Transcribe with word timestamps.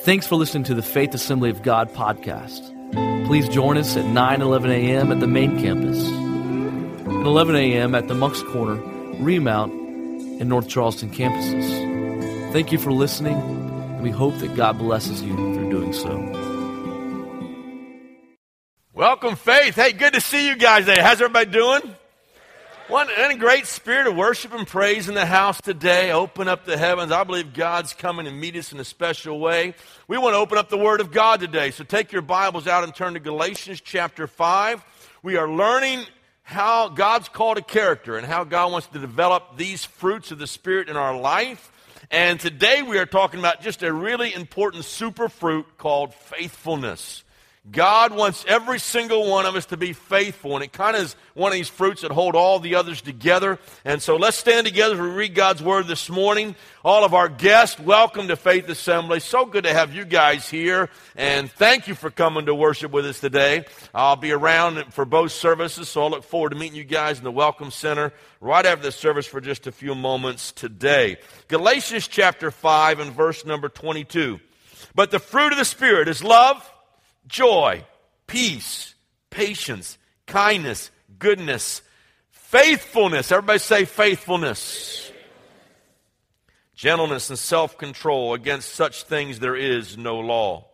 Thanks 0.00 0.26
for 0.26 0.36
listening 0.36 0.64
to 0.64 0.74
the 0.74 0.82
Faith 0.82 1.12
Assembly 1.12 1.50
of 1.50 1.62
God 1.62 1.92
podcast. 1.92 2.74
Please 3.26 3.48
join 3.48 3.76
us 3.76 3.96
at 3.96 4.06
9 4.06 4.40
11 4.40 4.70
a.m. 4.70 5.12
at 5.12 5.20
the 5.20 5.26
main 5.26 5.60
campus, 5.60 6.08
and 6.08 7.26
11 7.26 7.56
a.m. 7.56 7.94
at 7.94 8.08
the 8.08 8.14
Moncks 8.14 8.42
Corner, 8.44 8.80
Remount, 9.22 9.72
and 9.72 10.48
North 10.48 10.68
Charleston 10.68 11.10
campuses. 11.10 12.52
Thank 12.52 12.72
you 12.72 12.78
for 12.78 12.92
listening, 12.92 13.34
and 13.36 14.02
we 14.02 14.10
hope 14.10 14.38
that 14.38 14.54
God 14.56 14.78
blesses 14.78 15.20
you 15.20 15.34
through 15.34 15.70
doing 15.70 15.92
so. 15.92 16.16
Welcome, 18.94 19.36
Faith. 19.36 19.74
Hey, 19.74 19.92
good 19.92 20.14
to 20.14 20.20
see 20.20 20.48
you 20.48 20.56
guys 20.56 20.86
today. 20.86 21.02
How's 21.02 21.20
everybody 21.20 21.50
doing? 21.50 21.82
One 22.88 23.10
a 23.10 23.36
great 23.36 23.66
spirit 23.66 24.06
of 24.06 24.16
worship 24.16 24.54
and 24.54 24.66
praise 24.66 25.10
in 25.10 25.14
the 25.14 25.26
house 25.26 25.60
today. 25.60 26.10
Open 26.10 26.48
up 26.48 26.64
the 26.64 26.78
heavens. 26.78 27.12
I 27.12 27.22
believe 27.22 27.52
God's 27.52 27.92
coming 27.92 28.24
to 28.24 28.32
meet 28.32 28.56
us 28.56 28.72
in 28.72 28.80
a 28.80 28.84
special 28.84 29.38
way. 29.38 29.74
We 30.08 30.16
want 30.16 30.32
to 30.32 30.38
open 30.38 30.56
up 30.56 30.70
the 30.70 30.78
Word 30.78 31.02
of 31.02 31.12
God 31.12 31.40
today. 31.40 31.70
So 31.70 31.84
take 31.84 32.12
your 32.12 32.22
Bibles 32.22 32.66
out 32.66 32.84
and 32.84 32.94
turn 32.94 33.12
to 33.12 33.20
Galatians 33.20 33.82
chapter 33.82 34.26
5. 34.26 34.82
We 35.22 35.36
are 35.36 35.50
learning 35.50 36.06
how 36.42 36.88
God's 36.88 37.28
called 37.28 37.58
a 37.58 37.62
character 37.62 38.16
and 38.16 38.26
how 38.26 38.44
God 38.44 38.72
wants 38.72 38.86
to 38.86 38.98
develop 38.98 39.58
these 39.58 39.84
fruits 39.84 40.30
of 40.30 40.38
the 40.38 40.46
Spirit 40.46 40.88
in 40.88 40.96
our 40.96 41.14
life. 41.14 41.70
And 42.10 42.40
today 42.40 42.80
we 42.80 42.96
are 42.96 43.04
talking 43.04 43.38
about 43.38 43.60
just 43.60 43.82
a 43.82 43.92
really 43.92 44.32
important 44.32 44.86
super 44.86 45.28
fruit 45.28 45.66
called 45.76 46.14
faithfulness. 46.14 47.22
God 47.70 48.14
wants 48.14 48.44
every 48.48 48.78
single 48.78 49.28
one 49.28 49.44
of 49.44 49.54
us 49.54 49.66
to 49.66 49.76
be 49.76 49.92
faithful, 49.92 50.54
and 50.54 50.64
it 50.64 50.72
kind 50.72 50.96
of 50.96 51.02
is 51.02 51.16
one 51.34 51.52
of 51.52 51.56
these 51.56 51.68
fruits 51.68 52.02
that 52.02 52.10
hold 52.10 52.34
all 52.34 52.60
the 52.60 52.76
others 52.76 53.02
together. 53.02 53.58
And 53.84 54.00
so 54.00 54.16
let's 54.16 54.38
stand 54.38 54.66
together 54.66 54.94
as 54.94 55.00
we 55.00 55.08
read 55.08 55.34
God's 55.34 55.62
Word 55.62 55.86
this 55.86 56.08
morning. 56.08 56.56
All 56.82 57.04
of 57.04 57.12
our 57.12 57.28
guests, 57.28 57.78
welcome 57.78 58.28
to 58.28 58.36
Faith 58.36 58.68
Assembly. 58.68 59.20
So 59.20 59.44
good 59.44 59.64
to 59.64 59.74
have 59.74 59.94
you 59.94 60.06
guys 60.06 60.48
here, 60.48 60.88
and 61.14 61.50
thank 61.50 61.88
you 61.88 61.94
for 61.94 62.10
coming 62.10 62.46
to 62.46 62.54
worship 62.54 62.90
with 62.90 63.04
us 63.04 63.20
today. 63.20 63.66
I'll 63.94 64.16
be 64.16 64.32
around 64.32 64.94
for 64.94 65.04
both 65.04 65.32
services, 65.32 65.88
so 65.88 66.04
I 66.04 66.08
look 66.08 66.24
forward 66.24 66.50
to 66.50 66.56
meeting 66.56 66.76
you 66.76 66.84
guys 66.84 67.18
in 67.18 67.24
the 67.24 67.32
Welcome 67.32 67.70
Center 67.70 68.12
right 68.40 68.64
after 68.64 68.84
the 68.84 68.92
service 68.92 69.26
for 69.26 69.40
just 69.40 69.66
a 69.66 69.72
few 69.72 69.94
moments 69.94 70.52
today. 70.52 71.18
Galatians 71.48 72.08
chapter 72.08 72.50
5 72.50 73.00
and 73.00 73.12
verse 73.12 73.44
number 73.44 73.68
22. 73.68 74.40
But 74.94 75.10
the 75.10 75.18
fruit 75.18 75.52
of 75.52 75.58
the 75.58 75.64
Spirit 75.64 76.08
is 76.08 76.24
love 76.24 76.66
joy, 77.28 77.84
peace, 78.26 78.94
patience, 79.30 79.98
kindness, 80.26 80.90
goodness, 81.18 81.82
faithfulness. 82.30 83.30
Everybody 83.30 83.58
say 83.58 83.84
faithfulness. 83.84 85.12
Gentleness 86.74 87.28
and 87.28 87.38
self 87.38 87.76
control. 87.76 88.34
Against 88.34 88.74
such 88.74 89.04
things 89.04 89.38
there 89.38 89.56
is 89.56 89.96
no 89.96 90.18
law. 90.18 90.64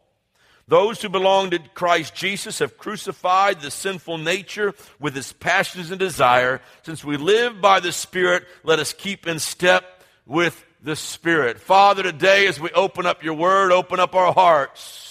Those 0.66 1.02
who 1.02 1.10
belong 1.10 1.50
to 1.50 1.58
Christ 1.58 2.14
Jesus 2.14 2.60
have 2.60 2.78
crucified 2.78 3.60
the 3.60 3.70
sinful 3.70 4.16
nature 4.16 4.74
with 4.98 5.16
its 5.16 5.32
passions 5.32 5.90
and 5.90 5.98
desire. 5.98 6.62
Since 6.84 7.04
we 7.04 7.18
live 7.18 7.60
by 7.60 7.80
the 7.80 7.92
Spirit, 7.92 8.44
let 8.62 8.78
us 8.78 8.94
keep 8.94 9.26
in 9.26 9.38
step 9.38 9.84
with 10.24 10.64
the 10.82 10.96
Spirit. 10.96 11.58
Father, 11.58 12.02
today 12.02 12.46
as 12.46 12.58
we 12.58 12.70
open 12.70 13.04
up 13.04 13.22
your 13.22 13.34
word, 13.34 13.72
open 13.72 14.00
up 14.00 14.14
our 14.14 14.32
hearts 14.32 15.03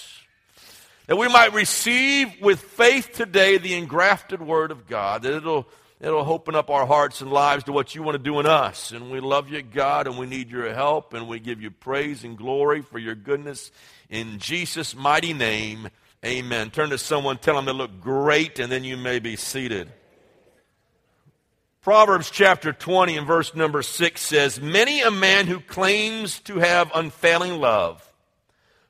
that 1.06 1.16
we 1.16 1.28
might 1.28 1.52
receive 1.52 2.40
with 2.40 2.60
faith 2.60 3.12
today 3.12 3.58
the 3.58 3.74
engrafted 3.74 4.40
word 4.40 4.70
of 4.70 4.86
God, 4.86 5.22
that 5.22 5.34
it'll, 5.34 5.68
it'll 6.00 6.30
open 6.30 6.54
up 6.54 6.70
our 6.70 6.86
hearts 6.86 7.20
and 7.20 7.30
lives 7.30 7.64
to 7.64 7.72
what 7.72 7.94
you 7.94 8.02
want 8.02 8.14
to 8.14 8.22
do 8.22 8.40
in 8.40 8.46
us. 8.46 8.90
And 8.90 9.10
we 9.10 9.20
love 9.20 9.50
you, 9.50 9.60
God, 9.60 10.06
and 10.06 10.16
we 10.16 10.26
need 10.26 10.50
your 10.50 10.72
help, 10.72 11.12
and 11.12 11.28
we 11.28 11.40
give 11.40 11.60
you 11.60 11.70
praise 11.70 12.24
and 12.24 12.38
glory 12.38 12.80
for 12.80 12.98
your 12.98 13.14
goodness. 13.14 13.70
In 14.08 14.38
Jesus' 14.38 14.96
mighty 14.96 15.34
name, 15.34 15.88
amen. 16.24 16.70
Turn 16.70 16.90
to 16.90 16.98
someone, 16.98 17.36
tell 17.36 17.56
them 17.56 17.66
they 17.66 17.72
look 17.72 18.00
great, 18.00 18.58
and 18.58 18.72
then 18.72 18.84
you 18.84 18.96
may 18.96 19.18
be 19.18 19.36
seated. 19.36 19.92
Proverbs 21.82 22.30
chapter 22.30 22.72
20 22.72 23.18
and 23.18 23.26
verse 23.26 23.54
number 23.54 23.82
6 23.82 24.18
says, 24.18 24.58
Many 24.58 25.02
a 25.02 25.10
man 25.10 25.46
who 25.46 25.60
claims 25.60 26.40
to 26.40 26.58
have 26.60 26.90
unfailing 26.94 27.60
love, 27.60 28.10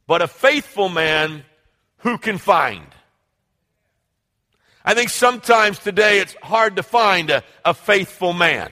but 0.07 0.23
a 0.23 0.29
faithful 0.29 0.89
man 0.89 1.45
who 2.05 2.19
can 2.19 2.39
find? 2.39 2.87
I 4.85 4.95
think 4.95 5.09
sometimes 5.09 5.79
today 5.79 6.21
it's 6.21 6.35
hard 6.43 6.77
to 6.77 6.83
find 6.83 7.31
a, 7.31 7.43
a 7.65 7.73
faithful 7.73 8.35
man. 8.35 8.71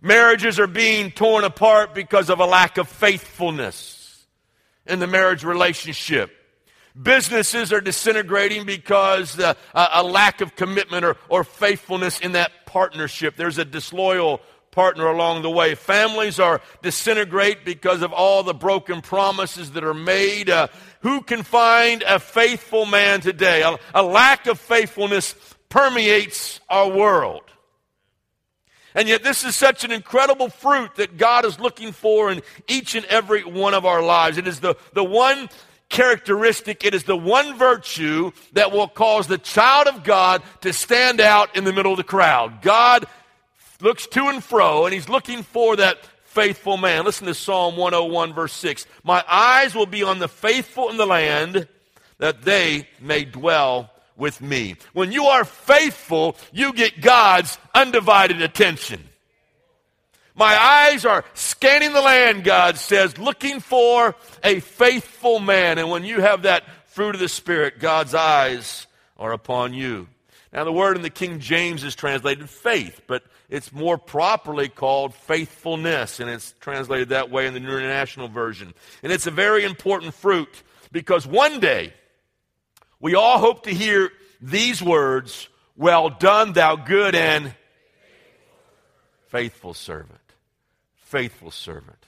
Marriages 0.00 0.60
are 0.60 0.68
being 0.68 1.10
torn 1.10 1.42
apart 1.42 1.92
because 1.92 2.30
of 2.30 2.38
a 2.38 2.46
lack 2.46 2.78
of 2.78 2.88
faithfulness 2.88 4.24
in 4.86 5.00
the 5.00 5.08
marriage 5.08 5.42
relationship. 5.42 6.30
Businesses 7.00 7.72
are 7.72 7.80
disintegrating 7.80 8.64
because 8.64 9.38
uh, 9.38 9.54
a 9.74 10.04
lack 10.04 10.40
of 10.40 10.54
commitment 10.54 11.04
or, 11.04 11.16
or 11.28 11.42
faithfulness 11.42 12.20
in 12.20 12.32
that 12.32 12.52
partnership. 12.64 13.34
There's 13.36 13.58
a 13.58 13.64
disloyal 13.64 14.40
partner 14.76 15.06
along 15.06 15.40
the 15.40 15.50
way. 15.50 15.74
Families 15.74 16.38
are 16.38 16.60
disintegrate 16.82 17.64
because 17.64 18.02
of 18.02 18.12
all 18.12 18.42
the 18.42 18.54
broken 18.54 19.00
promises 19.00 19.72
that 19.72 19.82
are 19.82 19.94
made. 19.94 20.50
Uh, 20.50 20.68
who 21.06 21.22
can 21.22 21.44
find 21.44 22.02
a 22.02 22.18
faithful 22.18 22.84
man 22.84 23.20
today? 23.20 23.62
A, 23.62 23.76
a 23.94 24.02
lack 24.02 24.48
of 24.48 24.58
faithfulness 24.58 25.36
permeates 25.68 26.58
our 26.68 26.90
world. 26.90 27.44
And 28.92 29.06
yet, 29.06 29.22
this 29.22 29.44
is 29.44 29.54
such 29.54 29.84
an 29.84 29.92
incredible 29.92 30.48
fruit 30.48 30.96
that 30.96 31.16
God 31.16 31.44
is 31.44 31.60
looking 31.60 31.92
for 31.92 32.32
in 32.32 32.42
each 32.66 32.96
and 32.96 33.04
every 33.04 33.44
one 33.44 33.72
of 33.72 33.86
our 33.86 34.02
lives. 34.02 34.36
It 34.36 34.48
is 34.48 34.58
the, 34.58 34.74
the 34.94 35.04
one 35.04 35.48
characteristic, 35.88 36.84
it 36.84 36.92
is 36.92 37.04
the 37.04 37.16
one 37.16 37.56
virtue 37.56 38.32
that 38.54 38.72
will 38.72 38.88
cause 38.88 39.28
the 39.28 39.38
child 39.38 39.86
of 39.86 40.02
God 40.02 40.42
to 40.62 40.72
stand 40.72 41.20
out 41.20 41.54
in 41.54 41.62
the 41.62 41.72
middle 41.72 41.92
of 41.92 41.98
the 41.98 42.02
crowd. 42.02 42.62
God 42.62 43.06
looks 43.80 44.08
to 44.08 44.24
and 44.26 44.42
fro, 44.42 44.86
and 44.86 44.92
he's 44.92 45.08
looking 45.08 45.44
for 45.44 45.76
that 45.76 45.98
faithful 46.36 46.76
man. 46.76 47.06
Listen 47.06 47.26
to 47.26 47.34
Psalm 47.34 47.78
101, 47.78 48.34
verse 48.34 48.52
6. 48.52 48.86
My 49.02 49.24
eyes 49.26 49.74
will 49.74 49.86
be 49.86 50.02
on 50.02 50.18
the 50.18 50.28
faithful 50.28 50.90
in 50.90 50.98
the 50.98 51.06
land, 51.06 51.66
that 52.18 52.42
they 52.42 52.86
may 53.00 53.24
dwell 53.24 53.90
with 54.18 54.42
me. 54.42 54.76
When 54.92 55.12
you 55.12 55.24
are 55.24 55.46
faithful, 55.46 56.36
you 56.52 56.74
get 56.74 57.00
God's 57.00 57.56
undivided 57.74 58.42
attention. 58.42 59.02
My 60.34 60.54
eyes 60.54 61.06
are 61.06 61.24
scanning 61.32 61.94
the 61.94 62.02
land, 62.02 62.44
God 62.44 62.76
says, 62.76 63.16
looking 63.16 63.60
for 63.60 64.14
a 64.44 64.60
faithful 64.60 65.40
man. 65.40 65.78
And 65.78 65.88
when 65.88 66.04
you 66.04 66.20
have 66.20 66.42
that 66.42 66.64
fruit 66.84 67.14
of 67.14 67.20
the 67.22 67.30
Spirit, 67.30 67.78
God's 67.78 68.14
eyes 68.14 68.86
are 69.16 69.32
upon 69.32 69.72
you. 69.72 70.06
Now, 70.52 70.64
the 70.64 70.72
word 70.72 70.96
in 70.96 71.02
the 71.02 71.08
King 71.08 71.40
James 71.40 71.82
is 71.82 71.94
translated 71.94 72.50
faith, 72.50 73.00
but 73.06 73.22
it's 73.48 73.72
more 73.72 73.98
properly 73.98 74.68
called 74.68 75.14
faithfulness, 75.14 76.20
and 76.20 76.28
it's 76.28 76.54
translated 76.60 77.10
that 77.10 77.30
way 77.30 77.46
in 77.46 77.54
the 77.54 77.60
New 77.60 77.76
International 77.76 78.28
Version. 78.28 78.74
And 79.02 79.12
it's 79.12 79.26
a 79.26 79.30
very 79.30 79.64
important 79.64 80.14
fruit 80.14 80.62
because 80.92 81.26
one 81.26 81.60
day 81.60 81.92
we 83.00 83.14
all 83.14 83.38
hope 83.38 83.64
to 83.64 83.74
hear 83.74 84.10
these 84.40 84.82
words 84.82 85.48
Well 85.76 86.08
done, 86.08 86.54
thou 86.54 86.76
good 86.76 87.14
and 87.14 87.54
faithful 89.28 89.74
servant. 89.74 90.20
Faithful 90.94 91.50
servant. 91.50 91.98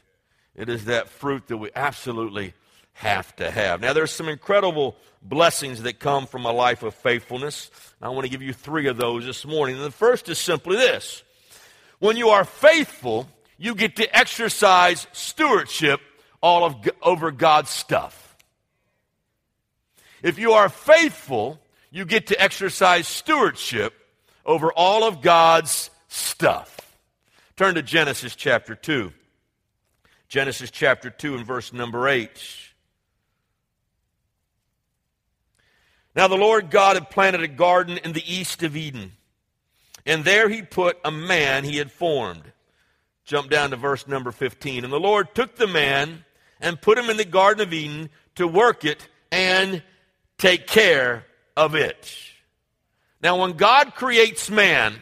It 0.57 0.69
is 0.69 0.87
that 0.87 1.09
fruit 1.09 1.47
that 1.49 1.59
we 1.59 1.71
absolutely 1.77 2.55
have 2.95 3.35
to 3.37 3.49
have. 3.49 3.81
Now, 3.81 3.93
there's 3.93 4.11
some 4.11 4.29
incredible 4.29 4.97
blessings 5.23 5.83
that 5.83 6.01
come 6.01 6.27
from 6.27 6.47
a 6.47 6.53
life 6.53 6.83
of 6.83 6.95
faithfulness. 6.95 7.71
I 8.03 8.09
want 8.09 8.25
to 8.25 8.31
give 8.31 8.43
you 8.43 8.53
three 8.53 8.89
of 8.89 8.97
those 8.97 9.25
this 9.25 9.47
morning. 9.47 9.77
And 9.77 9.85
the 9.85 9.91
first 9.91 10.29
is 10.29 10.39
simply 10.39 10.77
this 10.77 11.23
when 11.99 12.17
you 12.17 12.29
are 12.29 12.45
faithful, 12.45 13.29
you 13.57 13.75
get 13.75 13.97
to 13.97 14.17
exercise 14.17 15.07
stewardship 15.13 16.01
all 16.41 16.65
of, 16.65 16.77
over 17.03 17.31
God's 17.31 17.71
stuff. 17.71 18.37
If 20.23 20.39
you 20.39 20.53
are 20.53 20.69
faithful, 20.69 21.61
you 21.91 22.05
get 22.05 22.29
to 22.29 22.41
exercise 22.41 23.09
stewardship 23.09 23.95
over 24.45 24.73
all 24.73 25.05
of 25.05 25.21
God's 25.21 25.91
stuff. 26.09 26.99
Turn 27.57 27.75
to 27.75 27.83
Genesis 27.83 28.37
chapter 28.37 28.75
2. 28.75 29.13
Genesis 30.29 30.71
chapter 30.71 31.11
2 31.11 31.37
and 31.37 31.47
verse 31.47 31.73
number 31.73 32.07
8. 32.09 32.31
Now 36.15 36.29
the 36.29 36.37
Lord 36.37 36.71
God 36.71 36.97
had 36.97 37.11
planted 37.11 37.43
a 37.43 37.49
garden 37.49 37.99
in 37.99 38.13
the 38.13 38.33
east 38.33 38.63
of 38.63 38.77
Eden 38.77 39.13
and 40.09 40.25
there 40.25 40.49
he 40.49 40.63
put 40.63 40.99
a 41.05 41.11
man 41.11 41.65
he 41.65 41.77
had 41.77 41.93
formed. 41.93 42.43
Jump 43.25 43.51
down 43.51 43.71
to 43.71 43.77
verse 43.77 44.09
number 44.09 44.33
15. 44.33 44.83
And 44.83 44.93
the 44.93 44.99
Lord 44.99 45.35
took 45.35 45.57
the 45.57 45.67
man 45.67 46.25
and 46.61 46.81
put 46.81 46.99
him 46.99 47.11
in 47.11 47.19
the 47.19 47.27
Garden 47.27 47.67
of 47.67 47.73
Eden 47.73 48.09
to 48.37 48.49
work 48.49 48.85
it 48.87 49.07
and 49.31 49.83
take 50.39 50.67
care 50.67 51.27
of 51.57 51.75
it. 51.75 52.17
Now, 53.23 53.41
when 53.41 53.53
God 53.53 53.95
creates 53.95 54.49
man, 54.49 54.95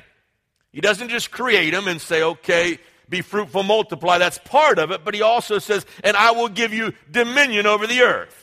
he 0.73 0.81
doesn't 0.81 1.09
just 1.09 1.31
create 1.31 1.73
him 1.73 1.87
and 1.87 2.01
say, 2.01 2.23
okay, 2.23 2.79
be 3.09 3.23
fruitful, 3.23 3.63
multiply. 3.63 4.19
That's 4.19 4.39
part 4.39 4.81
of 4.81 4.91
it. 4.91 5.05
But 5.05 5.15
he 5.15 5.23
also 5.23 5.59
says, 5.59 5.87
and 6.03 6.17
I 6.17 6.33
will 6.33 6.49
give 6.49 6.73
you 6.75 6.93
dominion 7.11 7.67
over 7.67 7.87
the 7.87 8.01
earth. 8.01 8.43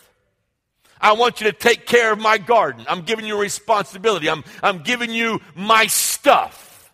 I 1.01 1.11
want 1.13 1.41
you 1.41 1.51
to 1.51 1.57
take 1.57 1.85
care 1.85 2.13
of 2.13 2.19
my 2.19 2.37
garden. 2.37 2.85
I'm 2.87 3.01
giving 3.01 3.25
you 3.25 3.37
responsibility. 3.37 4.29
I'm, 4.29 4.45
I'm 4.63 4.83
giving 4.83 5.11
you 5.11 5.41
my 5.53 5.87
stuff. 6.23 6.93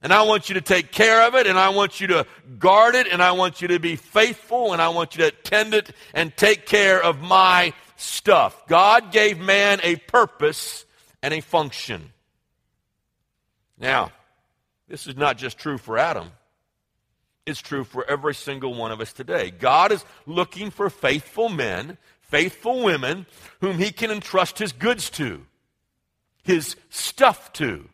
And 0.00 0.10
I 0.10 0.22
want 0.22 0.48
you 0.48 0.54
to 0.54 0.62
take 0.62 0.90
care 0.90 1.28
of 1.28 1.34
it, 1.34 1.46
and 1.46 1.58
I 1.58 1.68
want 1.68 2.00
you 2.00 2.06
to 2.08 2.26
guard 2.58 2.94
it, 2.94 3.06
and 3.06 3.22
I 3.22 3.32
want 3.32 3.60
you 3.60 3.68
to 3.68 3.78
be 3.78 3.96
faithful, 3.96 4.72
and 4.72 4.80
I 4.80 4.88
want 4.88 5.14
you 5.14 5.24
to 5.24 5.30
tend 5.30 5.74
it 5.74 5.90
and 6.14 6.34
take 6.34 6.64
care 6.64 7.00
of 7.04 7.20
my 7.20 7.74
stuff. 7.96 8.66
God 8.68 9.12
gave 9.12 9.38
man 9.38 9.80
a 9.82 9.96
purpose 9.96 10.86
and 11.22 11.34
a 11.34 11.42
function. 11.42 12.10
Now, 13.78 14.12
this 14.88 15.06
is 15.06 15.14
not 15.14 15.36
just 15.36 15.58
true 15.58 15.76
for 15.76 15.98
Adam, 15.98 16.30
it's 17.44 17.60
true 17.60 17.84
for 17.84 18.02
every 18.08 18.34
single 18.34 18.72
one 18.72 18.92
of 18.92 19.00
us 19.02 19.12
today. 19.12 19.50
God 19.50 19.92
is 19.92 20.06
looking 20.24 20.70
for 20.70 20.88
faithful 20.88 21.50
men, 21.50 21.98
faithful 22.22 22.82
women, 22.82 23.26
whom 23.60 23.76
he 23.76 23.92
can 23.92 24.10
entrust 24.10 24.58
his 24.58 24.72
goods 24.72 25.10
to, 25.10 25.44
his 26.42 26.76
stuff 26.88 27.52
to 27.52 27.90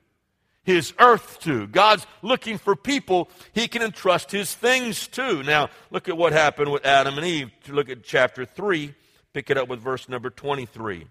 his 0.69 0.93
earth 0.99 1.41
to. 1.41 1.67
God's 1.67 2.07
looking 2.21 2.59
for 2.59 2.77
people 2.77 3.31
he 3.55 3.69
can 3.69 3.81
entrust 3.81 4.31
his 4.31 4.55
things 4.55 5.09
to. 5.09 5.43
Now, 5.43 5.71
look 5.91 6.11
at 6.11 6.17
what 6.17 6.35
happened 6.35 6.71
with 6.71 6.85
Adam 6.85 7.17
and 7.17 7.27
Eve. 7.27 7.51
Look 7.69 7.89
at 7.89 8.05
chapter 8.05 8.45
3, 8.45 8.95
pick 9.33 9.49
it 9.49 9.57
up 9.57 9.67
with 9.67 9.81
verse 9.81 10.11
number 10.11 10.29
23. 10.29 11.07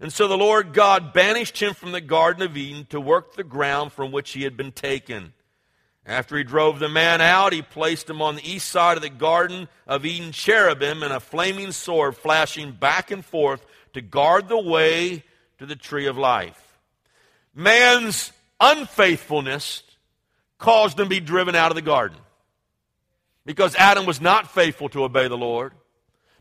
And 0.00 0.12
so 0.12 0.28
the 0.28 0.36
Lord 0.36 0.74
God 0.74 1.14
banished 1.14 1.62
him 1.62 1.72
from 1.72 1.92
the 1.92 2.00
Garden 2.02 2.42
of 2.42 2.58
Eden 2.58 2.86
to 2.90 3.00
work 3.00 3.34
the 3.36 3.44
ground 3.44 3.90
from 3.90 4.12
which 4.12 4.32
he 4.32 4.42
had 4.42 4.54
been 4.54 4.72
taken. 4.72 5.32
After 6.04 6.36
he 6.36 6.44
drove 6.44 6.78
the 6.78 6.90
man 6.90 7.22
out, 7.22 7.54
he 7.54 7.62
placed 7.62 8.08
him 8.08 8.20
on 8.20 8.36
the 8.36 8.46
east 8.46 8.68
side 8.68 8.98
of 8.98 9.02
the 9.02 9.08
Garden 9.08 9.66
of 9.86 10.04
Eden 10.04 10.32
cherubim 10.32 11.02
and 11.02 11.12
a 11.12 11.20
flaming 11.20 11.72
sword 11.72 12.18
flashing 12.18 12.72
back 12.72 13.10
and 13.10 13.24
forth 13.24 13.64
to 13.94 14.02
guard 14.02 14.48
the 14.48 14.60
way 14.60 15.24
to 15.58 15.64
the 15.64 15.76
tree 15.76 16.06
of 16.06 16.18
life 16.18 16.69
man's 17.54 18.32
unfaithfulness 18.60 19.82
caused 20.58 20.98
him 20.98 21.06
to 21.06 21.10
be 21.10 21.20
driven 21.20 21.54
out 21.54 21.70
of 21.70 21.74
the 21.74 21.82
garden. 21.82 22.18
Because 23.46 23.74
Adam 23.74 24.06
was 24.06 24.20
not 24.20 24.50
faithful 24.50 24.88
to 24.90 25.04
obey 25.04 25.26
the 25.28 25.36
Lord, 25.36 25.72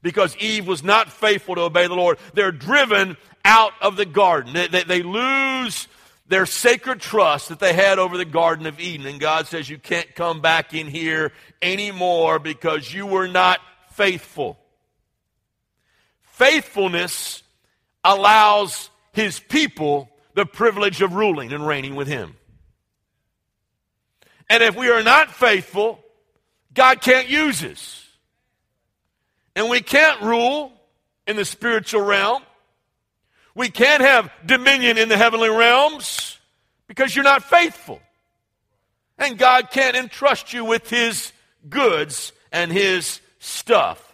because 0.01 0.35
Eve 0.37 0.67
was 0.67 0.83
not 0.83 1.11
faithful 1.11 1.55
to 1.55 1.61
obey 1.61 1.87
the 1.87 1.95
Lord, 1.95 2.19
they're 2.33 2.51
driven 2.51 3.17
out 3.43 3.73
of 3.81 3.95
the 3.95 4.05
garden. 4.05 4.53
They, 4.53 4.67
they, 4.67 4.83
they 4.83 5.03
lose 5.03 5.87
their 6.29 6.45
sacred 6.45 7.01
trust 7.01 7.49
that 7.49 7.59
they 7.59 7.73
had 7.73 7.99
over 7.99 8.15
the 8.15 8.25
Garden 8.25 8.67
of 8.67 8.79
Eden. 8.79 9.07
And 9.07 9.19
God 9.19 9.47
says, 9.47 9.69
You 9.69 9.79
can't 9.79 10.13
come 10.15 10.41
back 10.41 10.73
in 10.73 10.87
here 10.87 11.33
anymore 11.61 12.39
because 12.39 12.93
you 12.93 13.05
were 13.05 13.27
not 13.27 13.59
faithful. 13.93 14.57
Faithfulness 16.21 17.43
allows 18.03 18.89
his 19.11 19.39
people 19.39 20.09
the 20.39 20.45
privilege 20.45 21.01
of 21.01 21.11
ruling 21.13 21.51
and 21.51 21.67
reigning 21.67 21.95
with 21.95 22.07
Him. 22.07 22.33
And 24.49 24.63
if 24.63 24.73
we 24.73 24.89
are 24.89 25.03
not 25.03 25.29
faithful, 25.29 25.99
God 26.73 27.01
can't 27.01 27.27
use 27.27 27.61
us. 27.61 28.07
And 29.53 29.69
we 29.69 29.81
can't 29.81 30.21
rule 30.21 30.71
in 31.27 31.35
the 31.35 31.43
spiritual 31.43 32.03
realm. 32.03 32.41
We 33.53 33.69
can't 33.69 34.01
have 34.01 34.31
dominion 34.45 34.97
in 34.97 35.09
the 35.09 35.17
heavenly 35.17 35.49
realms 35.49 36.39
because 36.87 37.13
you're 37.13 37.25
not 37.25 37.43
faithful. 37.43 37.99
And 39.17 39.37
God 39.37 39.71
can't 39.71 39.97
entrust 39.97 40.53
you 40.53 40.63
with 40.63 40.89
His 40.89 41.33
goods 41.67 42.31
and 42.53 42.71
His 42.71 43.19
stuff. 43.39 44.08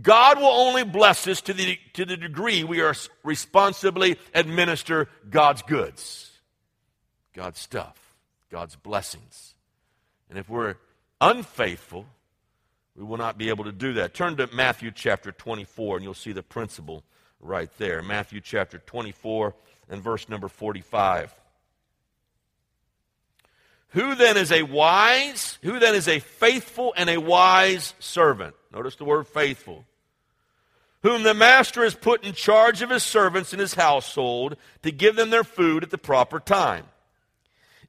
God 0.00 0.38
will 0.38 0.46
only 0.46 0.84
bless 0.84 1.26
us 1.26 1.40
to 1.42 1.52
the, 1.52 1.78
to 1.94 2.04
the 2.04 2.16
degree 2.16 2.62
we 2.62 2.80
are 2.80 2.94
responsibly 3.24 4.18
administer 4.34 5.08
God's 5.28 5.62
goods, 5.62 6.30
God's 7.34 7.58
stuff, 7.58 7.96
God's 8.50 8.76
blessings. 8.76 9.54
And 10.30 10.38
if 10.38 10.48
we're 10.48 10.76
unfaithful, 11.20 12.06
we 12.94 13.04
will 13.04 13.16
not 13.16 13.38
be 13.38 13.48
able 13.48 13.64
to 13.64 13.72
do 13.72 13.94
that. 13.94 14.14
Turn 14.14 14.36
to 14.36 14.48
Matthew 14.54 14.90
chapter 14.90 15.32
24, 15.32 15.96
and 15.96 16.04
you'll 16.04 16.14
see 16.14 16.32
the 16.32 16.42
principle 16.42 17.02
right 17.40 17.70
there. 17.78 18.02
Matthew 18.02 18.40
chapter 18.40 18.78
24 18.78 19.54
and 19.88 20.02
verse 20.02 20.28
number 20.28 20.48
45. 20.48 21.34
Who 23.92 24.14
then 24.14 24.36
is 24.36 24.52
a 24.52 24.62
wise, 24.62 25.58
who 25.62 25.78
then 25.78 25.94
is 25.94 26.08
a 26.08 26.18
faithful 26.18 26.92
and 26.96 27.08
a 27.08 27.18
wise 27.18 27.94
servant? 27.98 28.54
Notice 28.70 28.96
the 28.96 29.04
word 29.04 29.26
faithful. 29.26 29.86
Whom 31.02 31.22
the 31.22 31.34
master 31.34 31.84
has 31.84 31.94
put 31.94 32.24
in 32.24 32.32
charge 32.32 32.82
of 32.82 32.90
his 32.90 33.04
servants 33.04 33.52
in 33.52 33.60
his 33.60 33.74
household 33.74 34.56
to 34.82 34.90
give 34.90 35.14
them 35.14 35.30
their 35.30 35.44
food 35.44 35.84
at 35.84 35.90
the 35.90 35.98
proper 35.98 36.40
time. 36.40 36.84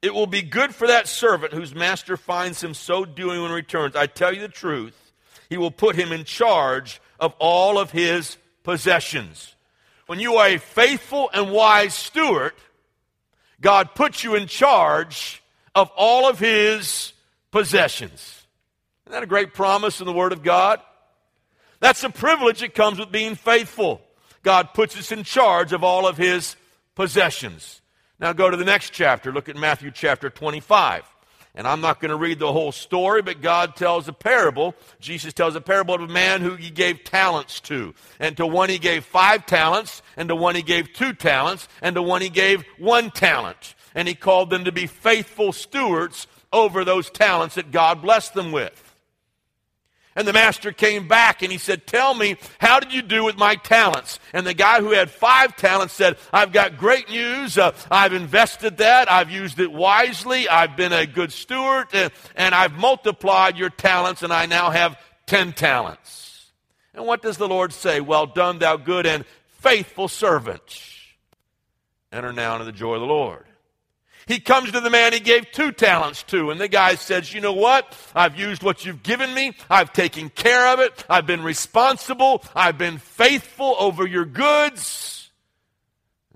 It 0.01 0.13
will 0.13 0.27
be 0.27 0.41
good 0.41 0.73
for 0.73 0.87
that 0.87 1.07
servant 1.07 1.53
whose 1.53 1.75
master 1.75 2.15
finds 2.15 2.63
him 2.63 2.73
so 2.73 3.05
doing 3.05 3.41
when 3.41 3.51
he 3.51 3.55
returns. 3.55 3.95
I 3.95 4.05
tell 4.05 4.33
you 4.33 4.41
the 4.41 4.47
truth, 4.47 4.95
he 5.49 5.57
will 5.57 5.71
put 5.71 5.95
him 5.95 6.11
in 6.11 6.23
charge 6.23 7.01
of 7.19 7.33
all 7.39 7.77
of 7.77 7.91
his 7.91 8.37
possessions. 8.63 9.55
When 10.05 10.19
you 10.19 10.35
are 10.35 10.47
a 10.47 10.57
faithful 10.57 11.29
and 11.33 11.51
wise 11.51 11.93
steward, 11.93 12.53
God 13.59 13.93
puts 13.93 14.23
you 14.23 14.35
in 14.35 14.47
charge 14.47 15.43
of 15.75 15.91
all 15.97 16.29
of 16.29 16.39
his 16.39 17.13
possessions. 17.51 18.45
Isn't 19.05 19.13
that 19.13 19.23
a 19.23 19.27
great 19.27 19.53
promise 19.53 19.99
in 19.99 20.05
the 20.05 20.13
Word 20.13 20.31
of 20.31 20.43
God? 20.43 20.79
That's 21.79 22.03
a 22.03 22.09
privilege 22.09 22.59
that 22.59 22.75
comes 22.75 22.99
with 22.99 23.11
being 23.11 23.35
faithful. 23.35 24.01
God 24.43 24.73
puts 24.73 24.97
us 24.97 25.11
in 25.11 25.23
charge 25.23 25.73
of 25.73 25.83
all 25.83 26.07
of 26.07 26.17
his 26.17 26.55
possessions. 26.95 27.81
Now 28.19 28.33
go 28.33 28.49
to 28.49 28.57
the 28.57 28.65
next 28.65 28.91
chapter. 28.91 29.31
Look 29.31 29.49
at 29.49 29.55
Matthew 29.55 29.91
chapter 29.91 30.29
25. 30.29 31.03
And 31.55 31.67
I'm 31.67 31.81
not 31.81 31.99
going 31.99 32.09
to 32.09 32.15
read 32.15 32.39
the 32.39 32.53
whole 32.53 32.71
story, 32.71 33.21
but 33.21 33.41
God 33.41 33.75
tells 33.75 34.07
a 34.07 34.13
parable. 34.13 34.75
Jesus 34.99 35.33
tells 35.33 35.55
a 35.55 35.61
parable 35.61 35.95
of 35.95 36.01
a 36.01 36.07
man 36.07 36.41
who 36.41 36.55
he 36.55 36.69
gave 36.69 37.03
talents 37.03 37.59
to. 37.61 37.93
And 38.19 38.37
to 38.37 38.45
one 38.45 38.69
he 38.69 38.77
gave 38.77 39.03
five 39.03 39.45
talents, 39.45 40.01
and 40.15 40.29
to 40.29 40.35
one 40.35 40.55
he 40.55 40.61
gave 40.61 40.93
two 40.93 41.13
talents, 41.13 41.67
and 41.81 41.95
to 41.95 42.01
one 42.01 42.21
he 42.21 42.29
gave 42.29 42.63
one 42.77 43.09
talent. 43.09 43.75
And 43.95 44.07
he 44.07 44.13
called 44.13 44.51
them 44.51 44.65
to 44.65 44.71
be 44.71 44.85
faithful 44.85 45.51
stewards 45.51 46.27
over 46.53 46.85
those 46.85 47.09
talents 47.09 47.55
that 47.55 47.71
God 47.71 48.01
blessed 48.01 48.35
them 48.35 48.51
with. 48.51 48.88
And 50.15 50.27
the 50.27 50.33
master 50.33 50.71
came 50.71 51.07
back 51.07 51.43
and 51.43 51.51
he 51.51 51.57
said, 51.57 51.87
Tell 51.87 52.13
me, 52.13 52.35
how 52.59 52.79
did 52.79 52.93
you 52.93 53.01
do 53.01 53.23
with 53.23 53.37
my 53.37 53.55
talents? 53.55 54.19
And 54.33 54.45
the 54.45 54.53
guy 54.53 54.81
who 54.81 54.91
had 54.91 55.09
five 55.09 55.55
talents 55.55 55.93
said, 55.93 56.17
I've 56.33 56.51
got 56.51 56.77
great 56.77 57.09
news. 57.09 57.57
Uh, 57.57 57.73
I've 57.89 58.13
invested 58.13 58.77
that. 58.77 59.09
I've 59.11 59.29
used 59.29 59.59
it 59.59 59.71
wisely. 59.71 60.49
I've 60.49 60.75
been 60.75 60.93
a 60.93 61.05
good 61.05 61.31
steward. 61.31 61.87
And, 61.93 62.11
and 62.35 62.55
I've 62.55 62.73
multiplied 62.73 63.57
your 63.57 63.69
talents, 63.69 64.23
and 64.23 64.33
I 64.33 64.45
now 64.45 64.71
have 64.71 64.99
ten 65.25 65.53
talents. 65.53 66.51
And 66.93 67.05
what 67.05 67.21
does 67.21 67.37
the 67.37 67.47
Lord 67.47 67.71
say? 67.71 68.01
Well 68.01 68.25
done, 68.25 68.59
thou 68.59 68.77
good 68.77 69.05
and 69.05 69.23
faithful 69.59 70.07
servant. 70.07 70.61
Enter 72.11 72.33
now 72.33 72.53
into 72.53 72.65
the 72.65 72.71
joy 72.71 72.95
of 72.95 73.01
the 73.01 73.07
Lord. 73.07 73.45
He 74.29 74.39
comes 74.39 74.71
to 74.73 74.79
the 74.79 74.91
man 74.91 75.11
he 75.11 75.19
gave 75.19 75.51
two 75.51 75.71
talents 75.71 76.21
to, 76.25 76.51
and 76.51 76.61
the 76.61 76.67
guy 76.67 76.93
says, 76.93 77.33
You 77.33 77.41
know 77.41 77.53
what? 77.53 77.97
I've 78.13 78.37
used 78.37 78.61
what 78.61 78.85
you've 78.85 79.01
given 79.01 79.33
me. 79.33 79.53
I've 79.71 79.91
taken 79.91 80.29
care 80.29 80.71
of 80.71 80.79
it. 80.79 81.03
I've 81.09 81.25
been 81.25 81.41
responsible. 81.41 82.43
I've 82.53 82.77
been 82.77 82.99
faithful 82.99 83.75
over 83.79 84.05
your 84.05 84.25
goods. 84.25 85.31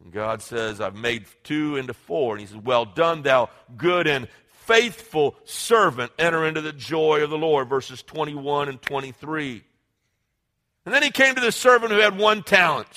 And 0.04 0.12
God 0.12 0.42
says, 0.42 0.82
I've 0.82 0.96
made 0.96 1.26
two 1.44 1.78
into 1.78 1.94
four. 1.94 2.34
And 2.34 2.42
he 2.42 2.48
says, 2.48 2.58
Well 2.58 2.86
done, 2.86 3.22
thou 3.22 3.52
good 3.78 4.08
and 4.08 4.28
faithful 4.66 5.36
servant. 5.44 6.12
Enter 6.18 6.48
into 6.48 6.62
the 6.62 6.74
joy 6.74 7.24
of 7.24 7.30
the 7.30 7.38
Lord. 7.38 7.70
Verses 7.70 8.02
21 8.02 8.70
and 8.70 8.82
23. 8.82 9.64
And 10.88 10.96
then 10.96 11.04
he 11.04 11.12
came 11.12 11.36
to 11.36 11.42
the 11.42 11.52
servant 11.52 11.92
who 11.92 12.00
had 12.00 12.18
one 12.18 12.42
talent. 12.42 12.88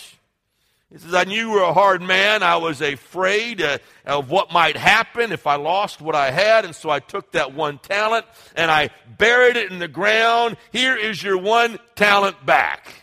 He 0.93 0.99
says, 0.99 1.15
I 1.15 1.25
knew 1.25 1.35
you 1.35 1.51
were 1.51 1.63
a 1.63 1.73
hard 1.73 2.01
man. 2.01 2.43
I 2.43 2.57
was 2.57 2.81
afraid 2.81 3.61
uh, 3.61 3.79
of 4.05 4.31
what 4.31 4.53
might 4.53 4.77
happen 4.77 5.33
if 5.33 5.47
I 5.47 5.57
lost 5.57 6.01
what 6.01 6.15
I 6.15 6.31
had. 6.31 6.65
And 6.65 6.75
so 6.75 6.91
I 6.91 7.01
took 7.01 7.33
that 7.33 7.55
one 7.55 7.79
talent 7.79 8.25
and 8.55 8.71
I 8.71 8.91
buried 9.19 9.57
it 9.57 9.73
in 9.73 9.81
the 9.81 9.89
ground. 9.89 10.57
Here 10.71 10.97
is 10.97 11.21
your 11.23 11.39
one 11.39 11.79
talent 11.97 12.47
back. 12.47 12.95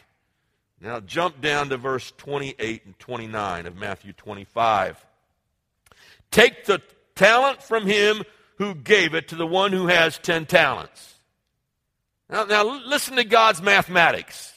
Now 0.79 1.01
jump 1.01 1.41
down 1.41 1.69
to 1.69 1.77
verse 1.77 2.13
28 2.17 2.85
and 2.85 2.99
29 2.99 3.65
of 3.65 3.75
Matthew 3.75 4.13
25. 4.13 5.05
Take 6.31 6.65
the 6.65 6.81
talent 7.15 7.61
from 7.61 7.85
him 7.85 8.23
who 8.57 8.75
gave 8.75 9.13
it 9.13 9.27
to 9.29 9.35
the 9.35 9.47
one 9.47 9.73
who 9.73 9.87
has 9.87 10.17
10 10.19 10.45
talents. 10.45 11.15
Now, 12.29 12.45
now 12.45 12.63
listen 12.85 13.17
to 13.17 13.23
God's 13.23 13.61
mathematics. 13.61 14.53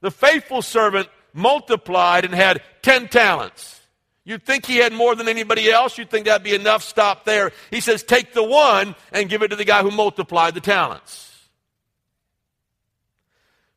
The 0.00 0.10
faithful 0.10 0.62
servant 0.62 1.08
multiplied 1.36 2.24
and 2.24 2.34
had 2.34 2.62
10 2.82 3.08
talents. 3.08 3.80
You'd 4.24 4.44
think 4.44 4.66
he 4.66 4.78
had 4.78 4.92
more 4.92 5.14
than 5.14 5.28
anybody 5.28 5.70
else. 5.70 5.96
You'd 5.96 6.10
think 6.10 6.26
that'd 6.26 6.42
be 6.42 6.54
enough. 6.54 6.82
Stop 6.82 7.24
there. 7.24 7.52
He 7.70 7.80
says, 7.80 8.02
Take 8.02 8.32
the 8.32 8.42
one 8.42 8.96
and 9.12 9.28
give 9.28 9.42
it 9.42 9.48
to 9.48 9.56
the 9.56 9.64
guy 9.64 9.82
who 9.82 9.92
multiplied 9.92 10.54
the 10.54 10.60
talents. 10.60 11.48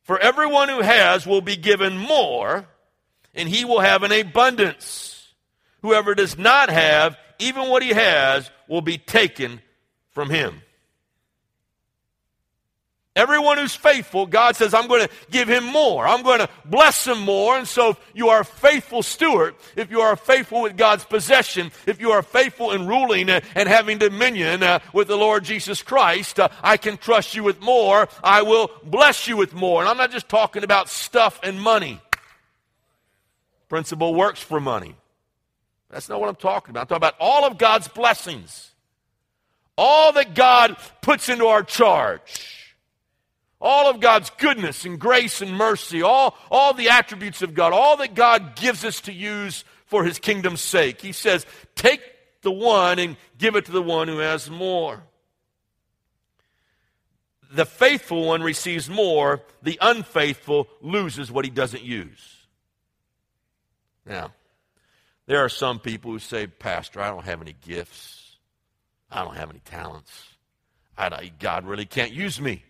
For 0.01 0.17
everyone 0.17 0.69
who 0.69 0.81
has 0.81 1.27
will 1.27 1.41
be 1.41 1.55
given 1.55 1.95
more, 1.95 2.65
and 3.35 3.47
he 3.47 3.63
will 3.63 3.79
have 3.79 4.01
an 4.01 4.11
abundance. 4.11 5.27
Whoever 5.83 6.15
does 6.15 6.35
not 6.35 6.69
have, 6.69 7.15
even 7.37 7.69
what 7.69 7.83
he 7.83 7.89
has, 7.89 8.49
will 8.67 8.81
be 8.81 8.97
taken 8.97 9.61
from 10.09 10.31
him. 10.31 10.63
Everyone 13.15 13.57
who's 13.57 13.75
faithful, 13.75 14.27
God 14.27 14.55
says, 14.55 14.73
I'm 14.73 14.87
going 14.87 15.07
to 15.07 15.13
give 15.31 15.49
him 15.49 15.65
more. 15.65 16.07
I'm 16.07 16.21
going 16.21 16.39
to 16.39 16.49
bless 16.63 17.07
him 17.07 17.19
more. 17.19 17.57
And 17.57 17.67
so, 17.67 17.89
if 17.89 17.99
you 18.13 18.29
are 18.29 18.41
a 18.41 18.45
faithful 18.45 19.01
steward, 19.01 19.55
if 19.75 19.89
you 19.89 20.01
are 20.01 20.15
faithful 20.15 20.61
with 20.61 20.77
God's 20.77 21.03
possession, 21.03 21.71
if 21.87 21.99
you 21.99 22.11
are 22.11 22.21
faithful 22.21 22.71
in 22.71 22.87
ruling 22.87 23.29
and 23.29 23.67
having 23.67 23.97
dominion 23.97 24.61
uh, 24.61 24.79
with 24.93 25.07
the 25.07 25.17
Lord 25.17 25.43
Jesus 25.43 25.81
Christ, 25.81 26.39
uh, 26.39 26.49
I 26.61 26.77
can 26.77 26.97
trust 26.97 27.35
you 27.35 27.43
with 27.43 27.59
more. 27.61 28.07
I 28.23 28.43
will 28.43 28.69
bless 28.83 29.27
you 29.27 29.35
with 29.35 29.53
more. 29.53 29.81
And 29.81 29.89
I'm 29.89 29.97
not 29.97 30.11
just 30.11 30.29
talking 30.29 30.63
about 30.63 30.87
stuff 30.87 31.39
and 31.41 31.59
money. 31.59 31.99
Principle 33.69 34.13
works 34.13 34.41
for 34.41 34.59
money. 34.59 34.95
That's 35.89 36.09
not 36.09 36.21
what 36.21 36.29
I'm 36.29 36.35
talking 36.35 36.69
about. 36.69 36.81
I'm 36.81 36.87
talking 36.87 36.97
about 36.97 37.15
all 37.19 37.43
of 37.45 37.57
God's 37.57 37.87
blessings, 37.87 38.69
all 39.75 40.13
that 40.13 40.35
God 40.35 40.77
puts 41.01 41.27
into 41.27 41.47
our 41.47 41.63
charge 41.63 42.58
all 43.61 43.89
of 43.89 43.99
God's 43.99 44.29
goodness 44.31 44.85
and 44.85 44.99
grace 44.99 45.41
and 45.41 45.53
mercy, 45.53 46.01
all, 46.01 46.37
all 46.49 46.73
the 46.73 46.89
attributes 46.89 47.41
of 47.41 47.53
God, 47.53 47.73
all 47.73 47.97
that 47.97 48.15
God 48.15 48.55
gives 48.55 48.85
us 48.85 49.01
to 49.01 49.13
use 49.13 49.65
for 49.85 50.03
his 50.03 50.19
kingdom's 50.19 50.61
sake. 50.61 51.01
He 51.01 51.11
says, 51.11 51.45
take 51.75 52.01
the 52.41 52.51
one 52.51 52.99
and 52.99 53.17
give 53.37 53.55
it 53.55 53.65
to 53.65 53.71
the 53.71 53.81
one 53.81 54.07
who 54.07 54.19
has 54.19 54.49
more. 54.49 55.03
The 57.51 57.65
faithful 57.65 58.25
one 58.25 58.43
receives 58.43 58.89
more, 58.89 59.41
the 59.63 59.77
unfaithful 59.81 60.67
loses 60.81 61.31
what 61.31 61.45
he 61.45 61.51
doesn't 61.51 61.83
use. 61.83 62.37
Now, 64.05 64.33
there 65.25 65.43
are 65.43 65.49
some 65.49 65.79
people 65.79 66.11
who 66.11 66.19
say, 66.19 66.47
Pastor, 66.47 67.01
I 67.01 67.09
don't 67.09 67.25
have 67.25 67.41
any 67.41 67.55
gifts. 67.65 68.37
I 69.11 69.23
don't 69.23 69.35
have 69.35 69.49
any 69.49 69.61
talents. 69.65 70.27
God 71.39 71.65
really 71.65 71.85
can't 71.85 72.13
use 72.13 72.39
me. 72.39 72.63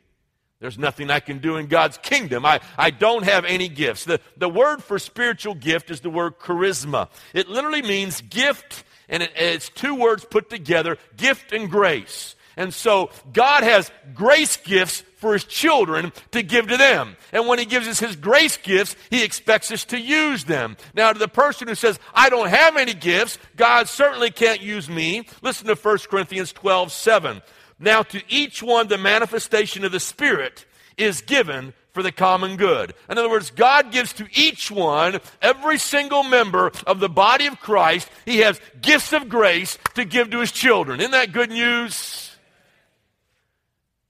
There's 0.59 0.77
nothing 0.77 1.09
I 1.09 1.21
can 1.21 1.37
do 1.37 1.55
in 1.55 1.67
God's 1.67 1.97
kingdom. 1.97 2.45
I, 2.45 2.59
I 2.77 2.91
don't 2.91 3.23
have 3.23 3.45
any 3.45 3.69
gifts. 3.69 4.03
The, 4.03 4.19
the 4.35 4.49
word 4.49 4.83
for 4.83 4.99
spiritual 4.99 5.55
gift 5.55 5.89
is 5.89 6.01
the 6.01 6.09
word 6.09 6.37
charisma. 6.37 7.07
It 7.33 7.47
literally 7.47 7.81
means 7.81 8.19
gift, 8.21 8.83
and 9.07 9.23
it, 9.23 9.31
it's 9.37 9.69
two 9.69 9.95
words 9.95 10.25
put 10.25 10.49
together 10.49 10.97
gift 11.15 11.53
and 11.53 11.71
grace. 11.71 12.35
And 12.57 12.73
so 12.73 13.09
God 13.31 13.63
has 13.63 13.89
grace 14.13 14.57
gifts 14.57 15.01
for 15.15 15.31
his 15.31 15.45
children 15.45 16.11
to 16.31 16.43
give 16.43 16.67
to 16.67 16.75
them. 16.75 17.15
And 17.31 17.47
when 17.47 17.57
he 17.57 17.63
gives 17.63 17.87
us 17.87 18.01
his 18.01 18.17
grace 18.17 18.57
gifts, 18.57 18.97
he 19.09 19.23
expects 19.23 19.71
us 19.71 19.85
to 19.85 19.99
use 19.99 20.43
them. 20.43 20.75
Now, 20.93 21.13
to 21.13 21.19
the 21.19 21.29
person 21.29 21.69
who 21.69 21.75
says, 21.75 21.99
I 22.13 22.29
don't 22.29 22.49
have 22.49 22.75
any 22.75 22.93
gifts, 22.93 23.37
God 23.55 23.87
certainly 23.87 24.29
can't 24.29 24.61
use 24.61 24.89
me, 24.89 25.25
listen 25.41 25.67
to 25.67 25.75
1 25.75 25.97
Corinthians 26.09 26.51
12 26.51 26.91
7. 26.91 27.41
Now, 27.79 28.03
to 28.03 28.21
each 28.27 28.61
one, 28.61 28.87
the 28.87 28.97
manifestation 28.97 29.85
of 29.85 29.91
the 29.91 29.99
Spirit 29.99 30.65
is 30.97 31.21
given 31.21 31.73
for 31.91 32.03
the 32.03 32.11
common 32.11 32.57
good. 32.57 32.93
In 33.09 33.17
other 33.17 33.29
words, 33.29 33.51
God 33.51 33.91
gives 33.91 34.13
to 34.13 34.27
each 34.33 34.69
one, 34.69 35.19
every 35.41 35.77
single 35.77 36.23
member 36.23 36.71
of 36.85 36.99
the 36.99 37.09
body 37.09 37.47
of 37.47 37.59
Christ, 37.59 38.09
He 38.25 38.39
has 38.39 38.59
gifts 38.81 39.13
of 39.13 39.29
grace 39.29 39.77
to 39.95 40.05
give 40.05 40.29
to 40.31 40.39
His 40.39 40.51
children. 40.51 40.99
Isn't 40.99 41.11
that 41.11 41.31
good 41.31 41.49
news? 41.49 42.31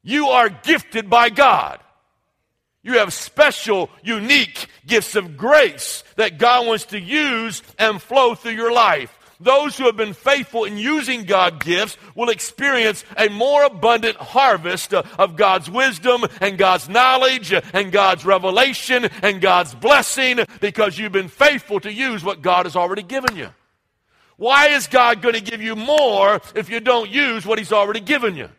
You 0.02 0.30
are 0.30 0.50
gifted 0.50 1.10
by 1.10 1.30
God. 1.30 1.80
You 2.82 3.00
have 3.00 3.14
special, 3.14 3.90
unique 4.04 4.68
gifts 4.88 5.16
of 5.16 5.38
grace 5.38 6.04
that 6.16 6.38
God 6.38 6.66
wants 6.66 6.86
to 6.86 7.00
use 7.00 7.62
and 7.78 8.02
flow 8.02 8.36
through 8.36 8.54
your 8.54 8.72
life 8.72 9.16
those 9.40 9.78
who 9.78 9.86
have 9.86 9.96
been 9.96 10.14
faithful 10.14 10.66
in 10.66 10.78
using 10.78 11.24
God's 11.24 11.64
gifts 11.64 11.98
will 12.14 12.30
experience 12.30 13.06
a 13.18 13.30
more 13.30 13.64
abundant 13.64 14.18
harvest 14.18 14.94
uh, 14.94 15.04
of 15.18 15.38
God's 15.38 15.70
wisdom 15.70 16.26
and 16.42 16.58
God's 16.58 16.90
knowledge 16.90 17.54
and 17.54 17.92
God's 17.92 18.26
revelation 18.26 19.06
and 19.22 19.40
God's 19.40 19.74
blessing 19.74 20.40
because 20.60 20.98
you've 20.98 21.14
been 21.14 21.30
faithful 21.30 21.80
to 21.80 21.92
use 21.92 22.24
what 22.24 22.42
God 22.42 22.66
has 22.66 22.76
already 22.76 23.04
given 23.04 23.38
you. 23.38 23.50
Why 24.36 24.70
is 24.70 24.88
God 24.88 25.22
going 25.22 25.36
to 25.36 25.42
give 25.42 25.62
you 25.62 25.76
more 25.76 26.42
if 26.56 26.70
you 26.70 26.80
don't 26.80 27.10
use 27.10 27.46
what 27.46 27.60
He's 27.60 27.74
already 27.74 28.00
given 28.02 28.36
you? 28.36 28.50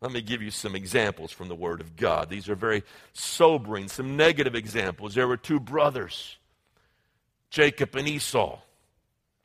Let 0.00 0.12
me 0.12 0.20
give 0.20 0.42
you 0.42 0.50
some 0.50 0.74
examples 0.74 1.30
from 1.30 1.48
the 1.48 1.54
Word 1.54 1.80
of 1.80 1.94
God. 1.96 2.28
These 2.28 2.48
are 2.48 2.54
very 2.54 2.82
sobering, 3.12 3.88
some 3.88 4.16
negative 4.16 4.54
examples. 4.54 5.14
There 5.14 5.28
were 5.28 5.36
two 5.36 5.60
brothers 5.60 6.38
Jacob 7.52 7.94
and 7.94 8.08
Esau. 8.08 8.58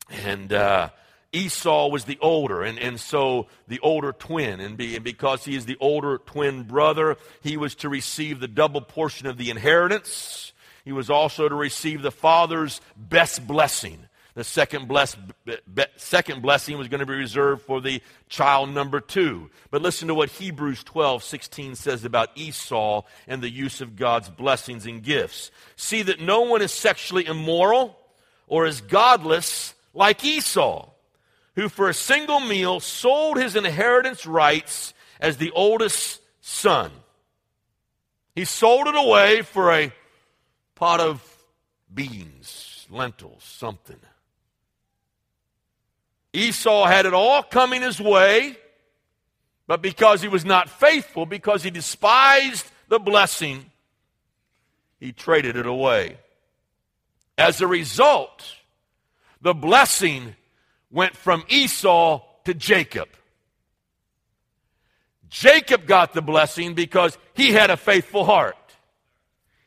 And 0.10 0.54
uh, 0.54 0.90
Esau 1.34 1.90
was 1.90 2.06
the 2.06 2.18
older, 2.22 2.64
and, 2.64 2.80
and 2.80 2.98
so 2.98 3.48
the 3.68 3.82
older 3.82 4.14
twin. 4.14 4.62
And, 4.62 4.78
be, 4.78 4.96
and 4.96 5.04
because 5.04 5.44
he 5.44 5.56
is 5.56 5.66
the 5.66 5.78
older 5.82 6.18
twin 6.18 6.64
brother, 6.64 7.18
he 7.44 7.58
was 7.58 7.76
to 7.76 7.90
receive 7.90 8.40
the 8.40 8.48
double 8.48 8.80
portion 8.80 9.28
of 9.28 9.38
the 9.38 9.50
inheritance. 9.50 10.54
He 10.86 10.94
was 10.94 11.10
also 11.10 11.50
to 11.50 11.56
receive 11.56 12.02
the 12.02 12.12
father's 12.12 12.80
best 12.96 13.46
blessing. 13.46 14.08
The 14.36 14.44
second, 14.44 14.88
bless, 14.88 15.18
second 15.98 16.44
blessing 16.44 16.78
was 16.78 16.88
going 16.88 17.00
to 17.00 17.08
be 17.08 17.16
reserved 17.16 17.64
for 17.64 17.82
the 17.82 18.02
child 18.30 18.70
number 18.70 19.02
two. 19.02 19.50
But 19.72 19.82
listen 19.82 20.08
to 20.10 20.14
what 20.14 20.30
Hebrews 20.30 20.84
12, 20.84 21.24
16 21.24 21.76
says 21.76 22.06
about 22.06 22.30
Esau 22.36 23.02
and 23.28 23.42
the 23.42 23.50
use 23.50 23.82
of 23.82 23.96
God's 23.96 24.30
blessings 24.30 24.86
and 24.86 25.02
gifts. 25.02 25.50
See 25.76 26.04
that 26.04 26.22
no 26.22 26.42
one 26.42 26.62
is 26.62 26.72
sexually 26.72 27.26
immoral 27.26 27.97
or 28.48 28.66
is 28.66 28.82
godless 28.82 29.76
like 29.94 30.24
Esau, 30.24 30.90
who 31.56 31.70
for 31.70 31.90
a 31.90 31.94
single 31.94 32.40
meal 32.40 32.80
sold 32.80 33.38
his 33.38 33.56
inheritance 33.56 34.26
rights 34.26 34.94
as 35.20 35.38
the 35.38 35.52
oldest 35.52 36.22
son. 36.42 36.92
He 38.36 38.46
sold 38.46 38.88
it 38.88 38.96
away 38.96 39.42
for 39.42 39.72
a 39.72 39.92
pot 40.76 41.00
of 41.00 41.22
beans, 41.94 42.86
lentils, 42.90 43.44
something. 43.44 44.00
Esau 46.34 46.86
had 46.86 47.08
it 47.08 47.14
all 47.14 47.42
coming 47.42 47.82
his 47.82 48.00
way, 48.00 48.56
but 49.66 49.82
because 49.82 50.22
he 50.22 50.28
was 50.28 50.46
not 50.46 50.70
faithful, 50.70 51.26
because 51.26 51.64
he 51.64 51.72
despised 51.72 52.70
the 52.90 53.00
blessing, 53.00 53.72
he 55.00 55.12
traded 55.12 55.56
it 55.56 55.66
away. 55.66 56.18
As 57.38 57.62
a 57.62 57.68
result, 57.68 58.44
the 59.42 59.54
blessing 59.54 60.36
went 60.90 61.16
from 61.16 61.44
Esau 61.50 62.24
to 62.46 62.54
Jacob. 62.54 63.10
Jacob 65.30 65.86
got 65.86 66.14
the 66.14 66.22
blessing 66.22 66.74
because 66.74 67.18
he 67.34 67.52
had 67.52 67.70
a 67.70 67.78
faithful 67.78 68.24
heart. 68.24 68.56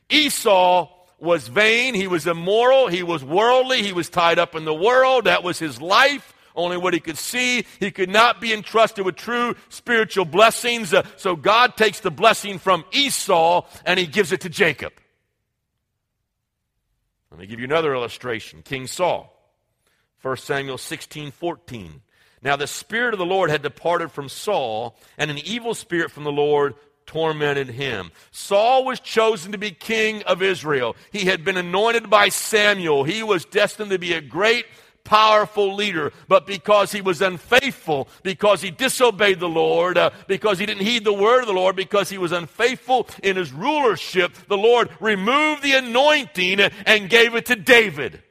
Esau 0.09 0.89
was 1.19 1.47
vain, 1.47 1.93
he 1.93 2.07
was 2.07 2.25
immoral, 2.25 2.87
he 2.87 3.03
was 3.03 3.23
worldly, 3.23 3.83
he 3.83 3.93
was 3.93 4.09
tied 4.09 4.39
up 4.39 4.55
in 4.55 4.65
the 4.65 4.73
world, 4.73 5.25
that 5.25 5.43
was 5.43 5.59
his 5.59 5.79
life 5.79 6.33
only 6.55 6.77
what 6.77 6.93
he 6.93 6.99
could 6.99 7.17
see. 7.17 7.65
He 7.79 7.91
could 7.91 8.09
not 8.09 8.41
be 8.41 8.53
entrusted 8.53 9.05
with 9.05 9.15
true 9.15 9.55
spiritual 9.69 10.25
blessings. 10.25 10.93
Uh, 10.93 11.03
so 11.17 11.35
God 11.35 11.77
takes 11.77 11.99
the 11.99 12.11
blessing 12.11 12.59
from 12.59 12.83
Esau 12.91 13.65
and 13.85 13.99
he 13.99 14.07
gives 14.07 14.31
it 14.31 14.41
to 14.41 14.49
Jacob. 14.49 14.93
Let 17.31 17.39
me 17.39 17.47
give 17.47 17.59
you 17.59 17.65
another 17.65 17.95
illustration 17.95 18.61
King 18.61 18.87
Saul, 18.87 19.33
1 20.21 20.37
Samuel 20.37 20.77
16 20.77 21.31
14. 21.31 22.01
Now 22.43 22.55
the 22.55 22.67
Spirit 22.67 23.13
of 23.13 23.19
the 23.19 23.25
Lord 23.25 23.49
had 23.49 23.61
departed 23.61 24.11
from 24.11 24.27
Saul, 24.27 24.97
and 25.17 25.31
an 25.31 25.37
evil 25.37 25.73
spirit 25.73 26.11
from 26.11 26.25
the 26.25 26.31
Lord 26.31 26.75
tormented 27.05 27.69
him. 27.69 28.11
Saul 28.31 28.85
was 28.85 28.99
chosen 28.99 29.51
to 29.51 29.57
be 29.57 29.71
king 29.71 30.23
of 30.23 30.41
Israel. 30.41 30.95
He 31.11 31.25
had 31.25 31.43
been 31.43 31.57
anointed 31.57 32.09
by 32.09 32.29
Samuel. 32.29 33.03
He 33.03 33.23
was 33.23 33.45
destined 33.45 33.91
to 33.91 33.99
be 33.99 34.13
a 34.13 34.21
great 34.21 34.65
powerful 35.03 35.75
leader, 35.75 36.11
but 36.27 36.45
because 36.45 36.91
he 36.91 37.01
was 37.01 37.21
unfaithful, 37.21 38.07
because 38.23 38.61
he 38.61 38.71
disobeyed 38.71 39.39
the 39.39 39.49
Lord, 39.49 39.97
uh, 39.97 40.11
because 40.27 40.59
he 40.59 40.65
didn't 40.65 40.85
heed 40.85 41.03
the 41.03 41.13
word 41.13 41.41
of 41.41 41.47
the 41.47 41.53
Lord, 41.53 41.75
because 41.75 42.09
he 42.09 42.17
was 42.17 42.31
unfaithful 42.31 43.07
in 43.21 43.35
his 43.35 43.51
rulership, 43.51 44.33
the 44.47 44.57
Lord 44.57 44.89
removed 44.99 45.63
the 45.63 45.73
anointing 45.73 46.59
and 46.59 47.09
gave 47.09 47.35
it 47.35 47.45
to 47.47 47.55
David. 47.55 48.21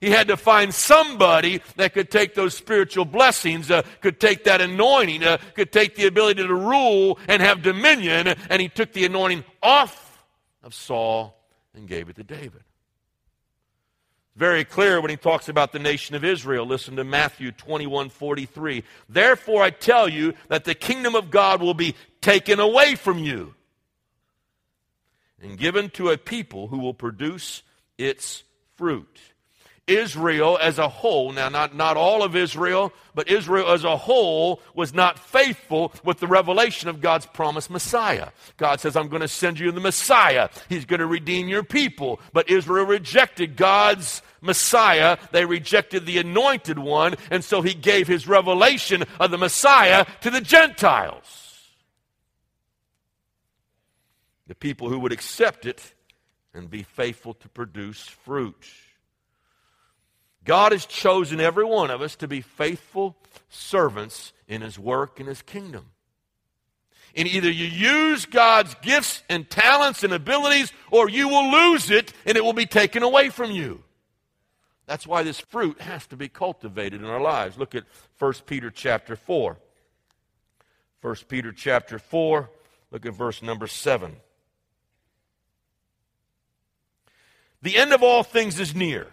He 0.00 0.10
had 0.10 0.28
to 0.28 0.36
find 0.36 0.74
somebody 0.74 1.62
that 1.76 1.94
could 1.94 2.10
take 2.10 2.34
those 2.34 2.54
spiritual 2.54 3.06
blessings, 3.06 3.70
uh, 3.70 3.82
could 4.02 4.20
take 4.20 4.44
that 4.44 4.60
anointing, 4.60 5.24
uh, 5.24 5.38
could 5.54 5.72
take 5.72 5.94
the 5.94 6.06
ability 6.06 6.42
to 6.42 6.54
rule 6.54 7.18
and 7.26 7.40
have 7.40 7.62
dominion, 7.62 8.28
and 8.28 8.60
he 8.60 8.68
took 8.68 8.92
the 8.92 9.06
anointing 9.06 9.44
off 9.62 10.22
of 10.62 10.74
Saul 10.74 11.40
and 11.74 11.88
gave 11.88 12.10
it 12.10 12.16
to 12.16 12.22
David. 12.22 12.63
Very 14.36 14.64
clear 14.64 15.00
when 15.00 15.10
he 15.10 15.16
talks 15.16 15.48
about 15.48 15.70
the 15.70 15.78
nation 15.78 16.16
of 16.16 16.24
Israel. 16.24 16.66
Listen 16.66 16.96
to 16.96 17.04
Matthew 17.04 17.52
21 17.52 18.08
43. 18.10 18.82
Therefore, 19.08 19.62
I 19.62 19.70
tell 19.70 20.08
you 20.08 20.34
that 20.48 20.64
the 20.64 20.74
kingdom 20.74 21.14
of 21.14 21.30
God 21.30 21.62
will 21.62 21.74
be 21.74 21.94
taken 22.20 22.58
away 22.58 22.96
from 22.96 23.18
you 23.18 23.54
and 25.40 25.58
given 25.58 25.90
to 25.90 26.10
a 26.10 26.18
people 26.18 26.68
who 26.68 26.78
will 26.78 26.94
produce 26.94 27.62
its 27.96 28.42
fruit. 28.76 29.20
Israel 29.86 30.58
as 30.60 30.78
a 30.78 30.88
whole, 30.88 31.32
now 31.32 31.48
not, 31.50 31.74
not 31.74 31.96
all 31.96 32.22
of 32.22 32.34
Israel, 32.34 32.92
but 33.14 33.28
Israel 33.28 33.70
as 33.70 33.84
a 33.84 33.96
whole 33.96 34.62
was 34.74 34.94
not 34.94 35.18
faithful 35.18 35.92
with 36.02 36.20
the 36.20 36.26
revelation 36.26 36.88
of 36.88 37.02
God's 37.02 37.26
promised 37.26 37.68
Messiah. 37.68 38.30
God 38.56 38.80
says, 38.80 38.96
I'm 38.96 39.08
going 39.08 39.20
to 39.20 39.28
send 39.28 39.58
you 39.58 39.70
the 39.72 39.80
Messiah. 39.80 40.48
He's 40.70 40.86
going 40.86 41.00
to 41.00 41.06
redeem 41.06 41.48
your 41.48 41.62
people. 41.62 42.20
But 42.32 42.48
Israel 42.48 42.86
rejected 42.86 43.56
God's 43.56 44.22
Messiah. 44.40 45.18
They 45.32 45.44
rejected 45.44 46.06
the 46.06 46.18
anointed 46.18 46.78
one, 46.78 47.16
and 47.30 47.44
so 47.44 47.60
he 47.60 47.74
gave 47.74 48.08
his 48.08 48.26
revelation 48.26 49.04
of 49.20 49.30
the 49.30 49.38
Messiah 49.38 50.06
to 50.22 50.30
the 50.30 50.40
Gentiles. 50.40 51.60
The 54.46 54.54
people 54.54 54.88
who 54.88 54.98
would 55.00 55.12
accept 55.12 55.66
it 55.66 55.94
and 56.54 56.70
be 56.70 56.82
faithful 56.82 57.34
to 57.34 57.48
produce 57.48 58.00
fruit. 58.06 58.64
God 60.44 60.72
has 60.72 60.86
chosen 60.86 61.40
every 61.40 61.64
one 61.64 61.90
of 61.90 62.02
us 62.02 62.16
to 62.16 62.28
be 62.28 62.40
faithful 62.40 63.16
servants 63.48 64.32
in 64.46 64.60
His 64.60 64.78
work 64.78 65.18
and 65.18 65.28
His 65.28 65.42
kingdom. 65.42 65.86
And 67.16 67.28
either 67.28 67.50
you 67.50 67.66
use 67.66 68.26
God's 68.26 68.74
gifts 68.82 69.22
and 69.28 69.48
talents 69.48 70.02
and 70.02 70.12
abilities, 70.12 70.72
or 70.90 71.08
you 71.08 71.28
will 71.28 71.50
lose 71.50 71.90
it 71.90 72.12
and 72.26 72.36
it 72.36 72.44
will 72.44 72.52
be 72.52 72.66
taken 72.66 73.02
away 73.02 73.30
from 73.30 73.52
you. 73.52 73.82
That's 74.86 75.06
why 75.06 75.22
this 75.22 75.40
fruit 75.40 75.80
has 75.80 76.06
to 76.08 76.16
be 76.16 76.28
cultivated 76.28 77.00
in 77.00 77.06
our 77.06 77.20
lives. 77.20 77.56
Look 77.56 77.74
at 77.74 77.84
1 78.18 78.32
Peter 78.46 78.70
chapter 78.70 79.16
4. 79.16 79.56
1 81.00 81.14
Peter 81.28 81.52
chapter 81.52 81.98
4, 81.98 82.48
look 82.90 83.04
at 83.04 83.12
verse 83.12 83.42
number 83.42 83.66
7. 83.66 84.16
The 87.60 87.76
end 87.76 87.92
of 87.92 88.02
all 88.02 88.22
things 88.22 88.58
is 88.58 88.74
near. 88.74 89.08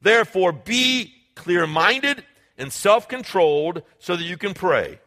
Therefore, 0.00 0.52
be 0.52 1.14
clear 1.34 1.66
minded 1.66 2.24
and 2.56 2.72
self 2.72 3.08
controlled 3.08 3.82
so 3.98 4.16
that 4.16 4.24
you 4.24 4.36
can 4.36 4.54
pray. 4.54 5.00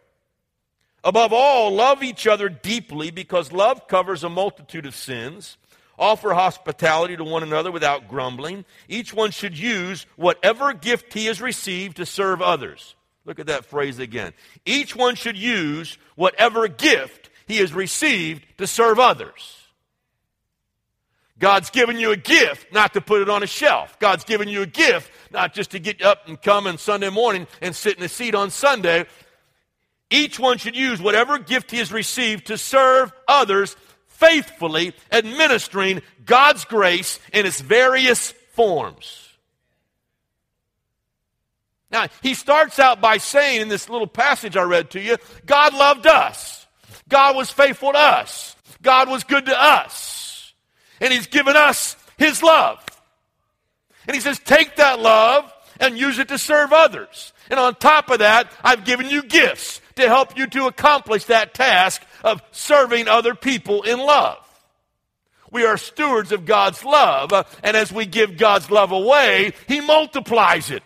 Above 1.03 1.33
all, 1.33 1.71
love 1.71 2.03
each 2.03 2.27
other 2.27 2.47
deeply 2.47 3.09
because 3.11 3.51
love 3.51 3.87
covers 3.87 4.23
a 4.23 4.29
multitude 4.29 4.85
of 4.85 4.95
sins. 4.95 5.57
Offer 5.97 6.33
hospitality 6.33 7.15
to 7.15 7.23
one 7.23 7.43
another 7.43 7.71
without 7.71 8.07
grumbling. 8.07 8.65
Each 8.87 9.13
one 9.13 9.31
should 9.31 9.57
use 9.57 10.05
whatever 10.15 10.73
gift 10.73 11.13
he 11.13 11.25
has 11.25 11.41
received 11.41 11.97
to 11.97 12.05
serve 12.05 12.41
others. 12.41 12.95
Look 13.25 13.39
at 13.39 13.47
that 13.47 13.65
phrase 13.65 13.99
again. 13.99 14.33
Each 14.65 14.95
one 14.95 15.15
should 15.15 15.37
use 15.37 15.97
whatever 16.15 16.67
gift 16.67 17.29
he 17.45 17.57
has 17.57 17.73
received 17.73 18.45
to 18.57 18.65
serve 18.65 18.99
others. 18.99 19.60
God's 21.41 21.71
given 21.71 21.97
you 21.97 22.11
a 22.11 22.17
gift 22.17 22.71
not 22.71 22.93
to 22.93 23.01
put 23.01 23.23
it 23.23 23.29
on 23.29 23.41
a 23.41 23.47
shelf. 23.47 23.97
God's 23.97 24.23
given 24.23 24.47
you 24.47 24.61
a 24.61 24.67
gift 24.67 25.11
not 25.31 25.55
just 25.55 25.71
to 25.71 25.79
get 25.79 26.03
up 26.03 26.27
and 26.27 26.39
come 26.39 26.67
on 26.67 26.77
Sunday 26.77 27.09
morning 27.09 27.47
and 27.61 27.75
sit 27.75 27.97
in 27.97 28.03
a 28.03 28.07
seat 28.07 28.35
on 28.35 28.51
Sunday. 28.51 29.05
Each 30.11 30.39
one 30.39 30.59
should 30.59 30.75
use 30.75 31.01
whatever 31.01 31.39
gift 31.39 31.71
he 31.71 31.79
has 31.79 31.91
received 31.91 32.45
to 32.47 32.59
serve 32.59 33.11
others 33.27 33.75
faithfully, 34.07 34.93
administering 35.11 36.03
God's 36.25 36.63
grace 36.63 37.19
in 37.33 37.47
its 37.47 37.59
various 37.59 38.31
forms. 38.53 39.27
Now, 41.89 42.07
he 42.21 42.35
starts 42.35 42.77
out 42.77 43.01
by 43.01 43.17
saying 43.17 43.61
in 43.61 43.67
this 43.67 43.89
little 43.89 44.05
passage 44.05 44.55
I 44.55 44.61
read 44.61 44.91
to 44.91 45.01
you 45.01 45.17
God 45.47 45.73
loved 45.73 46.05
us, 46.05 46.67
God 47.09 47.35
was 47.35 47.49
faithful 47.49 47.93
to 47.93 47.97
us, 47.97 48.55
God 48.83 49.09
was 49.09 49.23
good 49.23 49.47
to 49.47 49.59
us 49.59 50.20
and 51.01 51.11
He's 51.11 51.27
given 51.27 51.57
us 51.57 51.97
His 52.17 52.41
love. 52.41 52.81
And 54.07 54.15
He 54.15 54.21
says, 54.21 54.39
take 54.39 54.77
that 54.77 54.99
love 54.99 55.51
and 55.79 55.97
use 55.97 56.19
it 56.19 56.29
to 56.29 56.37
serve 56.37 56.71
others. 56.71 57.33
And 57.49 57.59
on 57.59 57.75
top 57.75 58.09
of 58.09 58.19
that, 58.19 58.49
I've 58.63 58.85
given 58.85 59.09
you 59.09 59.23
gifts 59.23 59.81
to 59.95 60.07
help 60.07 60.37
you 60.37 60.47
to 60.47 60.67
accomplish 60.67 61.25
that 61.25 61.53
task 61.53 62.01
of 62.23 62.41
serving 62.51 63.09
other 63.09 63.35
people 63.35 63.81
in 63.81 63.99
love. 63.99 64.37
We 65.51 65.65
are 65.65 65.77
stewards 65.77 66.31
of 66.31 66.45
God's 66.45 66.85
love, 66.85 67.33
uh, 67.33 67.43
and 67.61 67.75
as 67.75 67.91
we 67.91 68.05
give 68.05 68.37
God's 68.37 68.71
love 68.71 68.93
away, 68.93 69.51
He 69.67 69.81
multiplies 69.81 70.71
it. 70.71 70.83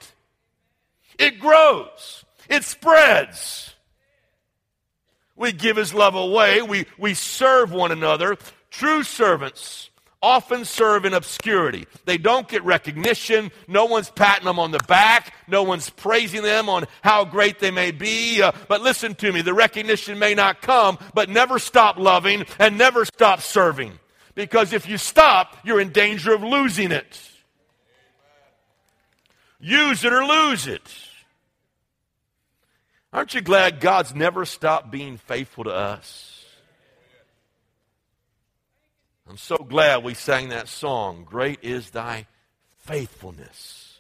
It 1.20 1.40
grows. 1.40 2.26
It 2.50 2.64
spreads. 2.64 3.74
We 5.36 5.52
give 5.52 5.78
His 5.78 5.94
love 5.94 6.16
away. 6.16 6.64
We, 6.64 6.88
we 6.98 7.14
serve 7.14 7.72
one 7.72 7.92
another. 7.92 8.38
True 8.72 9.04
servants 9.04 9.92
often 10.26 10.66
serve 10.66 11.06
in 11.06 11.14
obscurity. 11.14 11.86
They 12.06 12.18
don't 12.18 12.48
get 12.48 12.64
recognition. 12.64 13.52
No 13.68 13.86
one's 13.86 14.10
patting 14.10 14.46
them 14.46 14.58
on 14.58 14.72
the 14.72 14.80
back. 14.88 15.36
No 15.48 15.62
one's 15.62 15.92
praising 15.92 16.42
them 16.42 16.68
on 16.68 16.86
how 17.02 17.26
great 17.26 17.60
they 17.60 17.70
may 17.70 17.92
be. 17.92 18.42
Uh, 18.42 18.52
but 18.68 18.82
listen 18.82 19.14
to 19.16 19.32
me, 19.32 19.42
the 19.42 19.54
recognition 19.54 20.18
may 20.18 20.34
not 20.34 20.64
come, 20.64 20.98
but 21.14 21.30
never 21.30 21.60
stop 21.60 21.98
loving 21.98 22.46
and 22.58 22.76
never 22.76 23.06
stop 23.06 23.42
serving. 23.42 24.00
Because 24.34 24.74
if 24.74 24.90
you 24.90 24.98
stop, 24.98 25.58
you're 25.64 25.80
in 25.80 25.92
danger 25.92 26.34
of 26.34 26.42
losing 26.42 26.92
it. 26.92 27.22
Use 29.60 30.04
it 30.04 30.12
or 30.12 30.26
lose 30.26 30.66
it. 30.66 30.82
Aren't 33.14 33.36
you 33.36 33.42
glad 33.42 33.80
God's 33.80 34.14
never 34.16 34.44
stopped 34.44 34.90
being 34.90 35.18
faithful 35.18 35.66
to 35.66 35.72
us? 35.72 36.35
I'm 39.28 39.38
so 39.38 39.58
glad 39.58 40.04
we 40.04 40.14
sang 40.14 40.50
that 40.50 40.68
song. 40.68 41.26
Great 41.28 41.60
is 41.64 41.90
thy 41.90 42.28
faithfulness. 42.78 44.00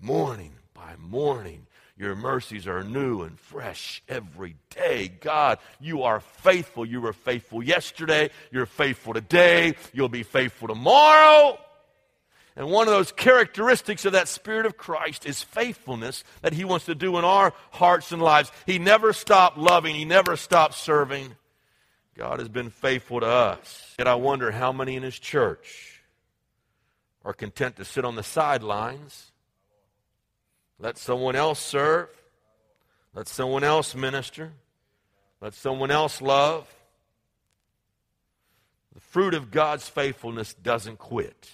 Morning 0.00 0.52
by 0.74 0.94
morning, 0.98 1.68
your 1.96 2.16
mercies 2.16 2.66
are 2.66 2.82
new 2.82 3.22
and 3.22 3.38
fresh 3.38 4.02
every 4.08 4.56
day. 4.70 5.08
God, 5.08 5.58
you 5.80 6.02
are 6.02 6.18
faithful. 6.18 6.84
You 6.84 7.00
were 7.00 7.12
faithful 7.12 7.62
yesterday. 7.62 8.30
You're 8.50 8.66
faithful 8.66 9.14
today. 9.14 9.76
You'll 9.92 10.08
be 10.08 10.24
faithful 10.24 10.66
tomorrow. 10.66 11.58
And 12.56 12.68
one 12.68 12.88
of 12.88 12.92
those 12.92 13.12
characteristics 13.12 14.04
of 14.04 14.12
that 14.12 14.26
Spirit 14.26 14.66
of 14.66 14.76
Christ 14.76 15.26
is 15.26 15.42
faithfulness 15.42 16.24
that 16.42 16.54
He 16.54 16.64
wants 16.64 16.86
to 16.86 16.94
do 16.96 17.18
in 17.18 17.24
our 17.24 17.52
hearts 17.70 18.10
and 18.10 18.20
lives. 18.20 18.50
He 18.66 18.80
never 18.80 19.12
stopped 19.12 19.58
loving, 19.58 19.94
He 19.94 20.04
never 20.04 20.36
stopped 20.36 20.74
serving. 20.74 21.36
God 22.16 22.38
has 22.38 22.48
been 22.48 22.70
faithful 22.70 23.20
to 23.20 23.26
us. 23.26 23.94
Yet 23.98 24.08
I 24.08 24.14
wonder 24.14 24.50
how 24.50 24.72
many 24.72 24.96
in 24.96 25.02
His 25.02 25.18
church 25.18 26.00
are 27.24 27.34
content 27.34 27.76
to 27.76 27.84
sit 27.84 28.04
on 28.04 28.14
the 28.14 28.22
sidelines, 28.22 29.32
let 30.78 30.96
someone 30.96 31.36
else 31.36 31.60
serve, 31.60 32.08
let 33.14 33.28
someone 33.28 33.64
else 33.64 33.94
minister, 33.94 34.52
let 35.40 35.52
someone 35.52 35.90
else 35.90 36.22
love. 36.22 36.72
The 38.94 39.00
fruit 39.00 39.34
of 39.34 39.50
God's 39.50 39.86
faithfulness 39.86 40.54
doesn't 40.54 40.98
quit, 40.98 41.50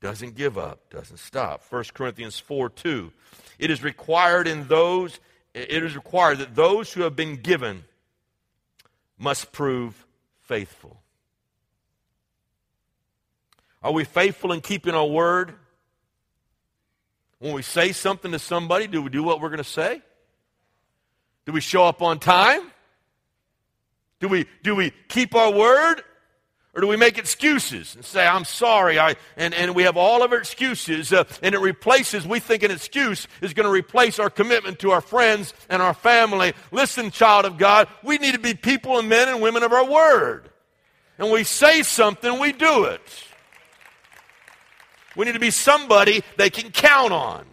doesn't 0.00 0.36
give 0.36 0.56
up, 0.56 0.90
doesn't 0.90 1.18
stop. 1.18 1.62
1 1.70 1.84
Corinthians 1.92 2.38
4 2.38 2.68
2. 2.68 3.12
It 3.58 3.70
is 3.70 3.82
required 3.82 4.46
in 4.46 4.68
those, 4.68 5.18
it 5.54 5.82
is 5.82 5.96
required 5.96 6.38
that 6.38 6.54
those 6.54 6.92
who 6.92 7.02
have 7.02 7.16
been 7.16 7.36
given 7.36 7.82
must 9.18 9.52
prove 9.52 10.06
faithful. 10.42 11.02
Are 13.82 13.92
we 13.92 14.04
faithful 14.04 14.52
in 14.52 14.60
keeping 14.60 14.94
our 14.94 15.06
word? 15.06 15.54
When 17.38 17.52
we 17.52 17.62
say 17.62 17.92
something 17.92 18.32
to 18.32 18.38
somebody, 18.38 18.86
do 18.86 19.02
we 19.02 19.10
do 19.10 19.22
what 19.22 19.40
we're 19.40 19.48
going 19.48 19.58
to 19.58 19.64
say? 19.64 20.02
Do 21.46 21.52
we 21.52 21.60
show 21.60 21.84
up 21.84 22.02
on 22.02 22.18
time? 22.18 22.62
Do 24.20 24.28
we, 24.28 24.46
do 24.62 24.74
we 24.74 24.92
keep 25.08 25.34
our 25.34 25.52
word? 25.52 26.02
Or 26.78 26.80
do 26.80 26.86
we 26.86 26.96
make 26.96 27.18
excuses 27.18 27.96
and 27.96 28.04
say, 28.04 28.24
I'm 28.24 28.44
sorry, 28.44 29.00
I, 29.00 29.16
and, 29.36 29.52
and 29.52 29.74
we 29.74 29.82
have 29.82 29.96
all 29.96 30.22
of 30.22 30.30
our 30.30 30.38
excuses, 30.38 31.12
uh, 31.12 31.24
and 31.42 31.52
it 31.52 31.58
replaces, 31.58 32.24
we 32.24 32.38
think 32.38 32.62
an 32.62 32.70
excuse 32.70 33.26
is 33.40 33.52
going 33.52 33.66
to 33.66 33.72
replace 33.72 34.20
our 34.20 34.30
commitment 34.30 34.78
to 34.78 34.92
our 34.92 35.00
friends 35.00 35.52
and 35.68 35.82
our 35.82 35.92
family. 35.92 36.52
Listen, 36.70 37.10
child 37.10 37.46
of 37.46 37.58
God, 37.58 37.88
we 38.04 38.18
need 38.18 38.34
to 38.34 38.38
be 38.38 38.54
people 38.54 38.96
and 38.96 39.08
men 39.08 39.28
and 39.28 39.42
women 39.42 39.64
of 39.64 39.72
our 39.72 39.84
word. 39.90 40.50
And 41.18 41.32
we 41.32 41.42
say 41.42 41.82
something, 41.82 42.38
we 42.38 42.52
do 42.52 42.84
it. 42.84 43.24
We 45.16 45.26
need 45.26 45.32
to 45.34 45.40
be 45.40 45.50
somebody 45.50 46.22
they 46.36 46.48
can 46.48 46.70
count 46.70 47.12
on. 47.12 47.44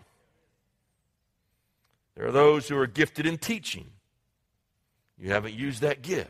There 2.15 2.27
are 2.27 2.31
those 2.31 2.67
who 2.67 2.77
are 2.77 2.85
gifted 2.85 3.25
in 3.25 3.39
teaching. 3.39 3.87
You 5.17 5.31
haven't 5.31 5.55
used 5.55 5.81
that 5.81 6.03
gift. 6.03 6.29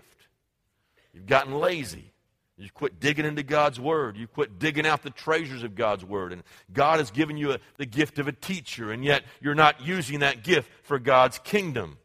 You've 1.13 1.27
gotten 1.27 1.55
lazy. 1.55 2.13
You 2.57 2.69
quit 2.73 3.01
digging 3.01 3.25
into 3.25 3.43
God's 3.43 3.79
Word. 3.79 4.15
You 4.15 4.27
quit 4.27 4.59
digging 4.59 4.87
out 4.87 5.03
the 5.03 5.09
treasures 5.09 5.63
of 5.63 5.75
God's 5.75 6.05
Word. 6.05 6.31
And 6.31 6.43
God 6.71 6.99
has 6.99 7.11
given 7.11 7.37
you 7.37 7.51
a, 7.51 7.59
the 7.77 7.85
gift 7.85 8.17
of 8.17 8.27
a 8.27 8.31
teacher, 8.31 8.91
and 8.91 9.03
yet 9.03 9.23
you're 9.41 9.55
not 9.55 9.81
using 9.81 10.19
that 10.19 10.43
gift 10.43 10.69
for 10.83 10.97
God's 10.97 11.37
kingdom. 11.39 11.97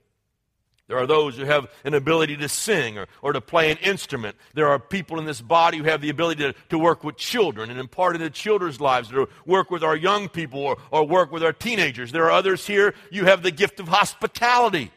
There 0.89 0.99
are 0.99 1.07
those 1.07 1.37
who 1.37 1.45
have 1.45 1.71
an 1.85 1.95
ability 1.95 2.37
to 2.39 2.49
sing 2.49 2.99
or, 2.99 3.07
or 3.23 3.33
to 3.33 3.41
play 3.41 3.71
an 3.71 3.77
instrument. 3.77 4.35
There 4.55 4.67
are 4.67 4.81
people 4.81 5.21
in 5.21 5.25
this 5.25 5.41
body 5.41 5.79
who 5.79 5.85
have 5.85 6.01
the 6.01 6.11
ability 6.11 6.43
to, 6.43 6.53
to 6.71 6.79
work 6.81 7.05
with 7.05 7.17
children 7.17 7.71
and 7.71 7.79
impart 7.79 8.17
into 8.17 8.29
children's 8.29 8.81
lives, 8.81 9.09
to 9.11 9.29
work 9.47 9.71
with 9.71 9.85
our 9.85 9.95
young 9.95 10.29
people 10.29 10.59
or, 10.59 10.79
or 10.91 11.07
work 11.07 11.31
with 11.31 11.45
our 11.45 11.53
teenagers. 11.53 12.11
There 12.11 12.25
are 12.25 12.33
others 12.33 12.67
here, 12.67 12.95
you 13.13 13.27
have 13.27 13.45
the 13.45 13.53
gift 13.53 13.79
of 13.79 13.87
hospitality. 13.87 14.91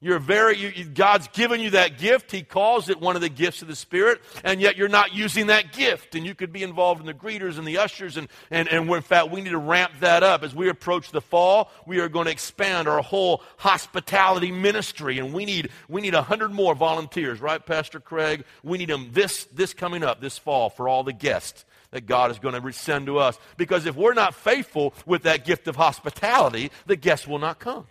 You're 0.00 0.20
very, 0.20 0.56
you, 0.56 0.84
God's 0.84 1.26
given 1.28 1.60
you 1.60 1.70
that 1.70 1.98
gift. 1.98 2.30
He 2.30 2.42
calls 2.42 2.88
it 2.88 3.00
one 3.00 3.16
of 3.16 3.22
the 3.22 3.28
gifts 3.28 3.62
of 3.62 3.68
the 3.68 3.74
Spirit, 3.74 4.20
and 4.44 4.60
yet 4.60 4.76
you're 4.76 4.88
not 4.88 5.12
using 5.12 5.48
that 5.48 5.72
gift. 5.72 6.14
And 6.14 6.24
you 6.24 6.36
could 6.36 6.52
be 6.52 6.62
involved 6.62 7.00
in 7.00 7.06
the 7.06 7.14
greeters 7.14 7.58
and 7.58 7.66
the 7.66 7.78
ushers, 7.78 8.16
and, 8.16 8.28
and, 8.50 8.68
and 8.68 8.88
in 8.88 9.02
fact, 9.02 9.32
we 9.32 9.40
need 9.40 9.50
to 9.50 9.58
ramp 9.58 9.92
that 10.00 10.22
up. 10.22 10.44
As 10.44 10.54
we 10.54 10.68
approach 10.68 11.10
the 11.10 11.20
fall, 11.20 11.70
we 11.84 11.98
are 11.98 12.08
going 12.08 12.26
to 12.26 12.30
expand 12.30 12.86
our 12.86 13.02
whole 13.02 13.42
hospitality 13.56 14.52
ministry, 14.52 15.18
and 15.18 15.34
we 15.34 15.44
need, 15.44 15.70
we 15.88 16.00
need 16.00 16.14
100 16.14 16.52
more 16.52 16.76
volunteers, 16.76 17.40
right, 17.40 17.64
Pastor 17.64 17.98
Craig? 17.98 18.44
We 18.62 18.78
need 18.78 18.90
them 18.90 19.10
this, 19.12 19.46
this 19.46 19.74
coming 19.74 20.04
up 20.04 20.20
this 20.20 20.38
fall 20.38 20.70
for 20.70 20.88
all 20.88 21.02
the 21.02 21.12
guests 21.12 21.64
that 21.90 22.06
God 22.06 22.30
is 22.30 22.38
going 22.38 22.60
to 22.60 22.72
send 22.72 23.06
to 23.06 23.18
us. 23.18 23.36
Because 23.56 23.86
if 23.86 23.96
we're 23.96 24.14
not 24.14 24.34
faithful 24.34 24.94
with 25.06 25.24
that 25.24 25.44
gift 25.44 25.66
of 25.66 25.74
hospitality, 25.74 26.70
the 26.86 26.96
guests 26.96 27.26
will 27.26 27.38
not 27.38 27.58
come. 27.58 27.86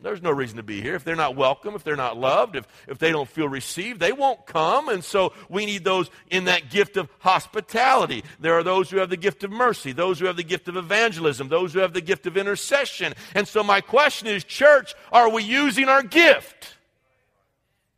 There's 0.00 0.22
no 0.22 0.30
reason 0.30 0.58
to 0.58 0.62
be 0.62 0.80
here. 0.80 0.94
If 0.94 1.02
they're 1.02 1.16
not 1.16 1.34
welcome, 1.34 1.74
if 1.74 1.82
they're 1.82 1.96
not 1.96 2.16
loved, 2.16 2.54
if, 2.54 2.68
if 2.86 2.98
they 2.98 3.10
don't 3.10 3.28
feel 3.28 3.48
received, 3.48 3.98
they 3.98 4.12
won't 4.12 4.46
come. 4.46 4.88
And 4.88 5.02
so 5.02 5.32
we 5.48 5.66
need 5.66 5.82
those 5.82 6.08
in 6.30 6.44
that 6.44 6.70
gift 6.70 6.96
of 6.96 7.10
hospitality. 7.18 8.22
There 8.38 8.54
are 8.54 8.62
those 8.62 8.90
who 8.90 8.98
have 8.98 9.10
the 9.10 9.16
gift 9.16 9.42
of 9.42 9.50
mercy, 9.50 9.90
those 9.90 10.20
who 10.20 10.26
have 10.26 10.36
the 10.36 10.44
gift 10.44 10.68
of 10.68 10.76
evangelism, 10.76 11.48
those 11.48 11.72
who 11.72 11.80
have 11.80 11.94
the 11.94 12.00
gift 12.00 12.26
of 12.26 12.36
intercession. 12.36 13.14
And 13.34 13.48
so 13.48 13.64
my 13.64 13.80
question 13.80 14.28
is, 14.28 14.44
church, 14.44 14.94
are 15.10 15.28
we 15.28 15.42
using 15.42 15.88
our 15.88 16.02
gift? 16.02 16.76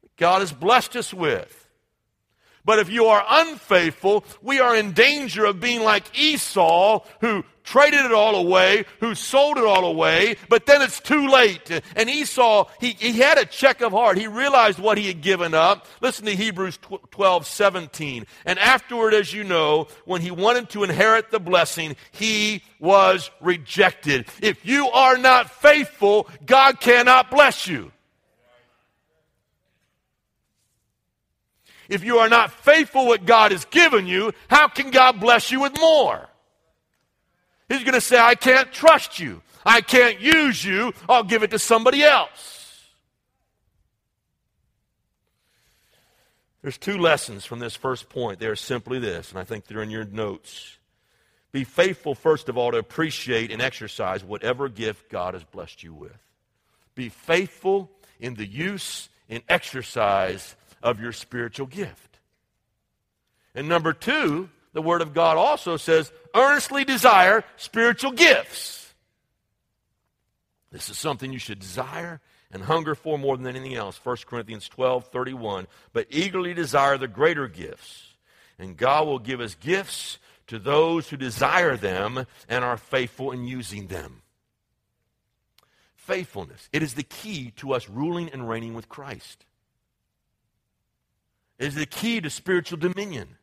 that 0.02 0.16
God 0.16 0.40
has 0.40 0.52
blessed 0.52 0.96
us 0.96 1.12
with. 1.12 1.56
But 2.64 2.78
if 2.78 2.90
you 2.90 3.06
are 3.06 3.24
unfaithful, 3.28 4.24
we 4.42 4.60
are 4.60 4.76
in 4.76 4.92
danger 4.92 5.44
of 5.44 5.60
being 5.60 5.82
like 5.82 6.18
Esau, 6.18 7.04
who 7.20 7.44
traded 7.64 8.04
it 8.04 8.12
all 8.12 8.36
away, 8.36 8.84
who 9.00 9.14
sold 9.14 9.58
it 9.58 9.64
all 9.64 9.84
away, 9.84 10.36
but 10.48 10.66
then 10.66 10.82
it's 10.82 11.00
too 11.00 11.28
late. 11.28 11.70
And 11.96 12.10
Esau, 12.10 12.68
he, 12.80 12.90
he 12.90 13.18
had 13.20 13.38
a 13.38 13.44
check 13.44 13.80
of 13.80 13.92
heart. 13.92 14.18
He 14.18 14.26
realized 14.26 14.78
what 14.78 14.98
he 14.98 15.06
had 15.06 15.20
given 15.20 15.54
up. 15.54 15.86
Listen 16.00 16.26
to 16.26 16.34
Hebrews 16.34 16.78
12, 17.10 17.46
17. 17.46 18.26
And 18.44 18.58
afterward, 18.58 19.14
as 19.14 19.32
you 19.32 19.44
know, 19.44 19.88
when 20.04 20.20
he 20.20 20.30
wanted 20.30 20.70
to 20.70 20.84
inherit 20.84 21.30
the 21.30 21.40
blessing, 21.40 21.96
he 22.12 22.62
was 22.78 23.30
rejected. 23.40 24.26
If 24.40 24.64
you 24.64 24.88
are 24.88 25.18
not 25.18 25.50
faithful, 25.50 26.28
God 26.46 26.80
cannot 26.80 27.30
bless 27.30 27.66
you. 27.66 27.92
If 31.90 32.04
you 32.04 32.18
are 32.18 32.28
not 32.28 32.52
faithful 32.52 33.06
what 33.06 33.26
God 33.26 33.50
has 33.50 33.64
given 33.64 34.06
you, 34.06 34.32
how 34.48 34.68
can 34.68 34.92
God 34.92 35.18
bless 35.18 35.50
you 35.50 35.60
with 35.60 35.76
more? 35.78 36.29
He's 37.70 37.84
going 37.84 37.94
to 37.94 38.00
say, 38.00 38.18
I 38.18 38.34
can't 38.34 38.72
trust 38.72 39.20
you. 39.20 39.42
I 39.64 39.80
can't 39.80 40.20
use 40.20 40.64
you. 40.64 40.92
I'll 41.08 41.22
give 41.22 41.44
it 41.44 41.52
to 41.52 41.58
somebody 41.58 42.02
else. 42.02 42.88
There's 46.62 46.76
two 46.76 46.98
lessons 46.98 47.46
from 47.46 47.60
this 47.60 47.76
first 47.76 48.08
point. 48.08 48.40
They 48.40 48.48
are 48.48 48.56
simply 48.56 48.98
this, 48.98 49.30
and 49.30 49.38
I 49.38 49.44
think 49.44 49.66
they're 49.66 49.82
in 49.82 49.90
your 49.90 50.04
notes. 50.04 50.78
Be 51.52 51.62
faithful, 51.62 52.16
first 52.16 52.48
of 52.48 52.58
all, 52.58 52.72
to 52.72 52.78
appreciate 52.78 53.52
and 53.52 53.62
exercise 53.62 54.24
whatever 54.24 54.68
gift 54.68 55.08
God 55.08 55.34
has 55.34 55.44
blessed 55.44 55.84
you 55.84 55.94
with. 55.94 56.18
Be 56.96 57.08
faithful 57.08 57.88
in 58.18 58.34
the 58.34 58.46
use 58.46 59.08
and 59.28 59.44
exercise 59.48 60.56
of 60.82 61.00
your 61.00 61.12
spiritual 61.12 61.66
gift. 61.66 62.18
And 63.54 63.68
number 63.68 63.92
two, 63.92 64.50
the 64.72 64.82
Word 64.82 65.02
of 65.02 65.14
God 65.14 65.36
also 65.36 65.76
says, 65.76 66.12
earnestly 66.34 66.84
desire 66.84 67.44
spiritual 67.56 68.12
gifts. 68.12 68.94
This 70.70 70.88
is 70.88 70.98
something 70.98 71.32
you 71.32 71.38
should 71.38 71.58
desire 71.58 72.20
and 72.52 72.62
hunger 72.62 72.94
for 72.94 73.18
more 73.18 73.36
than 73.36 73.46
anything 73.46 73.74
else. 73.74 74.00
1 74.02 74.18
Corinthians 74.26 74.68
12 74.68 75.08
31. 75.08 75.66
But 75.92 76.06
eagerly 76.10 76.54
desire 76.54 76.98
the 76.98 77.08
greater 77.08 77.48
gifts. 77.48 78.14
And 78.58 78.76
God 78.76 79.06
will 79.06 79.18
give 79.18 79.40
us 79.40 79.54
gifts 79.54 80.18
to 80.46 80.58
those 80.58 81.08
who 81.08 81.16
desire 81.16 81.76
them 81.76 82.26
and 82.48 82.64
are 82.64 82.76
faithful 82.76 83.32
in 83.32 83.44
using 83.44 83.86
them. 83.86 84.22
Faithfulness. 85.94 86.68
It 86.72 86.82
is 86.82 86.94
the 86.94 87.02
key 87.02 87.52
to 87.56 87.72
us 87.72 87.88
ruling 87.88 88.28
and 88.30 88.48
reigning 88.48 88.74
with 88.74 88.88
Christ 88.88 89.44
It 91.58 91.66
is 91.68 91.74
the 91.74 91.86
key 91.86 92.20
to 92.20 92.30
spiritual 92.30 92.78
dominion. 92.78 93.36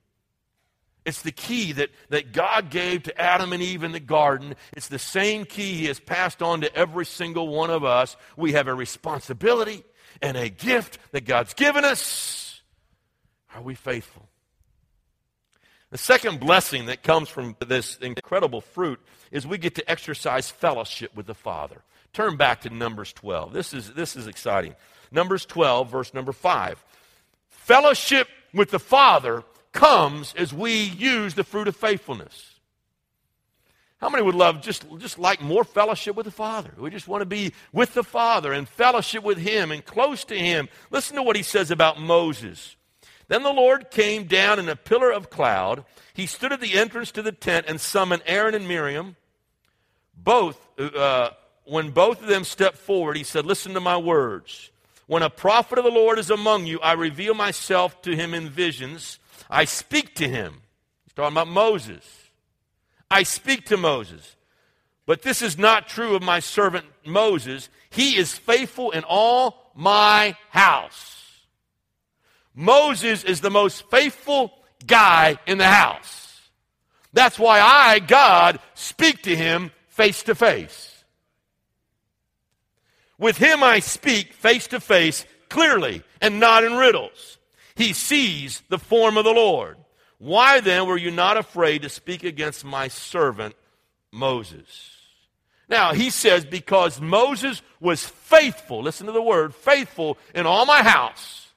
It's 1.08 1.22
the 1.22 1.32
key 1.32 1.72
that, 1.72 1.90
that 2.10 2.34
God 2.34 2.70
gave 2.70 3.04
to 3.04 3.18
Adam 3.20 3.54
and 3.54 3.64
Eve 3.64 3.84
in 3.84 3.94
the 3.94 4.00
garden. 4.02 4.56
It's 4.74 4.90
the 4.90 5.00
same 5.00 5.46
key 5.46 5.76
He 5.76 5.86
has 5.86 6.02
passed 6.02 6.44
on 6.44 6.60
to 6.62 6.76
every 6.76 7.06
single 7.06 7.48
one 7.48 7.70
of 7.70 7.86
us. 7.86 8.18
We 8.36 8.52
have 8.52 8.68
a 8.68 8.74
responsibility 8.76 9.86
and 10.22 10.36
a 10.36 10.50
gift 10.50 11.00
that 11.14 11.24
God's 11.24 11.54
given 11.54 11.86
us. 11.86 12.62
Are 13.56 13.62
we 13.62 13.74
faithful? 13.74 14.28
The 15.92 15.98
second 15.98 16.42
blessing 16.42 16.88
that 16.88 17.04
comes 17.04 17.30
from 17.30 17.56
this 17.66 17.96
incredible 18.00 18.60
fruit 18.60 19.00
is 19.32 19.48
we 19.48 19.58
get 19.58 19.76
to 19.76 19.90
exercise 19.90 20.52
fellowship 20.52 21.16
with 21.16 21.26
the 21.26 21.34
Father. 21.34 21.84
Turn 22.12 22.36
back 22.36 22.62
to 22.64 22.70
Numbers 22.70 23.14
12. 23.14 23.54
This 23.54 23.74
is, 23.74 23.94
this 23.94 24.18
is 24.18 24.28
exciting. 24.28 24.76
Numbers 25.10 25.46
12, 25.46 25.90
verse 25.90 26.14
number 26.14 26.34
5. 26.34 26.84
Fellowship 27.48 28.28
with 28.54 28.72
the 28.72 28.80
Father 28.80 29.46
comes 29.78 30.34
as 30.36 30.52
we 30.52 30.74
use 30.74 31.36
the 31.36 31.44
fruit 31.44 31.68
of 31.68 31.76
faithfulness. 31.76 32.56
How 34.00 34.10
many 34.10 34.24
would 34.24 34.36
love 34.36 34.62
just, 34.62 34.86
just 34.98 35.18
like 35.18 35.42
more 35.42 35.64
fellowship 35.64 36.16
with 36.16 36.26
the 36.26 36.32
Father? 36.32 36.72
We 36.78 36.90
just 36.90 37.08
want 37.08 37.22
to 37.22 37.26
be 37.26 37.54
with 37.72 37.94
the 37.94 38.04
Father 38.04 38.54
and 38.54 38.68
fellowship 38.68 39.24
with 39.24 39.38
Him 39.38 39.72
and 39.72 39.86
close 39.86 40.24
to 40.26 40.38
Him. 40.38 40.68
Listen 40.92 41.16
to 41.16 41.24
what 41.24 41.36
He 41.36 41.44
says 41.44 41.72
about 41.72 42.00
Moses. 42.00 42.76
Then 43.28 43.44
the 43.44 43.54
Lord 43.54 43.92
came 43.92 44.26
down 44.26 44.60
in 44.60 44.70
a 44.70 44.76
pillar 44.76 45.12
of 45.12 45.30
cloud. 45.30 45.84
He 46.14 46.26
stood 46.26 46.54
at 46.54 46.62
the 46.62 46.78
entrance 46.78 47.12
to 47.12 47.22
the 47.22 47.32
tent 47.32 47.66
and 47.68 47.80
summoned 47.82 48.24
Aaron 48.26 48.56
and 48.56 48.68
Miriam. 48.68 49.16
Both, 50.16 50.60
uh, 50.80 51.32
when 51.66 51.92
both 51.92 52.22
of 52.22 52.28
them 52.28 52.44
stepped 52.44 52.78
forward, 52.78 53.18
he 53.18 53.24
said, 53.24 53.46
Listen 53.46 53.74
to 53.74 53.80
my 53.80 53.98
words. 53.98 54.72
When 55.08 55.24
a 55.24 55.30
prophet 55.30 55.78
of 55.78 55.86
the 55.86 55.92
Lord 55.92 56.20
is 56.20 56.30
among 56.30 56.66
you, 56.66 56.80
I 56.82 56.94
reveal 56.94 57.34
myself 57.34 58.02
to 58.04 58.16
him 58.16 58.34
in 58.34 58.50
visions. 58.50 59.20
I 59.50 59.66
speak 59.66 60.16
to 60.16 60.28
him. 60.28 60.62
He's 61.06 61.14
talking 61.14 61.34
about 61.34 61.48
Moses. 61.48 62.04
I 63.10 63.24
speak 63.24 63.66
to 63.66 63.78
Moses. 63.78 64.36
But 65.06 65.22
this 65.22 65.42
is 65.42 65.58
not 65.58 65.88
true 65.88 66.16
of 66.16 66.22
my 66.22 66.40
servant 66.40 66.86
Moses. 67.06 67.70
He 67.90 68.18
is 68.18 68.38
faithful 68.38 68.92
in 68.92 69.04
all 69.06 69.72
my 69.74 70.36
house. 70.50 71.46
Moses 72.54 73.24
is 73.24 73.40
the 73.40 73.52
most 73.52 73.90
faithful 73.90 74.52
guy 74.86 75.38
in 75.48 75.58
the 75.58 75.68
house. 75.68 76.50
That's 77.14 77.40
why 77.40 77.60
I, 77.62 78.00
God, 78.00 78.60
speak 78.74 79.24
to 79.24 79.36
him 79.36 79.72
face 79.88 80.24
to 80.24 80.36
face. 80.36 81.04
With 83.18 83.38
him 83.38 83.64
I 83.64 83.80
speak 83.80 84.34
face 84.34 84.68
to 84.68 84.80
face, 84.80 85.26
clearly, 85.50 86.04
and 86.22 86.40
not 86.40 86.64
in 86.64 86.74
riddles. 86.76 87.37
He 87.78 87.94
sees 87.94 88.64
the 88.70 88.80
form 88.80 89.18
of 89.18 89.24
the 89.24 89.32
Lord. 89.32 89.78
Why 90.18 90.62
then 90.62 90.88
were 90.88 90.98
you 90.98 91.12
not 91.12 91.38
afraid 91.38 91.84
to 91.84 91.90
speak 91.90 92.24
against 92.24 92.66
my 92.66 92.88
servant 92.88 93.56
Moses? 94.12 94.96
Now, 95.70 95.94
he 95.94 96.10
says, 96.10 96.44
because 96.44 97.00
Moses 97.00 97.62
was 97.80 98.04
faithful, 98.04 98.82
listen 98.82 99.06
to 99.06 99.12
the 99.12 99.22
word, 99.22 99.54
faithful 99.54 100.18
in 100.34 100.48
all 100.48 100.66
my 100.66 100.82
house, 100.82 101.52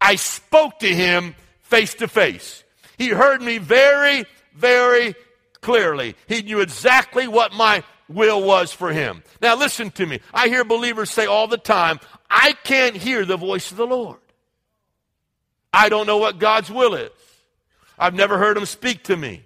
I 0.00 0.16
spoke 0.16 0.80
to 0.80 0.94
him 0.94 1.34
face 1.62 1.94
to 1.94 2.08
face. 2.08 2.62
He 2.98 3.08
heard 3.08 3.40
me 3.40 3.56
very, 3.56 4.26
very 4.54 5.14
clearly. 5.62 6.16
He 6.26 6.42
knew 6.42 6.60
exactly 6.60 7.28
what 7.28 7.54
my 7.54 7.82
will 8.08 8.42
was 8.42 8.72
for 8.72 8.92
him. 8.92 9.22
Now, 9.40 9.56
listen 9.56 9.90
to 9.92 10.04
me. 10.04 10.20
I 10.34 10.48
hear 10.48 10.64
believers 10.64 11.10
say 11.10 11.24
all 11.24 11.46
the 11.46 11.56
time, 11.56 11.98
I 12.28 12.52
can't 12.64 12.96
hear 12.96 13.24
the 13.24 13.38
voice 13.38 13.70
of 13.70 13.78
the 13.78 13.86
Lord. 13.86 14.19
I 15.72 15.88
don't 15.88 16.06
know 16.06 16.18
what 16.18 16.38
God's 16.38 16.70
will 16.70 16.94
is. 16.94 17.10
I've 17.98 18.14
never 18.14 18.38
heard 18.38 18.56
him 18.56 18.66
speak 18.66 19.04
to 19.04 19.16
me. 19.16 19.44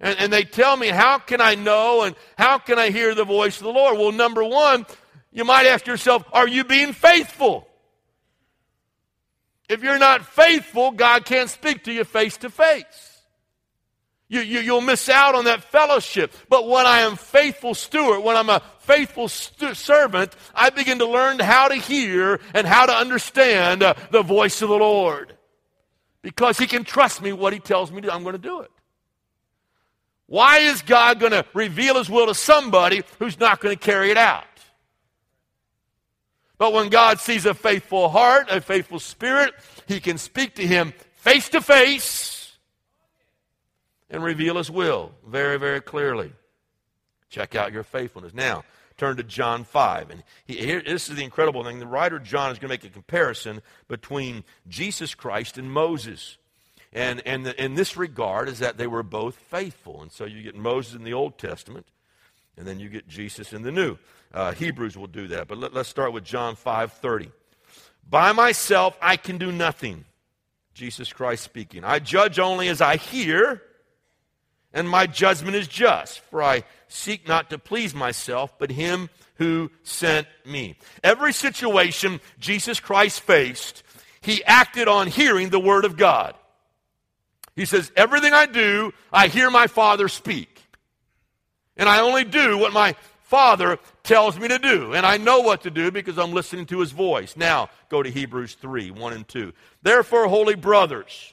And, 0.00 0.18
and 0.18 0.32
they 0.32 0.44
tell 0.44 0.76
me, 0.76 0.88
how 0.88 1.18
can 1.18 1.40
I 1.40 1.54
know 1.54 2.02
and 2.02 2.16
how 2.36 2.58
can 2.58 2.78
I 2.78 2.90
hear 2.90 3.14
the 3.14 3.24
voice 3.24 3.58
of 3.58 3.64
the 3.64 3.72
Lord? 3.72 3.98
Well, 3.98 4.12
number 4.12 4.44
one, 4.44 4.86
you 5.32 5.44
might 5.44 5.66
ask 5.66 5.86
yourself, 5.86 6.24
are 6.32 6.48
you 6.48 6.64
being 6.64 6.92
faithful? 6.92 7.68
If 9.68 9.82
you're 9.82 9.98
not 9.98 10.26
faithful, 10.26 10.92
God 10.92 11.24
can't 11.24 11.50
speak 11.50 11.84
to 11.84 11.92
you 11.92 12.04
face 12.04 12.36
to 12.38 12.50
face. 12.50 13.16
You, 14.28 14.40
you, 14.40 14.60
you'll 14.60 14.80
miss 14.80 15.08
out 15.08 15.34
on 15.34 15.44
that 15.44 15.62
fellowship. 15.62 16.32
But 16.48 16.68
when 16.68 16.84
I 16.84 17.00
am 17.00 17.16
faithful 17.16 17.74
steward, 17.74 18.24
when 18.24 18.36
I'm 18.36 18.50
a 18.50 18.60
faithful 18.80 19.28
stu- 19.28 19.74
servant, 19.74 20.34
I 20.54 20.70
begin 20.70 20.98
to 20.98 21.06
learn 21.06 21.38
how 21.38 21.68
to 21.68 21.76
hear 21.76 22.40
and 22.52 22.66
how 22.66 22.86
to 22.86 22.92
understand 22.92 23.82
uh, 23.82 23.94
the 24.10 24.22
voice 24.22 24.62
of 24.62 24.68
the 24.68 24.76
Lord. 24.76 25.35
Because 26.26 26.58
He 26.58 26.66
can 26.66 26.82
trust 26.82 27.22
me 27.22 27.32
what 27.32 27.52
He 27.52 27.60
tells 27.60 27.92
me 27.92 28.00
to, 28.00 28.12
I'm 28.12 28.24
going 28.24 28.32
to 28.32 28.38
do 28.42 28.62
it. 28.62 28.70
Why 30.26 30.58
is 30.58 30.82
God 30.82 31.20
going 31.20 31.30
to 31.30 31.44
reveal 31.54 31.94
His 31.94 32.10
will 32.10 32.26
to 32.26 32.34
somebody 32.34 33.04
who's 33.20 33.38
not 33.38 33.60
going 33.60 33.76
to 33.76 33.80
carry 33.80 34.10
it 34.10 34.16
out? 34.16 34.42
But 36.58 36.72
when 36.72 36.88
God 36.88 37.20
sees 37.20 37.46
a 37.46 37.54
faithful 37.54 38.08
heart, 38.08 38.48
a 38.50 38.60
faithful 38.60 38.98
spirit, 38.98 39.54
He 39.86 40.00
can 40.00 40.18
speak 40.18 40.56
to 40.56 40.66
him 40.66 40.94
face 41.14 41.48
to 41.50 41.60
face 41.60 42.56
and 44.10 44.24
reveal 44.24 44.56
his 44.56 44.68
will 44.68 45.12
very, 45.24 45.60
very 45.60 45.80
clearly. 45.80 46.32
Check 47.30 47.54
out 47.54 47.72
your 47.72 47.84
faithfulness. 47.84 48.34
Now, 48.34 48.64
turn 48.96 49.16
to 49.16 49.22
John 49.22 49.64
5. 49.64 50.10
And 50.10 50.22
he, 50.44 50.56
here, 50.56 50.82
this 50.84 51.08
is 51.08 51.16
the 51.16 51.24
incredible 51.24 51.64
thing. 51.64 51.78
The 51.78 51.86
writer 51.86 52.18
John 52.18 52.50
is 52.50 52.58
going 52.58 52.68
to 52.68 52.72
make 52.72 52.84
a 52.84 52.88
comparison 52.88 53.62
between 53.88 54.44
Jesus 54.68 55.14
Christ 55.14 55.58
and 55.58 55.70
Moses. 55.70 56.38
And, 56.92 57.22
and 57.26 57.44
the, 57.44 57.62
in 57.62 57.74
this 57.74 57.96
regard 57.96 58.48
is 58.48 58.58
that 58.60 58.78
they 58.78 58.86
were 58.86 59.02
both 59.02 59.36
faithful. 59.36 60.02
And 60.02 60.10
so 60.10 60.24
you 60.24 60.42
get 60.42 60.56
Moses 60.56 60.94
in 60.94 61.04
the 61.04 61.12
Old 61.12 61.38
Testament, 61.38 61.86
and 62.56 62.66
then 62.66 62.80
you 62.80 62.88
get 62.88 63.06
Jesus 63.06 63.52
in 63.52 63.62
the 63.62 63.72
New. 63.72 63.98
Uh, 64.32 64.52
Hebrews 64.52 64.96
will 64.96 65.06
do 65.06 65.28
that. 65.28 65.48
But 65.48 65.58
let, 65.58 65.74
let's 65.74 65.88
start 65.88 66.12
with 66.12 66.24
John 66.24 66.56
5 66.56 66.92
30. 66.92 67.30
By 68.08 68.32
myself 68.32 68.96
I 69.00 69.16
can 69.16 69.38
do 69.38 69.52
nothing. 69.52 70.04
Jesus 70.74 71.12
Christ 71.12 71.42
speaking. 71.42 71.84
I 71.84 71.98
judge 71.98 72.38
only 72.38 72.68
as 72.68 72.82
I 72.82 72.96
hear 72.96 73.62
and 74.76 74.86
my 74.88 75.06
judgment 75.06 75.56
is 75.56 75.66
just, 75.66 76.20
for 76.20 76.42
I 76.42 76.62
seek 76.86 77.26
not 77.26 77.48
to 77.48 77.58
please 77.58 77.94
myself, 77.94 78.58
but 78.58 78.70
him 78.70 79.08
who 79.36 79.70
sent 79.84 80.28
me. 80.44 80.76
Every 81.02 81.32
situation 81.32 82.20
Jesus 82.38 82.78
Christ 82.78 83.22
faced, 83.22 83.82
he 84.20 84.44
acted 84.44 84.86
on 84.86 85.06
hearing 85.06 85.48
the 85.48 85.58
word 85.58 85.86
of 85.86 85.96
God. 85.96 86.34
He 87.54 87.64
says, 87.64 87.90
Everything 87.96 88.34
I 88.34 88.44
do, 88.44 88.92
I 89.10 89.28
hear 89.28 89.50
my 89.50 89.66
Father 89.66 90.08
speak. 90.08 90.62
And 91.78 91.88
I 91.88 92.00
only 92.00 92.24
do 92.24 92.58
what 92.58 92.74
my 92.74 92.94
Father 93.22 93.78
tells 94.02 94.38
me 94.38 94.46
to 94.48 94.58
do. 94.58 94.92
And 94.92 95.06
I 95.06 95.16
know 95.16 95.40
what 95.40 95.62
to 95.62 95.70
do 95.70 95.90
because 95.90 96.18
I'm 96.18 96.32
listening 96.32 96.66
to 96.66 96.80
his 96.80 96.92
voice. 96.92 97.34
Now, 97.34 97.70
go 97.88 98.02
to 98.02 98.10
Hebrews 98.10 98.54
3 98.60 98.90
1 98.90 99.12
and 99.14 99.26
2. 99.26 99.54
Therefore, 99.82 100.28
holy 100.28 100.54
brothers, 100.54 101.32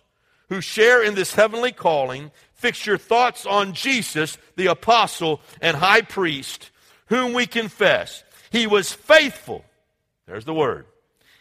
who 0.50 0.62
share 0.62 1.04
in 1.04 1.16
this 1.16 1.34
heavenly 1.34 1.72
calling, 1.72 2.32
fix 2.63 2.86
your 2.86 2.97
thoughts 2.97 3.45
on 3.45 3.73
Jesus, 3.73 4.38
the 4.56 4.67
apostle 4.67 5.41
and 5.62 5.76
high 5.76 6.02
priest, 6.02 6.71
whom 7.08 7.34
we 7.34 7.45
confess. 7.45 8.23
He 8.52 8.67
was 8.67 8.93
faithful. 8.93 9.65
There's 10.28 10.45
the 10.45 10.54
word. 10.54 10.86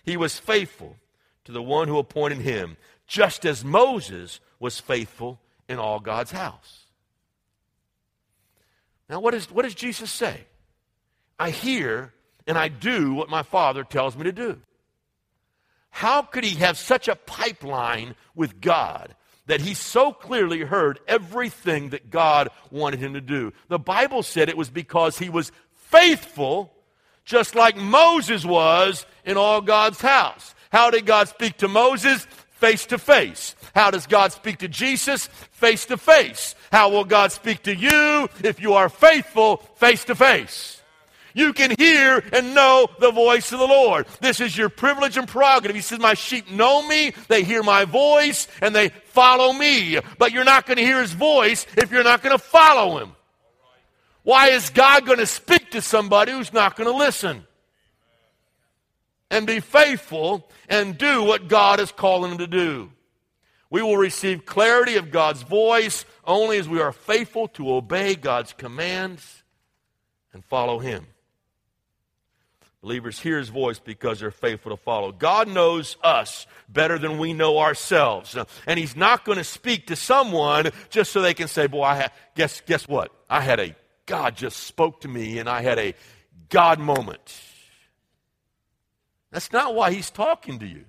He 0.02 0.16
was 0.16 0.40
faithful 0.40 0.96
to 1.44 1.52
the 1.52 1.62
one 1.62 1.86
who 1.86 1.98
appointed 1.98 2.38
him, 2.38 2.76
just 3.06 3.46
as 3.46 3.64
Moses 3.64 4.40
was 4.58 4.80
faithful 4.80 5.38
in 5.68 5.78
all 5.78 6.00
God's 6.00 6.32
house. 6.32 6.86
Now, 9.08 9.20
what, 9.20 9.32
is, 9.32 9.48
what 9.48 9.62
does 9.62 9.76
Jesus 9.76 10.10
say? 10.10 10.40
I 11.38 11.50
hear 11.50 12.12
and 12.48 12.58
I 12.58 12.66
do 12.66 13.14
what 13.14 13.30
my 13.30 13.44
Father 13.44 13.84
tells 13.84 14.16
me 14.16 14.24
to 14.24 14.32
do. 14.32 14.58
How 15.90 16.22
could 16.22 16.42
he 16.42 16.56
have 16.56 16.76
such 16.76 17.06
a 17.06 17.14
pipeline 17.14 18.16
with 18.34 18.60
God 18.60 19.14
that 19.46 19.60
he 19.60 19.74
so 19.74 20.12
clearly 20.12 20.60
heard 20.60 21.00
everything 21.06 21.90
that 21.90 22.10
God 22.10 22.48
wanted 22.70 23.00
him 23.00 23.14
to 23.14 23.20
do. 23.20 23.52
The 23.68 23.78
Bible 23.78 24.22
said 24.22 24.48
it 24.48 24.56
was 24.56 24.70
because 24.70 25.18
he 25.18 25.28
was 25.28 25.52
faithful, 25.74 26.72
just 27.24 27.54
like 27.54 27.76
Moses 27.76 28.44
was 28.44 29.06
in 29.24 29.36
all 29.36 29.60
God's 29.60 30.00
house. 30.00 30.54
How 30.70 30.90
did 30.90 31.06
God 31.06 31.28
speak 31.28 31.58
to 31.58 31.68
Moses? 31.68 32.24
Face 32.52 32.86
to 32.86 32.98
face. 32.98 33.56
How 33.74 33.90
does 33.90 34.06
God 34.06 34.32
speak 34.32 34.58
to 34.58 34.68
Jesus? 34.68 35.26
Face 35.50 35.86
to 35.86 35.96
face. 35.96 36.54
How 36.70 36.90
will 36.90 37.04
God 37.04 37.32
speak 37.32 37.64
to 37.64 37.74
you 37.74 38.28
if 38.44 38.60
you 38.60 38.74
are 38.74 38.88
faithful 38.88 39.56
face 39.76 40.04
to 40.04 40.14
face? 40.14 40.81
You 41.34 41.52
can 41.52 41.74
hear 41.78 42.22
and 42.32 42.54
know 42.54 42.88
the 42.98 43.10
voice 43.10 43.52
of 43.52 43.58
the 43.58 43.66
Lord. 43.66 44.06
This 44.20 44.40
is 44.40 44.56
your 44.56 44.68
privilege 44.68 45.16
and 45.16 45.28
prerogative. 45.28 45.74
He 45.74 45.82
says, 45.82 45.98
My 45.98 46.14
sheep 46.14 46.50
know 46.50 46.86
me, 46.86 47.12
they 47.28 47.42
hear 47.42 47.62
my 47.62 47.84
voice, 47.84 48.48
and 48.60 48.74
they 48.74 48.88
follow 48.88 49.52
me. 49.52 49.98
But 50.18 50.32
you're 50.32 50.44
not 50.44 50.66
going 50.66 50.78
to 50.78 50.84
hear 50.84 51.00
his 51.00 51.12
voice 51.12 51.66
if 51.76 51.90
you're 51.90 52.04
not 52.04 52.22
going 52.22 52.36
to 52.36 52.42
follow 52.42 52.98
him. 52.98 53.12
Why 54.22 54.48
is 54.48 54.70
God 54.70 55.04
going 55.04 55.18
to 55.18 55.26
speak 55.26 55.72
to 55.72 55.80
somebody 55.80 56.32
who's 56.32 56.52
not 56.52 56.76
going 56.76 56.90
to 56.90 56.96
listen? 56.96 57.44
And 59.30 59.46
be 59.46 59.60
faithful 59.60 60.48
and 60.68 60.96
do 60.96 61.24
what 61.24 61.48
God 61.48 61.80
is 61.80 61.90
calling 61.90 62.32
him 62.32 62.38
to 62.38 62.46
do. 62.46 62.90
We 63.72 63.80
will 63.80 63.96
receive 63.96 64.44
clarity 64.44 64.96
of 64.96 65.10
God's 65.10 65.40
voice 65.40 66.04
only 66.26 66.58
as 66.58 66.68
we 66.68 66.82
are 66.82 66.92
faithful 66.92 67.48
to 67.48 67.72
obey 67.72 68.14
God's 68.16 68.52
commands 68.52 69.42
and 70.34 70.44
follow 70.44 70.78
Him. 70.78 71.06
Believers 72.82 73.20
hear 73.20 73.38
his 73.38 73.48
voice 73.48 73.78
because 73.78 74.18
they're 74.18 74.32
faithful 74.32 74.76
to 74.76 74.82
follow. 74.82 75.12
God 75.12 75.46
knows 75.46 75.96
us 76.02 76.48
better 76.68 76.98
than 76.98 77.16
we 77.16 77.32
know 77.32 77.58
ourselves. 77.58 78.36
And 78.66 78.78
he's 78.78 78.96
not 78.96 79.24
going 79.24 79.38
to 79.38 79.44
speak 79.44 79.86
to 79.86 79.96
someone 79.96 80.70
just 80.90 81.12
so 81.12 81.22
they 81.22 81.32
can 81.32 81.46
say, 81.46 81.68
boy, 81.68 81.84
I 81.84 82.00
ha- 82.02 82.12
guess, 82.34 82.60
guess 82.62 82.88
what? 82.88 83.12
I 83.30 83.40
had 83.40 83.60
a, 83.60 83.76
God 84.04 84.36
just 84.36 84.64
spoke 84.64 85.02
to 85.02 85.08
me 85.08 85.38
and 85.38 85.48
I 85.48 85.62
had 85.62 85.78
a 85.78 85.94
God 86.48 86.80
moment. 86.80 87.40
That's 89.30 89.52
not 89.52 89.76
why 89.76 89.92
he's 89.92 90.10
talking 90.10 90.58
to 90.58 90.66
you. 90.66 90.84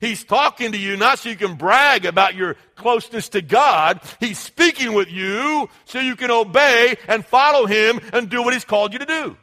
He's 0.00 0.22
talking 0.22 0.70
to 0.72 0.78
you 0.78 0.96
not 0.96 1.18
so 1.18 1.28
you 1.28 1.36
can 1.36 1.56
brag 1.56 2.04
about 2.04 2.36
your 2.36 2.54
closeness 2.76 3.30
to 3.30 3.42
God. 3.42 4.00
He's 4.20 4.38
speaking 4.38 4.92
with 4.92 5.10
you 5.10 5.68
so 5.86 5.98
you 5.98 6.14
can 6.14 6.30
obey 6.30 6.96
and 7.08 7.26
follow 7.26 7.66
him 7.66 7.98
and 8.12 8.28
do 8.28 8.42
what 8.44 8.52
he's 8.52 8.64
called 8.64 8.92
you 8.92 9.00
to 9.00 9.06
do 9.06 9.36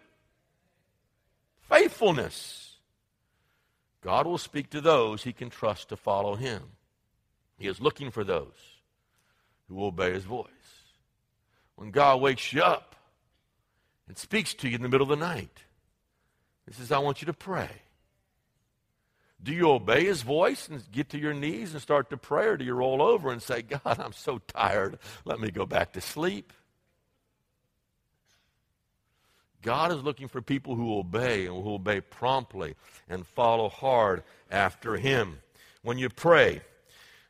faithfulness. 1.72 2.78
God 4.02 4.26
will 4.26 4.38
speak 4.38 4.70
to 4.72 4.82
those 4.82 5.24
he 5.24 5.34
can 5.34 5.50
trust 5.50 5.90
to 5.90 5.96
follow 5.96 6.36
him. 6.36 6.62
He 7.58 7.68
is 7.68 7.80
looking 7.80 8.12
for 8.12 8.24
those 8.24 8.80
who 9.70 9.86
obey 9.86 10.12
his 10.12 10.26
voice. 10.26 10.48
When 11.76 11.92
God 11.92 12.20
wakes 12.20 12.52
you 12.52 12.62
up 12.62 12.96
and 14.08 14.18
speaks 14.18 14.54
to 14.56 14.68
you 14.68 14.76
in 14.76 14.82
the 14.82 14.90
middle 14.90 15.12
of 15.12 15.20
the 15.20 15.26
night, 15.26 15.64
he 16.68 16.74
says, 16.74 16.92
I 16.92 17.00
want 17.00 17.22
you 17.22 17.28
to 17.28 17.34
pray. 17.34 17.70
Do 19.44 19.54
you 19.54 19.72
obey 19.72 20.06
his 20.06 20.22
voice 20.22 20.68
and 20.68 20.84
get 20.92 21.10
to 21.10 21.18
your 21.18 21.34
knees 21.34 21.74
and 21.74 21.82
start 21.82 22.10
to 22.12 22.18
pray, 22.18 22.48
or 22.48 22.58
do 22.58 22.66
you 22.66 22.74
roll 22.74 23.02
over 23.02 23.32
and 23.32 23.42
say, 23.42 23.62
God, 23.62 23.82
I'm 23.86 24.14
so 24.14 24.40
tired, 24.48 25.00
let 25.26 25.40
me 25.40 25.50
go 25.50 25.66
back 25.66 25.94
to 25.94 26.02
sleep? 26.02 26.54
God 29.62 29.92
is 29.92 30.02
looking 30.02 30.28
for 30.28 30.42
people 30.42 30.76
who 30.76 30.98
obey 30.98 31.46
and 31.46 31.64
who 31.64 31.76
obey 31.76 32.02
promptly 32.02 32.76
and 33.10 33.26
follow 33.26 33.70
hard 33.70 34.24
after 34.50 34.98
Him. 34.98 35.40
When 35.84 35.98
you 35.98 36.10
pray, 36.10 36.62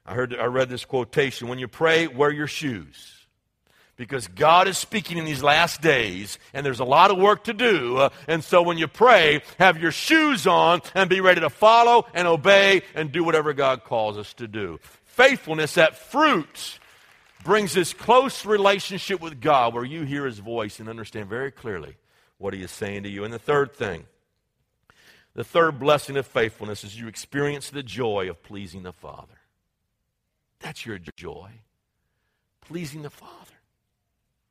I 0.06 0.13
heard 0.13 0.36
I 0.36 0.46
read 0.46 0.70
this 0.70 0.86
quotation. 0.86 1.48
When 1.48 1.60
you 1.60 1.67
pray, 1.67 2.08
wear 2.08 2.32
your 2.32 2.48
shoes. 2.48 3.17
Because 3.98 4.28
God 4.28 4.67
is 4.67 4.78
speaking 4.78 5.17
in 5.17 5.26
these 5.26 5.44
last 5.44 5.82
days, 5.82 6.39
and 6.54 6.65
there's 6.65 6.80
a 6.80 6.86
lot 6.86 7.12
of 7.12 7.17
work 7.17 7.44
to 7.44 7.54
do. 7.54 7.98
Uh, 7.98 8.10
and 8.28 8.44
so 8.44 8.63
when 8.63 8.80
you 8.80 8.88
pray, 8.88 9.44
have 9.60 9.80
your 9.80 9.91
shoes 9.91 10.48
on 10.48 10.82
and 10.96 11.08
be 11.10 11.22
ready 11.22 11.41
to 11.41 11.52
follow 11.52 12.08
and 12.13 12.28
obey 12.28 12.82
and 12.96 13.12
do 13.12 13.24
whatever 13.24 13.54
God 13.54 13.84
calls 13.84 14.17
us 14.17 14.34
to 14.36 14.48
do. 14.48 14.80
Faithfulness, 15.04 15.76
that 15.76 15.98
fruit, 15.98 16.80
brings 17.44 17.74
this 17.74 17.94
close 17.94 18.44
relationship 18.44 19.22
with 19.22 19.39
God 19.39 19.74
where 19.74 19.86
you 19.86 20.04
hear 20.04 20.26
His 20.26 20.39
voice 20.39 20.80
and 20.80 20.89
understand 20.89 21.30
very 21.30 21.52
clearly 21.52 21.96
what 22.42 22.54
he 22.54 22.62
is 22.62 22.72
saying 22.72 23.04
to 23.04 23.10
you. 23.10 23.24
And 23.24 23.34
the 23.34 23.40
third 23.40 23.74
thing, 23.74 24.06
the 25.34 25.44
third 25.44 25.80
blessing 25.80 26.18
of 26.18 26.26
faithfulness 26.26 26.84
is 26.84 27.00
you 27.00 27.08
experience 27.08 27.70
the 27.70 27.84
joy 27.84 28.30
of 28.30 28.44
pleasing 28.44 28.84
the 28.84 28.92
Father. 28.92 29.40
That's 30.60 30.86
your 30.86 31.00
joy. 31.16 31.50
Pleasing 32.62 33.02
the 33.02 33.10
Father. 33.10 33.32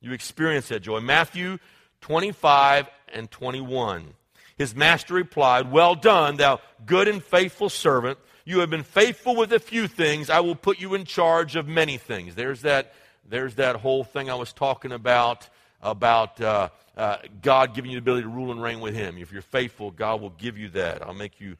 You 0.00 0.12
experience 0.12 0.68
that 0.68 0.81
joy. 0.81 1.00
Matthew 1.00 1.59
25 2.00 2.88
and 3.12 3.31
21. 3.31 4.14
His 4.57 4.74
master 4.74 5.14
replied, 5.14 5.70
Well 5.70 5.94
done, 5.94 6.37
thou 6.37 6.61
good 6.87 7.09
and 7.09 7.22
faithful 7.22 7.68
servant. 7.68 8.18
You 8.44 8.61
have 8.61 8.70
been 8.70 8.83
faithful 8.83 9.37
with 9.37 9.53
a 9.53 9.61
few 9.61 9.87
things. 9.87 10.31
I 10.31 10.40
will 10.40 10.55
put 10.55 10.81
you 10.81 10.94
in 10.94 11.05
charge 11.05 11.57
of 11.57 11.68
many 11.68 11.98
things. 11.98 12.35
There's 12.35 12.62
that, 12.62 12.94
there's 13.29 13.57
that 13.57 13.76
whole 13.76 14.05
thing 14.05 14.31
I 14.31 14.35
was 14.35 14.53
talking 14.53 14.92
about, 14.92 15.48
about 15.82 16.40
uh, 16.40 16.68
uh, 16.96 17.16
God 17.42 17.74
giving 17.74 17.90
you 17.90 17.96
the 17.96 18.02
ability 18.02 18.22
to 18.24 18.28
rule 18.28 18.52
and 18.52 18.62
reign 18.62 18.80
with 18.80 18.94
Him. 18.94 19.18
If 19.18 19.32
you're 19.32 19.42
faithful, 19.42 19.90
God 19.90 20.20
will 20.20 20.30
give 20.30 20.58
you 20.58 20.68
that. 20.70 21.02
I'll 21.02 21.14
make 21.14 21.40
you 21.40 21.56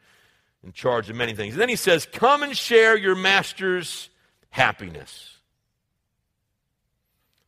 in 0.64 0.72
charge 0.72 1.09
of 1.09 1.16
many 1.16 1.35
things. 1.35 1.54
And 1.54 1.61
then 1.61 1.68
he 1.68 1.76
says, 1.76 2.06
Come 2.11 2.42
and 2.42 2.56
share 2.56 2.96
your 2.96 3.14
master's 3.14 4.11
happiness. 4.50 5.37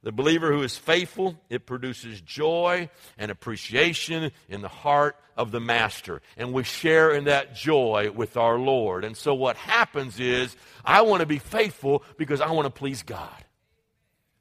The 0.03 0.13
believer 0.13 0.51
who 0.53 0.63
is 0.63 0.77
faithful, 0.77 1.39
it 1.49 1.65
produces 1.65 2.21
joy 2.21 2.89
and 3.17 3.31
appreciation 3.31 4.33
in 4.49 4.61
the 4.61 4.69
heart 4.69 5.17
of 5.37 5.53
the 5.53 5.61
master. 5.61 6.23
And 6.37 6.53
we 6.53 6.65
share 6.65 7.13
in 7.13 7.25
that 7.25 7.55
joy 7.55 8.11
with 8.11 8.37
our 8.37 8.59
Lord. 8.59 9.05
And 9.05 9.17
so 9.17 9.33
what 9.33 9.57
happens 9.57 10.19
is, 10.19 10.57
I 10.85 11.03
want 11.03 11.21
to 11.21 11.27
be 11.27 11.39
faithful 11.39 12.03
because 12.19 12.41
I 12.41 12.51
want 12.51 12.67
to 12.67 12.71
please 12.71 13.05
God. 13.05 13.45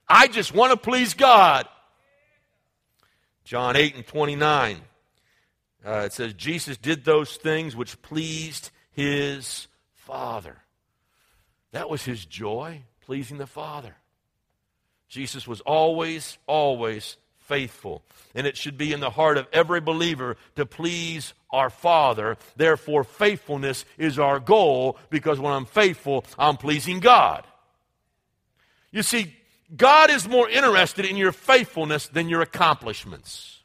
I 0.10 0.28
just 0.28 0.54
want 0.54 0.72
to 0.72 0.78
please 0.78 1.14
God. 1.14 1.68
John 3.44 3.76
8 3.76 3.96
and 3.96 4.08
29. 4.08 4.82
Uh, 5.86 5.92
it 6.06 6.14
says, 6.14 6.34
Jesus 6.34 6.78
did 6.78 7.04
those 7.04 7.38
things 7.38 7.76
which 7.76 8.02
pleased 8.02 8.70
his 8.92 9.68
Father. 9.96 10.58
That 11.72 11.90
was 11.90 12.04
his 12.04 12.24
joy, 12.26 12.84
pleasing 13.02 13.38
the 13.38 13.48
Father. 13.48 13.96
Jesus 15.08 15.48
was 15.48 15.62
always, 15.62 16.38
always 16.48 17.18
faithful. 17.40 18.04
And 18.36 18.48
it 18.48 18.56
should 18.56 18.78
be 18.78 18.94
in 18.94 19.00
the 19.00 19.10
heart 19.10 19.38
of 19.38 19.48
every 19.52 19.82
believer 19.82 20.38
to 20.56 20.66
please 20.66 21.34
our 21.50 21.70
Father. 21.70 22.38
Therefore, 22.56 23.04
faithfulness 23.04 23.84
is 23.98 24.20
our 24.20 24.40
goal 24.40 24.98
because 25.10 25.40
when 25.40 25.52
I'm 25.52 25.66
faithful, 25.66 26.24
I'm 26.38 26.58
pleasing 26.58 27.00
God. 27.00 27.46
You 28.92 29.04
see, 29.04 29.36
God 29.76 30.10
is 30.10 30.28
more 30.28 30.50
interested 30.50 31.06
in 31.06 31.18
your 31.18 31.32
faithfulness 31.32 32.08
than 32.08 32.30
your 32.30 32.42
accomplishments. 32.42 33.60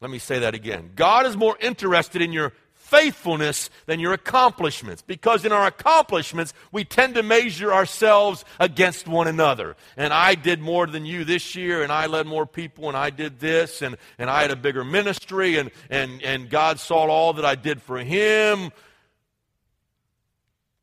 Let 0.00 0.10
me 0.10 0.18
say 0.18 0.40
that 0.40 0.54
again. 0.54 0.92
God 0.94 1.26
is 1.26 1.36
more 1.36 1.56
interested 1.60 2.22
in 2.22 2.32
your 2.32 2.52
faithfulness 2.72 3.68
than 3.86 4.00
your 4.00 4.14
accomplishments. 4.14 5.02
Because 5.02 5.44
in 5.44 5.52
our 5.52 5.66
accomplishments, 5.66 6.54
we 6.72 6.84
tend 6.84 7.16
to 7.16 7.22
measure 7.22 7.72
ourselves 7.72 8.44
against 8.58 9.06
one 9.06 9.28
another. 9.28 9.76
And 9.96 10.12
I 10.12 10.34
did 10.36 10.60
more 10.60 10.86
than 10.86 11.04
you 11.04 11.24
this 11.24 11.54
year, 11.54 11.82
and 11.82 11.92
I 11.92 12.06
led 12.06 12.26
more 12.26 12.46
people, 12.46 12.88
and 12.88 12.96
I 12.96 13.10
did 13.10 13.40
this, 13.40 13.82
and, 13.82 13.96
and 14.18 14.30
I 14.30 14.42
had 14.42 14.50
a 14.50 14.56
bigger 14.56 14.84
ministry, 14.84 15.58
and, 15.58 15.70
and, 15.90 16.22
and 16.22 16.48
God 16.48 16.80
saw 16.80 17.08
all 17.08 17.34
that 17.34 17.44
I 17.44 17.56
did 17.56 17.82
for 17.82 17.98
Him. 17.98 18.70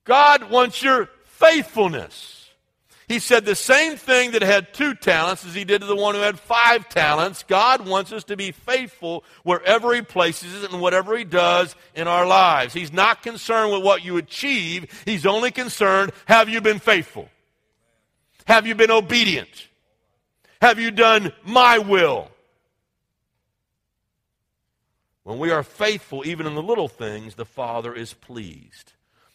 God 0.03 0.51
wants 0.51 0.83
your 0.83 1.09
faithfulness. 1.23 2.34
He 3.07 3.19
said 3.19 3.45
the 3.45 3.55
same 3.55 3.97
thing 3.97 4.31
that 4.31 4.41
had 4.41 4.73
two 4.73 4.95
talents 4.95 5.45
as 5.45 5.53
he 5.53 5.63
did 5.63 5.81
to 5.81 5.87
the 5.87 5.95
one 5.95 6.15
who 6.15 6.21
had 6.21 6.39
five 6.39 6.89
talents. 6.89 7.43
God 7.43 7.87
wants 7.87 8.11
us 8.11 8.23
to 8.25 8.37
be 8.37 8.51
faithful 8.51 9.23
wherever 9.43 9.93
he 9.93 10.01
places 10.01 10.55
us 10.55 10.71
and 10.71 10.81
whatever 10.81 11.15
he 11.15 11.23
does 11.23 11.75
in 11.93 12.07
our 12.07 12.25
lives. 12.25 12.73
He's 12.73 12.91
not 12.91 13.21
concerned 13.21 13.71
with 13.71 13.83
what 13.83 14.03
you 14.03 14.17
achieve. 14.17 15.03
He's 15.05 15.25
only 15.25 15.51
concerned, 15.51 16.13
have 16.25 16.49
you 16.49 16.61
been 16.61 16.79
faithful? 16.79 17.29
Have 18.45 18.65
you 18.65 18.73
been 18.73 18.91
obedient? 18.91 19.67
Have 20.61 20.79
you 20.79 20.89
done 20.89 21.31
my 21.43 21.77
will? 21.77 22.29
When 25.23 25.37
we 25.39 25.51
are 25.51 25.63
faithful, 25.63 26.25
even 26.25 26.45
in 26.47 26.55
the 26.55 26.61
little 26.61 26.87
things, 26.87 27.35
the 27.35 27.45
Father 27.45 27.93
is 27.93 28.13
pleased. 28.13 28.93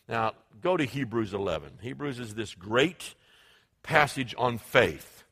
Now, 0.09 0.33
go 0.61 0.77
to 0.77 0.85
Hebrews 0.85 1.35
11. 1.35 1.79
Hebrews 1.83 2.19
is 2.19 2.35
this 2.35 2.55
great 2.55 3.15
passage 3.83 4.35
on 4.37 4.59
faith. 4.59 5.25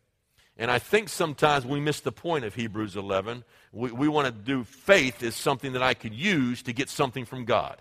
And 0.56 0.70
I 0.70 0.78
think 0.78 1.08
sometimes 1.08 1.64
we 1.64 1.78
miss 1.78 2.00
the 2.00 2.12
point 2.12 2.44
of 2.44 2.54
Hebrews 2.54 2.96
11. 2.96 3.44
We, 3.72 3.92
we 3.92 4.08
want 4.08 4.26
to 4.26 4.32
do 4.32 4.64
faith 4.64 5.22
as 5.22 5.36
something 5.36 5.72
that 5.74 5.82
I 5.82 5.94
could 5.94 6.14
use 6.14 6.62
to 6.62 6.72
get 6.72 6.90
something 6.90 7.24
from 7.24 7.44
God. 7.44 7.80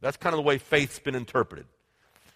That's 0.00 0.16
kind 0.16 0.32
of 0.32 0.38
the 0.38 0.42
way 0.42 0.58
faith's 0.58 0.98
been 0.98 1.14
interpreted. 1.14 1.66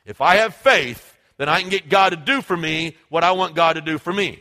If 0.05 0.21
I 0.21 0.37
have 0.37 0.55
faith, 0.55 1.17
then 1.39 1.49
I 1.49 1.61
can 1.61 1.71
get 1.71 1.89
God 1.89 2.11
to 2.11 2.17
do 2.17 2.43
for 2.43 2.57
me 2.57 2.97
what 3.09 3.25
I 3.25 3.33
want 3.33 3.55
God 3.55 3.75
to 3.75 3.81
do 3.81 3.99
for 3.99 4.13
me. 4.13 4.41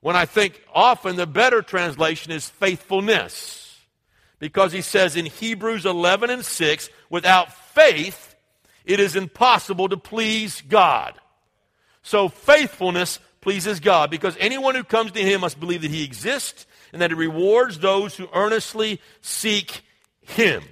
When 0.00 0.16
I 0.16 0.24
think 0.24 0.62
often 0.72 1.16
the 1.16 1.26
better 1.26 1.60
translation 1.60 2.32
is 2.32 2.48
faithfulness. 2.48 3.64
Because 4.38 4.72
he 4.72 4.82
says 4.82 5.16
in 5.16 5.26
Hebrews 5.26 5.84
11 5.84 6.30
and 6.30 6.44
6, 6.44 6.90
without 7.10 7.52
faith, 7.74 8.36
it 8.84 9.00
is 9.00 9.16
impossible 9.16 9.88
to 9.88 9.96
please 9.96 10.62
God. 10.62 11.18
So 12.08 12.30
faithfulness 12.30 13.18
pleases 13.42 13.80
God 13.80 14.10
because 14.10 14.34
anyone 14.40 14.74
who 14.74 14.82
comes 14.82 15.12
to 15.12 15.20
him 15.20 15.42
must 15.42 15.60
believe 15.60 15.82
that 15.82 15.90
he 15.90 16.04
exists 16.04 16.64
and 16.90 17.02
that 17.02 17.10
he 17.10 17.14
rewards 17.14 17.80
those 17.80 18.16
who 18.16 18.30
earnestly 18.32 18.98
seek 19.20 19.82
him. 20.22 20.62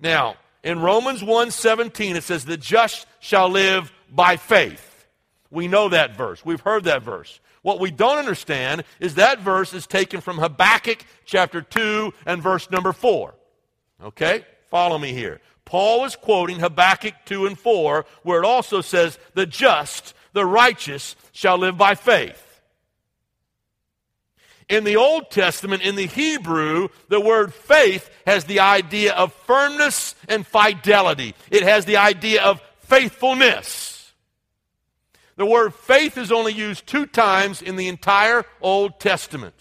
Now, 0.00 0.34
in 0.64 0.80
Romans 0.80 1.22
1:17 1.22 2.16
it 2.16 2.24
says 2.24 2.44
the 2.44 2.56
just 2.56 3.06
shall 3.20 3.48
live 3.48 3.92
by 4.10 4.36
faith. 4.36 5.06
We 5.48 5.68
know 5.68 5.90
that 5.90 6.16
verse. 6.16 6.44
We've 6.44 6.60
heard 6.60 6.82
that 6.84 7.04
verse. 7.04 7.38
What 7.62 7.78
we 7.78 7.92
don't 7.92 8.18
understand 8.18 8.82
is 8.98 9.14
that 9.14 9.38
verse 9.38 9.72
is 9.72 9.86
taken 9.86 10.20
from 10.20 10.38
Habakkuk 10.38 11.04
chapter 11.24 11.62
2 11.62 12.12
and 12.26 12.42
verse 12.42 12.68
number 12.68 12.92
4. 12.92 13.32
Okay? 14.02 14.44
Follow 14.72 14.98
me 14.98 15.12
here. 15.12 15.40
Paul 15.64 16.04
is 16.04 16.16
quoting 16.16 16.58
Habakkuk 16.58 17.14
2 17.26 17.46
and 17.46 17.56
4, 17.56 18.04
where 18.24 18.42
it 18.42 18.44
also 18.46 18.80
says, 18.80 19.20
The 19.34 19.46
just 19.46 20.14
the 20.32 20.46
righteous 20.46 21.16
shall 21.32 21.58
live 21.58 21.76
by 21.76 21.94
faith. 21.94 22.46
In 24.68 24.84
the 24.84 24.96
Old 24.96 25.32
Testament, 25.32 25.82
in 25.82 25.96
the 25.96 26.06
Hebrew, 26.06 26.88
the 27.08 27.20
word 27.20 27.52
faith 27.52 28.08
has 28.24 28.44
the 28.44 28.60
idea 28.60 29.12
of 29.14 29.32
firmness 29.32 30.14
and 30.28 30.46
fidelity. 30.46 31.34
It 31.50 31.64
has 31.64 31.86
the 31.86 31.96
idea 31.96 32.42
of 32.44 32.62
faithfulness. 32.78 34.12
The 35.36 35.46
word 35.46 35.74
faith 35.74 36.16
is 36.16 36.30
only 36.30 36.52
used 36.52 36.86
two 36.86 37.06
times 37.06 37.62
in 37.62 37.74
the 37.74 37.88
entire 37.88 38.44
Old 38.60 39.00
Testament. 39.00 39.54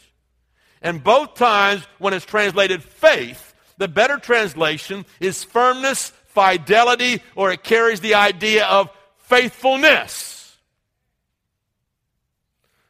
And 0.81 1.03
both 1.03 1.33
times, 1.33 1.83
when 1.97 2.13
it's 2.13 2.25
translated 2.25 2.83
faith, 2.83 3.55
the 3.77 3.87
better 3.87 4.17
translation 4.17 5.05
is 5.19 5.43
firmness, 5.43 6.11
fidelity, 6.27 7.23
or 7.35 7.51
it 7.51 7.63
carries 7.63 8.01
the 8.01 8.15
idea 8.15 8.65
of 8.65 8.91
faithfulness. 9.17 10.38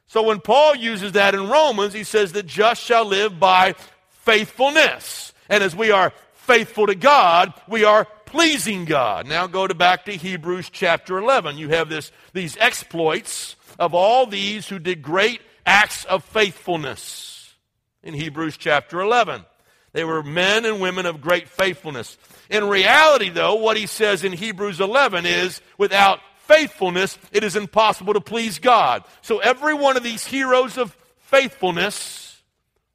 So 0.10 0.24
when 0.24 0.39
Paul 0.39 0.76
uses 0.76 1.12
that 1.12 1.36
in 1.36 1.48
Romans, 1.48 1.93
he 1.93 2.04
says 2.04 2.32
that 2.32 2.48
just 2.48 2.82
shall 2.82 3.06
live 3.06 3.39
by 3.39 3.76
faithfulness. 4.10 5.34
And 5.48 5.63
as 5.63 5.76
we 5.76 5.91
are 5.91 6.12
faithful 6.34 6.88
to 6.88 6.95
God, 6.95 7.54
we 7.67 7.84
are 7.84 8.06
pleasing 8.26 8.86
God. 8.86 9.28
Now 9.28 9.45
go 9.45 9.67
to 9.67 9.76
back 9.76 10.06
to 10.06 10.12
Hebrews 10.12 10.72
chapter 10.72 11.19
11. 11.19 11.60
You 11.60 11.69
have 11.69 11.89
this, 11.89 12.12
these 12.34 12.58
exploits 12.58 13.56
of 13.78 13.93
all 13.93 14.26
these 14.26 14.67
who 14.67 14.80
did 14.80 15.04
great 15.04 15.41
acts 15.63 16.06
of 16.06 16.24
faithfulness 16.24 17.54
in 18.02 18.15
Hebrews 18.15 18.58
chapter 18.58 19.02
11. 19.02 19.45
They 19.93 20.04
were 20.04 20.24
men 20.24 20.65
and 20.65 20.82
women 20.82 21.06
of 21.06 21.22
great 21.22 21.50
faithfulness. 21.50 22.17
In 22.50 22.67
reality, 22.67 23.30
though, 23.30 23.56
what 23.56 23.78
he 23.78 23.86
says 23.86 24.24
in 24.24 24.34
Hebrews 24.34 24.82
11 24.82 25.28
is 25.28 25.62
without 25.78 26.19
faithfulness, 26.49 27.17
it 27.31 27.43
is 27.43 27.55
impossible 27.55 28.15
to 28.15 28.21
please 28.21 28.57
God. 28.57 29.03
So 29.21 29.38
every 29.38 29.75
one 29.75 29.95
of 29.97 30.03
these 30.03 30.25
heroes 30.25 30.77
of 30.77 30.97
faithfulness 31.19 32.41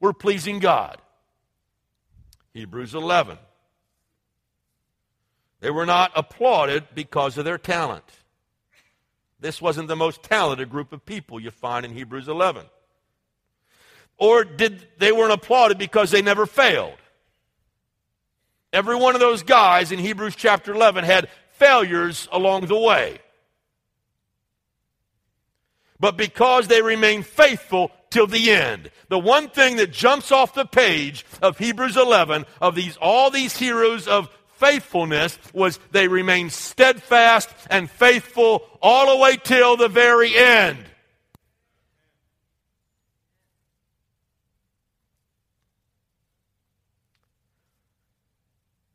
were 0.01 0.11
pleasing 0.11 0.59
God. 0.59 0.97
Hebrews 2.53 2.93
11. 2.93 3.37
They 5.61 5.71
were 5.71 5.85
not 5.85 6.11
applauded 6.15 6.83
because 6.93 7.37
of 7.37 7.45
their 7.45 7.57
talent. 7.57 8.03
This 9.39 9.61
wasn't 9.61 9.87
the 9.87 9.95
most 9.95 10.21
talented 10.21 10.69
group 10.69 10.91
of 10.91 11.05
people 11.05 11.39
you 11.39 11.49
find 11.49 11.85
in 11.85 11.93
Hebrews 11.93 12.27
11. 12.27 12.65
Or 14.17 14.43
did 14.43 14.85
they 14.97 15.13
weren't 15.13 15.33
applauded 15.33 15.77
because 15.77 16.11
they 16.11 16.21
never 16.21 16.45
failed? 16.45 16.97
Every 18.73 18.95
one 18.95 19.15
of 19.15 19.21
those 19.21 19.43
guys 19.43 19.93
in 19.93 19.99
Hebrews 19.99 20.35
chapter 20.35 20.73
11 20.73 21.05
had 21.05 21.29
failures 21.51 22.27
along 22.33 22.65
the 22.65 22.77
way 22.77 23.19
but 25.99 26.17
because 26.17 26.67
they 26.67 26.81
remain 26.81 27.23
faithful 27.23 27.91
till 28.09 28.27
the 28.27 28.51
end. 28.51 28.89
The 29.09 29.19
one 29.19 29.49
thing 29.49 29.77
that 29.77 29.91
jumps 29.91 30.31
off 30.31 30.53
the 30.53 30.65
page 30.65 31.25
of 31.41 31.57
Hebrews 31.57 31.97
11 31.97 32.45
of 32.61 32.75
these 32.75 32.97
all 32.97 33.29
these 33.29 33.57
heroes 33.57 34.07
of 34.07 34.29
faithfulness 34.55 35.37
was 35.53 35.79
they 35.91 36.07
remained 36.07 36.51
steadfast 36.51 37.49
and 37.69 37.89
faithful 37.89 38.63
all 38.81 39.13
the 39.13 39.21
way 39.21 39.37
till 39.37 39.77
the 39.77 39.89
very 39.89 40.35
end. 40.35 40.77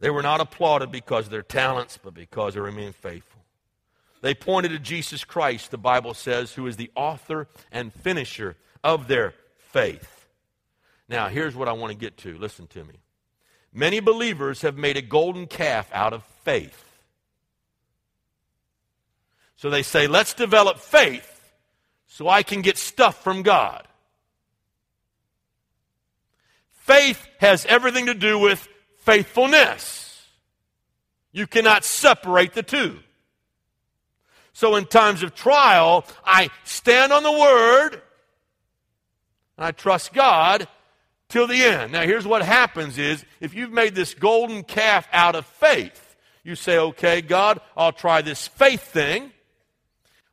They 0.01 0.09
were 0.09 0.22
not 0.22 0.41
applauded 0.41 0.91
because 0.91 1.27
of 1.27 1.31
their 1.31 1.43
talents, 1.43 1.99
but 2.03 2.14
because 2.14 2.55
they 2.55 2.61
remained 2.61 2.97
faithful. 2.97 3.30
They 4.21 4.35
pointed 4.35 4.71
to 4.73 4.79
Jesus 4.79 5.25
Christ, 5.25 5.71
the 5.71 5.79
Bible 5.79 6.14
says, 6.14 6.53
who 6.53 6.66
is 6.66 6.77
the 6.77 6.91
author 6.95 7.49
and 7.73 7.93
finisher 7.93 8.57
of 8.85 9.09
their 9.09 9.35
faith. 9.57 10.29
Now, 11.09 11.29
here's 11.29 11.57
what 11.57 11.68
I 11.68 11.73
want 11.73 11.93
to 11.93 11.99
get 11.99 12.18
to. 12.18 12.37
Listen 12.37 12.66
to 12.68 12.85
me. 12.85 12.95
Many 13.73 14.01
believers 14.01 14.62
have 14.62 14.77
made 14.77 14.97
a 14.97 15.03
golden 15.03 15.47
calf 15.47 15.89
out 15.93 16.12
of 16.12 16.23
faith. 16.45 16.85
So 19.57 19.71
they 19.71 19.83
say, 19.83 20.07
let's 20.07 20.35
develop 20.35 20.79
faith 20.79 21.53
so 22.07 22.29
I 22.29 22.43
can 22.43 22.62
get 22.62 22.77
stuff 22.79 23.23
from 23.23 23.43
God. 23.43 23.87
Faith 26.71 27.27
has 27.39 27.64
everything 27.66 28.07
to 28.07 28.14
do 28.14 28.39
with 28.39 28.66
faithfulness. 29.03 30.27
You 31.33 31.47
cannot 31.47 31.85
separate 31.85 32.55
the 32.55 32.62
two. 32.62 32.99
So 34.53 34.76
in 34.76 34.86
times 34.86 35.22
of 35.22 35.34
trial, 35.34 36.05
I 36.24 36.51
stand 36.64 37.12
on 37.12 37.22
the 37.22 37.32
word 37.32 38.03
and 39.57 39.66
I 39.66 39.70
trust 39.72 40.12
God 40.12 40.66
till 41.28 41.46
the 41.46 41.62
end. 41.62 41.92
Now 41.92 42.03
here's 42.03 42.26
what 42.26 42.42
happens 42.42 42.98
is 42.98 43.24
if 43.40 43.55
you've 43.55 43.72
made 43.72 43.94
this 43.94 44.14
golden 44.14 44.64
calf 44.64 45.09
out 45.12 45.36
of 45.36 45.46
faith, 45.46 46.16
you 46.42 46.55
say, 46.55 46.78
okay, 46.78 47.20
God, 47.20 47.61
I'll 47.76 47.92
try 47.92 48.22
this 48.22 48.48
faith 48.48 48.82
thing. 48.82 49.32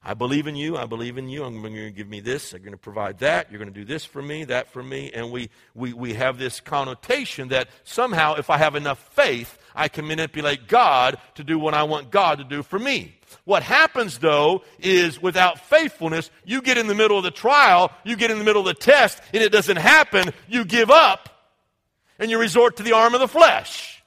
I 0.04 0.14
believe 0.14 0.48
in 0.48 0.56
you. 0.56 0.78
I 0.78 0.86
believe 0.86 1.18
in 1.18 1.28
you. 1.28 1.44
I'm 1.44 1.62
going 1.62 1.74
to 1.74 1.92
give 1.92 2.08
me 2.08 2.22
this. 2.22 2.54
I'm 2.54 2.62
going 2.62 2.72
to 2.72 2.78
provide 2.78 3.20
that. 3.20 3.52
You're 3.52 3.60
going 3.60 3.74
to 3.74 3.78
do 3.78 3.84
this 3.84 4.06
for 4.06 4.22
me, 4.22 4.46
that 4.46 4.72
for 4.72 4.82
me. 4.82 5.12
And 5.14 5.32
we, 5.32 5.50
we, 5.76 5.92
we 5.92 6.14
have 6.14 6.38
this 6.38 6.62
connotation 6.62 7.50
that 7.50 7.68
somehow, 7.84 8.36
if 8.36 8.50
I 8.50 8.58
have 8.58 8.76
enough 8.76 9.00
faith, 9.14 9.58
I 9.76 9.90
can 9.90 10.08
manipulate 10.08 10.70
God 10.70 11.18
to 11.36 11.44
do 11.44 11.60
what 11.60 11.74
I 11.74 11.84
want 11.84 12.10
God 12.10 12.38
to 12.38 12.46
do 12.46 12.64
for 12.64 12.80
me. 12.80 13.17
What 13.46 13.64
happens, 13.64 14.18
though, 14.18 14.64
is 14.80 15.22
without 15.22 15.60
faithfulness, 15.60 16.30
you 16.46 16.62
get 16.62 16.78
in 16.78 16.88
the 16.88 16.96
middle 16.96 17.18
of 17.18 17.24
the 17.24 17.32
trial, 17.32 17.92
you 18.04 18.16
get 18.16 18.32
in 18.32 18.40
the 18.40 18.44
middle 18.44 18.62
of 18.62 18.68
the 18.68 18.74
test, 18.74 19.22
and 19.34 19.44
it 19.44 19.52
doesn't 19.52 19.78
happen. 19.78 20.32
You 20.48 20.66
give 20.66 20.90
up, 20.90 21.30
and 22.20 22.32
you 22.32 22.40
resort 22.40 22.78
to 22.78 22.84
the 22.84 22.94
arm 22.94 23.14
of 23.14 23.20
the 23.20 23.28
flesh. 23.28 24.04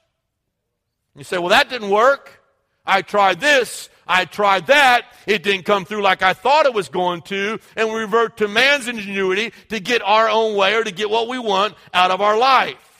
You 1.15 1.23
say, 1.23 1.37
Well, 1.37 1.49
that 1.49 1.69
didn't 1.69 1.89
work. 1.89 2.41
I 2.85 3.01
tried 3.01 3.39
this. 3.39 3.89
I 4.07 4.25
tried 4.25 4.67
that. 4.67 5.05
It 5.27 5.43
didn't 5.43 5.63
come 5.63 5.85
through 5.85 6.01
like 6.01 6.21
I 6.21 6.33
thought 6.33 6.65
it 6.65 6.73
was 6.73 6.89
going 6.89 7.21
to. 7.23 7.59
And 7.75 7.89
we 7.89 7.99
revert 7.99 8.37
to 8.37 8.47
man's 8.47 8.87
ingenuity 8.87 9.53
to 9.69 9.79
get 9.79 10.01
our 10.01 10.29
own 10.29 10.55
way 10.55 10.75
or 10.75 10.83
to 10.83 10.91
get 10.91 11.09
what 11.09 11.27
we 11.27 11.39
want 11.39 11.75
out 11.93 12.11
of 12.11 12.21
our 12.21 12.37
life. 12.37 12.90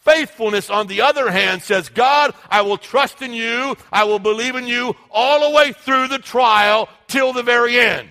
Faithfulness, 0.00 0.70
on 0.70 0.86
the 0.86 1.02
other 1.02 1.30
hand, 1.30 1.62
says, 1.62 1.90
God, 1.90 2.34
I 2.48 2.62
will 2.62 2.78
trust 2.78 3.20
in 3.20 3.34
you. 3.34 3.76
I 3.92 4.04
will 4.04 4.18
believe 4.18 4.56
in 4.56 4.66
you 4.66 4.96
all 5.10 5.48
the 5.48 5.54
way 5.54 5.72
through 5.72 6.08
the 6.08 6.18
trial 6.18 6.88
till 7.06 7.34
the 7.34 7.42
very 7.42 7.78
end. 7.78 8.08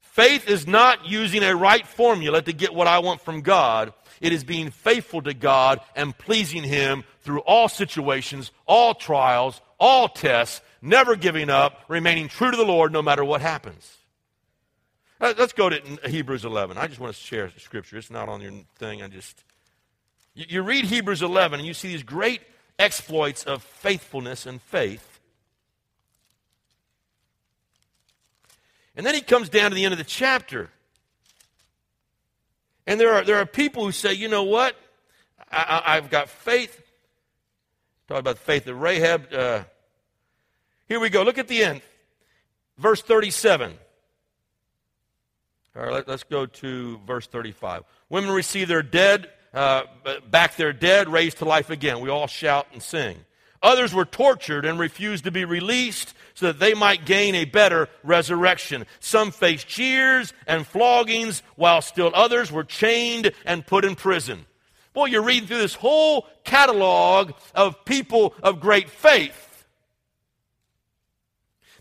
Faith 0.00 0.48
is 0.48 0.66
not 0.66 1.04
using 1.04 1.42
a 1.42 1.54
right 1.56 1.86
formula 1.86 2.40
to 2.40 2.52
get 2.52 2.72
what 2.72 2.86
I 2.86 3.00
want 3.00 3.20
from 3.20 3.42
God. 3.42 3.92
It 4.20 4.32
is 4.32 4.44
being 4.44 4.70
faithful 4.70 5.20
to 5.22 5.34
God 5.34 5.80
and 5.94 6.16
pleasing 6.16 6.62
Him 6.62 7.04
through 7.22 7.40
all 7.40 7.68
situations, 7.68 8.50
all 8.64 8.94
trials, 8.94 9.60
all 9.78 10.08
tests, 10.08 10.62
never 10.80 11.16
giving 11.16 11.50
up, 11.50 11.80
remaining 11.88 12.28
true 12.28 12.50
to 12.50 12.56
the 12.56 12.64
Lord 12.64 12.92
no 12.92 13.02
matter 13.02 13.24
what 13.24 13.42
happens. 13.42 13.98
Uh, 15.20 15.32
let's 15.38 15.52
go 15.52 15.68
to 15.70 15.80
Hebrews 16.08 16.44
11. 16.44 16.76
I 16.76 16.86
just 16.86 17.00
want 17.00 17.14
to 17.14 17.20
share 17.20 17.50
scripture. 17.58 17.96
It's 17.96 18.10
not 18.10 18.28
on 18.28 18.40
your 18.40 18.52
thing. 18.76 19.02
I 19.02 19.08
just. 19.08 19.44
You 20.34 20.62
read 20.62 20.86
Hebrews 20.86 21.22
11 21.22 21.60
and 21.60 21.66
you 21.66 21.74
see 21.74 21.88
these 21.88 22.02
great 22.02 22.40
exploits 22.78 23.44
of 23.44 23.62
faithfulness 23.62 24.46
and 24.46 24.60
faith. 24.60 25.20
And 28.96 29.06
then 29.06 29.14
he 29.14 29.20
comes 29.20 29.48
down 29.48 29.70
to 29.70 29.74
the 29.76 29.84
end 29.84 29.92
of 29.92 29.98
the 29.98 30.04
chapter. 30.04 30.70
And 32.86 33.00
there 33.00 33.14
are, 33.14 33.22
there 33.22 33.36
are 33.36 33.46
people 33.46 33.84
who 33.84 33.92
say, 33.92 34.12
you 34.12 34.28
know 34.28 34.42
what? 34.42 34.76
I, 35.50 35.94
have 35.94 36.10
got 36.10 36.28
faith. 36.28 36.82
Talk 38.08 38.18
about 38.18 38.36
the 38.36 38.42
faith 38.42 38.66
of 38.66 38.80
Rahab. 38.80 39.32
Uh, 39.32 39.64
here 40.88 40.98
we 40.98 41.10
go. 41.10 41.22
Look 41.22 41.38
at 41.38 41.48
the 41.48 41.62
end. 41.62 41.80
Verse 42.76 43.00
37. 43.02 43.78
All 45.76 45.82
right, 45.82 45.92
let, 45.92 46.08
us 46.08 46.22
go 46.22 46.46
to 46.46 47.00
verse 47.06 47.26
35. 47.26 47.82
Women 48.08 48.30
receive 48.30 48.68
their 48.68 48.82
dead, 48.82 49.28
uh, 49.52 49.82
back 50.30 50.54
their 50.56 50.72
dead, 50.72 51.08
raised 51.08 51.38
to 51.38 51.44
life 51.44 51.68
again. 51.68 52.00
We 52.00 52.10
all 52.10 52.28
shout 52.28 52.68
and 52.72 52.80
sing. 52.80 53.16
Others 53.60 53.92
were 53.94 54.04
tortured 54.04 54.66
and 54.66 54.78
refused 54.78 55.24
to 55.24 55.30
be 55.30 55.44
released 55.44 56.14
so 56.34 56.46
that 56.46 56.58
they 56.58 56.74
might 56.74 57.06
gain 57.06 57.34
a 57.34 57.44
better 57.44 57.88
resurrection. 58.02 58.84
Some 59.00 59.30
faced 59.30 59.66
jeers 59.66 60.32
and 60.46 60.66
floggings, 60.66 61.42
while 61.56 61.80
still 61.82 62.12
others 62.14 62.52
were 62.52 62.64
chained 62.64 63.32
and 63.44 63.66
put 63.66 63.84
in 63.84 63.96
prison. 63.96 64.44
Boy, 64.92 65.06
you're 65.06 65.22
reading 65.22 65.48
through 65.48 65.58
this 65.58 65.74
whole 65.74 66.26
catalog 66.44 67.32
of 67.54 67.84
people 67.84 68.34
of 68.42 68.60
great 68.60 68.90
faith. 68.90 69.53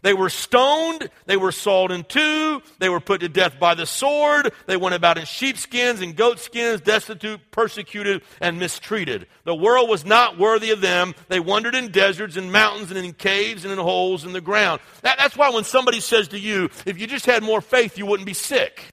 They 0.04 0.14
were 0.14 0.30
stoned. 0.30 1.10
They 1.26 1.38
were 1.38 1.52
sawed 1.52 1.92
in 1.92 2.04
two. 2.04 2.62
They 2.78 2.90
were 2.90 3.00
put 3.00 3.22
to 3.22 3.30
death 3.30 3.60
by 3.60 3.74
the 3.74 3.86
sword. 3.86 4.54
They 4.68 4.78
went 4.78 4.96
about 4.96 5.18
in 5.18 5.26
sheepskins 5.26 6.02
and 6.02 6.16
goatskins, 6.16 6.82
destitute, 6.82 7.40
persecuted, 7.52 8.22
and 8.40 8.60
mistreated. 8.60 9.28
The 9.46 9.56
world 9.56 9.90
was 9.90 10.06
not 10.06 10.38
worthy 10.38 10.72
of 10.72 10.82
them. 10.82 11.16
They 11.30 11.40
wandered 11.40 11.74
in 11.74 11.92
deserts 11.92 12.38
and 12.38 12.52
mountains 12.52 12.92
and 12.92 13.00
in 13.00 13.14
caves 13.14 13.64
and 13.64 13.72
in 13.72 13.80
holes 13.80 14.26
in 14.26 14.34
the 14.34 14.42
ground. 14.42 14.82
That, 15.02 15.18
that's 15.18 15.38
why 15.38 15.50
when 15.50 15.64
somebody 15.64 16.02
says 16.02 16.28
to 16.30 16.40
you, 16.40 16.70
if 16.86 17.00
you 17.00 17.08
just 17.08 17.26
had 17.26 17.42
more 17.42 17.62
faith, 17.62 17.98
you 17.98 18.06
wouldn't 18.06 18.28
be 18.28 18.34
sick 18.34 18.93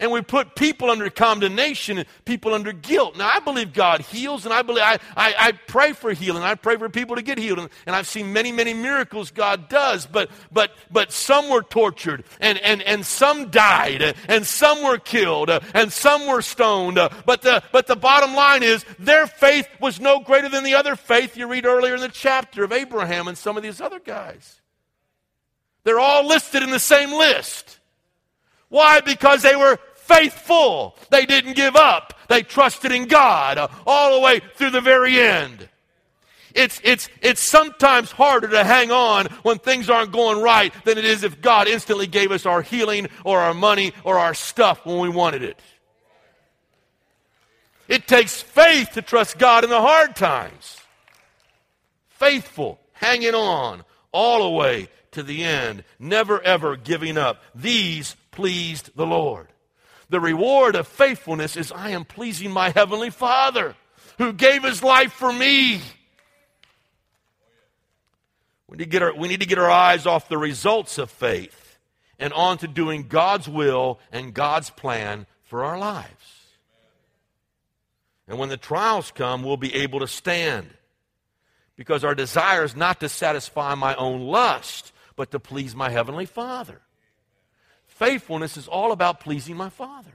and 0.00 0.12
we 0.12 0.22
put 0.22 0.54
people 0.54 0.90
under 0.90 1.10
condemnation 1.10 1.98
and 1.98 2.06
people 2.24 2.54
under 2.54 2.72
guilt. 2.72 3.16
Now, 3.16 3.30
I 3.32 3.40
believe 3.40 3.72
God 3.72 4.00
heals, 4.00 4.44
and 4.44 4.54
I 4.54 4.62
believe 4.62 4.84
I, 4.84 4.98
I, 5.16 5.34
I 5.38 5.52
pray 5.52 5.92
for 5.92 6.12
healing. 6.12 6.42
I 6.42 6.54
pray 6.54 6.76
for 6.76 6.88
people 6.88 7.16
to 7.16 7.22
get 7.22 7.38
healed, 7.38 7.58
and, 7.58 7.68
and, 7.86 7.96
I've 7.96 8.06
seen 8.06 8.32
many, 8.32 8.52
many 8.52 8.74
miracles 8.74 9.30
God 9.30 9.68
does. 9.68 10.06
But 10.06 10.30
but 10.52 10.72
but 10.90 11.12
some 11.12 11.48
were 11.50 11.62
tortured, 11.62 12.24
and 12.40 12.58
and 12.58 12.82
and 12.82 13.04
some 13.04 13.50
died, 13.50 14.14
and 14.28 14.46
some 14.46 14.82
were 14.84 14.98
killed, 14.98 15.50
and 15.50 15.92
some 15.92 16.26
were 16.26 16.42
stoned. 16.42 16.96
But 17.26 17.42
the 17.42 17.62
but 17.72 17.86
the 17.86 17.96
bottom 17.96 18.34
line 18.34 18.62
is 18.62 18.84
their 18.98 19.26
faith 19.26 19.68
was 19.80 20.00
no 20.00 20.20
greater 20.20 20.48
than 20.48 20.64
the 20.64 20.74
other 20.74 20.94
faith 20.96 21.36
you 21.36 21.48
read 21.48 21.66
earlier 21.66 21.94
in 21.94 22.00
the 22.00 22.08
chapter 22.08 22.62
of 22.62 22.72
Abraham 22.72 23.26
and 23.26 23.36
some 23.36 23.56
of 23.56 23.62
these 23.62 23.80
other 23.80 23.98
guys. 23.98 24.60
They're 25.84 25.98
all 25.98 26.26
listed 26.26 26.62
in 26.62 26.70
the 26.70 26.78
same 26.78 27.10
list. 27.10 27.78
Why? 28.68 29.00
Because 29.00 29.42
they 29.42 29.56
were 29.56 29.78
faithful. 30.08 30.96
They 31.10 31.26
didn't 31.26 31.54
give 31.54 31.76
up. 31.76 32.14
They 32.28 32.42
trusted 32.42 32.92
in 32.92 33.06
God 33.06 33.70
all 33.86 34.14
the 34.14 34.20
way 34.20 34.40
through 34.56 34.70
the 34.70 34.80
very 34.80 35.20
end. 35.20 35.68
It's, 36.54 36.80
it's, 36.82 37.08
it's 37.20 37.40
sometimes 37.40 38.10
harder 38.10 38.48
to 38.48 38.64
hang 38.64 38.90
on 38.90 39.26
when 39.42 39.58
things 39.58 39.88
aren't 39.88 40.12
going 40.12 40.42
right 40.42 40.72
than 40.84 40.98
it 40.98 41.04
is 41.04 41.22
if 41.22 41.40
God 41.40 41.68
instantly 41.68 42.06
gave 42.06 42.32
us 42.32 42.46
our 42.46 42.62
healing 42.62 43.08
or 43.24 43.38
our 43.38 43.54
money 43.54 43.92
or 44.02 44.18
our 44.18 44.34
stuff 44.34 44.84
when 44.84 44.98
we 44.98 45.08
wanted 45.08 45.42
it. 45.42 45.60
It 47.86 48.08
takes 48.08 48.42
faith 48.42 48.90
to 48.94 49.02
trust 49.02 49.38
God 49.38 49.64
in 49.64 49.70
the 49.70 49.80
hard 49.80 50.16
times. 50.16 50.78
Faithful, 52.08 52.80
hanging 52.92 53.34
on 53.34 53.84
all 54.12 54.42
the 54.42 54.56
way 54.56 54.88
to 55.12 55.22
the 55.22 55.44
end, 55.44 55.84
never 55.98 56.40
ever 56.42 56.76
giving 56.76 57.16
up. 57.16 57.42
These 57.54 58.16
pleased 58.30 58.90
the 58.96 59.06
Lord. 59.06 59.48
The 60.10 60.20
reward 60.20 60.74
of 60.74 60.88
faithfulness 60.88 61.56
is 61.56 61.70
I 61.70 61.90
am 61.90 62.04
pleasing 62.04 62.50
my 62.50 62.70
heavenly 62.70 63.10
Father 63.10 63.74
who 64.16 64.32
gave 64.32 64.64
his 64.64 64.82
life 64.82 65.12
for 65.12 65.32
me. 65.32 65.80
We 68.68 68.76
need, 68.76 68.84
to 68.84 68.90
get 68.90 69.02
our, 69.02 69.14
we 69.14 69.28
need 69.28 69.40
to 69.40 69.46
get 69.46 69.58
our 69.58 69.70
eyes 69.70 70.06
off 70.06 70.28
the 70.28 70.38
results 70.38 70.98
of 70.98 71.10
faith 71.10 71.78
and 72.18 72.32
on 72.32 72.58
to 72.58 72.68
doing 72.68 73.08
God's 73.08 73.48
will 73.48 73.98
and 74.12 74.34
God's 74.34 74.70
plan 74.70 75.26
for 75.44 75.64
our 75.64 75.78
lives. 75.78 76.08
And 78.26 78.38
when 78.38 78.50
the 78.50 78.58
trials 78.58 79.10
come, 79.10 79.42
we'll 79.42 79.56
be 79.56 79.74
able 79.74 80.00
to 80.00 80.06
stand 80.06 80.68
because 81.76 82.04
our 82.04 82.14
desire 82.14 82.64
is 82.64 82.76
not 82.76 83.00
to 83.00 83.08
satisfy 83.08 83.74
my 83.74 83.94
own 83.94 84.20
lust, 84.20 84.92
but 85.16 85.30
to 85.30 85.38
please 85.38 85.74
my 85.74 85.88
Heavenly 85.88 86.26
Father. 86.26 86.82
Faithfulness 87.98 88.56
is 88.56 88.68
all 88.68 88.92
about 88.92 89.18
pleasing 89.18 89.56
my 89.56 89.70
Father. 89.70 90.12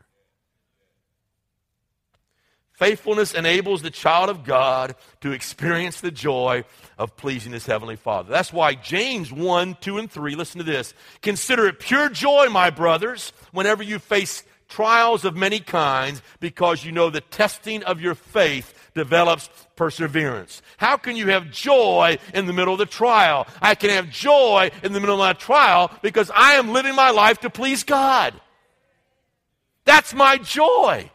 Faithfulness 2.71 3.33
enables 3.33 3.81
the 3.81 3.91
child 3.91 4.29
of 4.29 4.45
God 4.45 4.95
to 5.19 5.31
experience 5.31 5.99
the 5.99 6.09
joy 6.09 6.63
of 6.97 7.17
pleasing 7.17 7.51
his 7.51 7.65
heavenly 7.65 7.97
Father. 7.97 8.31
That's 8.31 8.53
why 8.53 8.73
James 8.75 9.33
1, 9.33 9.77
2, 9.81 9.97
and 9.97 10.09
3, 10.09 10.35
listen 10.35 10.59
to 10.59 10.63
this. 10.63 10.93
Consider 11.21 11.67
it 11.67 11.79
pure 11.79 12.09
joy, 12.09 12.47
my 12.49 12.69
brothers, 12.69 13.33
whenever 13.51 13.83
you 13.83 13.99
face 13.99 14.43
trials 14.69 15.25
of 15.25 15.35
many 15.35 15.59
kinds, 15.59 16.21
because 16.39 16.85
you 16.85 16.93
know 16.93 17.09
the 17.09 17.21
testing 17.21 17.83
of 17.83 17.99
your 17.99 18.15
faith 18.15 18.91
develops 18.95 19.49
perseverance. 19.75 20.61
How 20.77 20.97
can 20.97 21.15
you 21.15 21.27
have 21.27 21.51
joy 21.51 22.17
in 22.33 22.45
the 22.45 22.53
middle 22.53 22.73
of 22.73 22.79
the 22.79 22.85
trial? 22.85 23.47
I 23.61 23.75
can 23.75 23.89
have 23.89 24.09
joy 24.09 24.71
in 24.83 24.93
the 24.93 24.99
middle 24.99 25.15
of 25.15 25.19
my 25.19 25.33
trial 25.33 25.91
because 26.01 26.31
I 26.33 26.53
am 26.53 26.69
living 26.69 26.95
my 26.95 27.11
life 27.11 27.39
to 27.39 27.49
please 27.49 27.83
God. 27.83 28.33
That's 29.85 30.13
my 30.13 30.37
joy. 30.37 31.09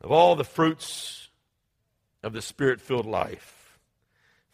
Of 0.00 0.12
all 0.12 0.36
the 0.36 0.44
fruits 0.44 1.28
of 2.22 2.32
the 2.32 2.42
spirit 2.42 2.80
filled 2.80 3.06
life, 3.06 3.78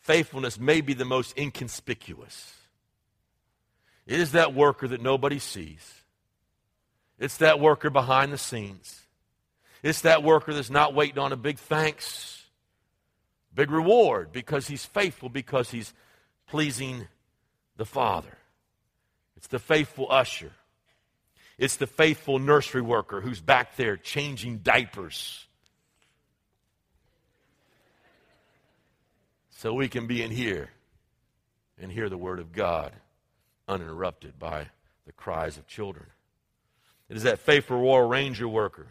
faithfulness 0.00 0.58
may 0.58 0.80
be 0.80 0.94
the 0.94 1.04
most 1.04 1.36
inconspicuous. 1.36 2.54
It 4.06 4.18
is 4.18 4.32
that 4.32 4.54
worker 4.54 4.88
that 4.88 5.02
nobody 5.02 5.38
sees. 5.38 6.02
It's 7.18 7.36
that 7.36 7.60
worker 7.60 7.88
behind 7.88 8.32
the 8.32 8.38
scenes. 8.38 9.01
It's 9.83 10.03
that 10.03 10.22
worker 10.22 10.55
that's 10.55 10.70
not 10.70 10.95
waiting 10.95 11.18
on 11.18 11.33
a 11.33 11.37
big 11.37 11.59
thanks, 11.59 12.45
big 13.55 13.70
reward, 13.70 14.33
because 14.33 14.68
he's 14.68 14.85
faithful, 14.85 15.28
because 15.28 15.70
he's 15.70 15.93
pleasing 16.47 17.09
the 17.76 17.85
Father. 17.85 18.39
It's 19.37 19.49
the 19.49 19.59
faithful 19.59 20.07
usher. 20.09 20.53
It's 21.59 21.76
the 21.76 21.87
faithful 21.87 22.39
nursery 22.39 22.83
worker 22.83 23.20
who's 23.20 23.41
back 23.41 23.76
there 23.76 23.97
changing 23.97 24.59
diapers. 24.59 25.47
So 29.51 29.72
we 29.74 29.89
can 29.89 30.07
be 30.07 30.22
in 30.22 30.30
here 30.30 30.70
and 31.80 31.91
hear 31.91 32.09
the 32.09 32.16
Word 32.16 32.39
of 32.39 32.53
God 32.53 32.93
uninterrupted 33.68 34.39
by 34.39 34.68
the 35.07 35.12
cries 35.12 35.57
of 35.57 35.66
children. 35.66 36.07
It 37.09 37.16
is 37.16 37.24
that 37.24 37.41
faithful 37.41 37.80
Royal 37.80 38.09
Ranger 38.09 38.49
worker. 38.49 38.89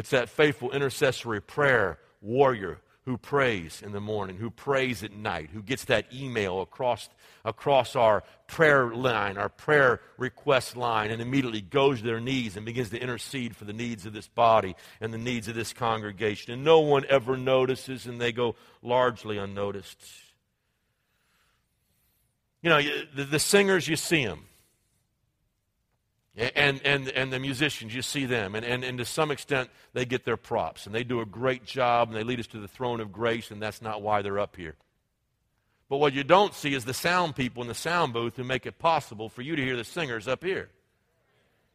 It's 0.00 0.10
that 0.10 0.30
faithful 0.30 0.70
intercessory 0.70 1.42
prayer 1.42 1.98
warrior 2.22 2.80
who 3.04 3.18
prays 3.18 3.82
in 3.84 3.92
the 3.92 4.00
morning, 4.00 4.38
who 4.38 4.48
prays 4.50 5.02
at 5.02 5.12
night, 5.12 5.50
who 5.52 5.62
gets 5.62 5.84
that 5.84 6.06
email 6.10 6.62
across, 6.62 7.10
across 7.44 7.94
our 7.94 8.22
prayer 8.46 8.94
line, 8.94 9.36
our 9.36 9.50
prayer 9.50 10.00
request 10.16 10.74
line, 10.74 11.10
and 11.10 11.20
immediately 11.20 11.60
goes 11.60 11.98
to 11.98 12.06
their 12.06 12.18
knees 12.18 12.56
and 12.56 12.64
begins 12.64 12.88
to 12.88 12.98
intercede 12.98 13.54
for 13.54 13.66
the 13.66 13.74
needs 13.74 14.06
of 14.06 14.14
this 14.14 14.26
body 14.26 14.74
and 15.02 15.12
the 15.12 15.18
needs 15.18 15.48
of 15.48 15.54
this 15.54 15.74
congregation. 15.74 16.54
And 16.54 16.64
no 16.64 16.80
one 16.80 17.04
ever 17.10 17.36
notices, 17.36 18.06
and 18.06 18.18
they 18.18 18.32
go 18.32 18.56
largely 18.80 19.36
unnoticed. 19.36 20.02
You 22.62 22.70
know, 22.70 22.80
the, 23.14 23.24
the 23.24 23.38
singers, 23.38 23.86
you 23.86 23.96
see 23.96 24.24
them. 24.24 24.46
And, 26.40 26.80
and, 26.86 27.08
and 27.10 27.30
the 27.30 27.38
musicians, 27.38 27.94
you 27.94 28.00
see 28.00 28.24
them. 28.24 28.54
And, 28.54 28.64
and, 28.64 28.82
and 28.82 28.96
to 28.96 29.04
some 29.04 29.30
extent, 29.30 29.68
they 29.92 30.06
get 30.06 30.24
their 30.24 30.38
props. 30.38 30.86
And 30.86 30.94
they 30.94 31.04
do 31.04 31.20
a 31.20 31.26
great 31.26 31.66
job, 31.66 32.08
and 32.08 32.16
they 32.16 32.24
lead 32.24 32.40
us 32.40 32.46
to 32.48 32.58
the 32.58 32.68
throne 32.68 33.00
of 33.00 33.12
grace, 33.12 33.50
and 33.50 33.60
that's 33.60 33.82
not 33.82 34.00
why 34.00 34.22
they're 34.22 34.38
up 34.38 34.56
here. 34.56 34.76
But 35.90 35.98
what 35.98 36.14
you 36.14 36.24
don't 36.24 36.54
see 36.54 36.72
is 36.72 36.86
the 36.86 36.94
sound 36.94 37.36
people 37.36 37.60
in 37.62 37.68
the 37.68 37.74
sound 37.74 38.14
booth 38.14 38.36
who 38.36 38.44
make 38.44 38.64
it 38.64 38.78
possible 38.78 39.28
for 39.28 39.42
you 39.42 39.54
to 39.54 39.62
hear 39.62 39.76
the 39.76 39.84
singers 39.84 40.26
up 40.26 40.42
here. 40.42 40.70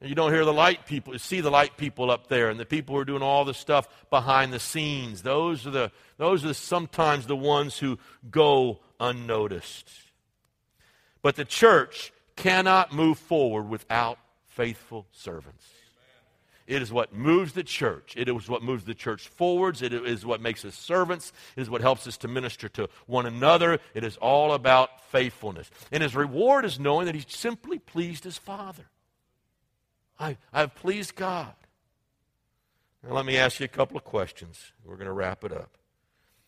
And 0.01 0.09
you 0.09 0.15
don't 0.15 0.33
hear 0.33 0.45
the 0.45 0.53
light 0.53 0.87
people, 0.87 1.13
you 1.13 1.19
see 1.19 1.41
the 1.41 1.51
light 1.51 1.77
people 1.77 2.09
up 2.09 2.27
there, 2.27 2.49
and 2.49 2.59
the 2.59 2.65
people 2.65 2.95
who 2.95 3.01
are 3.01 3.05
doing 3.05 3.21
all 3.21 3.45
the 3.45 3.53
stuff 3.53 3.87
behind 4.09 4.51
the 4.51 4.59
scenes. 4.59 5.21
Those 5.21 5.67
are, 5.67 5.71
the, 5.71 5.91
those 6.17 6.43
are 6.43 6.53
sometimes 6.55 7.27
the 7.27 7.35
ones 7.35 7.77
who 7.77 7.99
go 8.31 8.79
unnoticed. 8.99 9.89
But 11.21 11.35
the 11.35 11.45
church 11.45 12.11
cannot 12.35 12.93
move 12.93 13.19
forward 13.19 13.69
without 13.69 14.17
faithful 14.55 15.05
servants. 15.11 15.65
It 16.67 16.81
is 16.81 16.91
what 16.91 17.13
moves 17.13 17.53
the 17.53 17.63
church. 17.63 18.15
It 18.17 18.27
is 18.27 18.49
what 18.49 18.63
moves 18.63 18.85
the 18.85 18.95
church 18.95 19.27
forwards. 19.27 19.83
It 19.83 19.93
is 19.93 20.25
what 20.25 20.41
makes 20.41 20.65
us 20.65 20.73
servants. 20.75 21.31
It 21.55 21.61
is 21.61 21.69
what 21.69 21.81
helps 21.81 22.07
us 22.07 22.17
to 22.17 22.27
minister 22.27 22.67
to 22.69 22.89
one 23.05 23.27
another. 23.27 23.79
It 23.93 24.03
is 24.03 24.17
all 24.17 24.53
about 24.53 25.11
faithfulness. 25.11 25.69
And 25.91 26.01
his 26.01 26.15
reward 26.15 26.65
is 26.65 26.79
knowing 26.79 27.05
that 27.05 27.13
he 27.13 27.23
simply 27.27 27.77
pleased 27.77 28.23
his 28.23 28.37
Father. 28.37 28.85
I, 30.17 30.37
I've 30.51 30.73
pleased 30.73 31.15
God. 31.15 31.53
Now, 33.03 33.13
let 33.13 33.27
me 33.27 33.37
ask 33.37 33.59
you 33.59 33.65
a 33.65 33.67
couple 33.67 33.97
of 33.97 34.03
questions. 34.03 34.71
We're 34.83 34.95
going 34.95 35.05
to 35.05 35.13
wrap 35.13 35.43
it 35.43 35.51
up. 35.51 35.77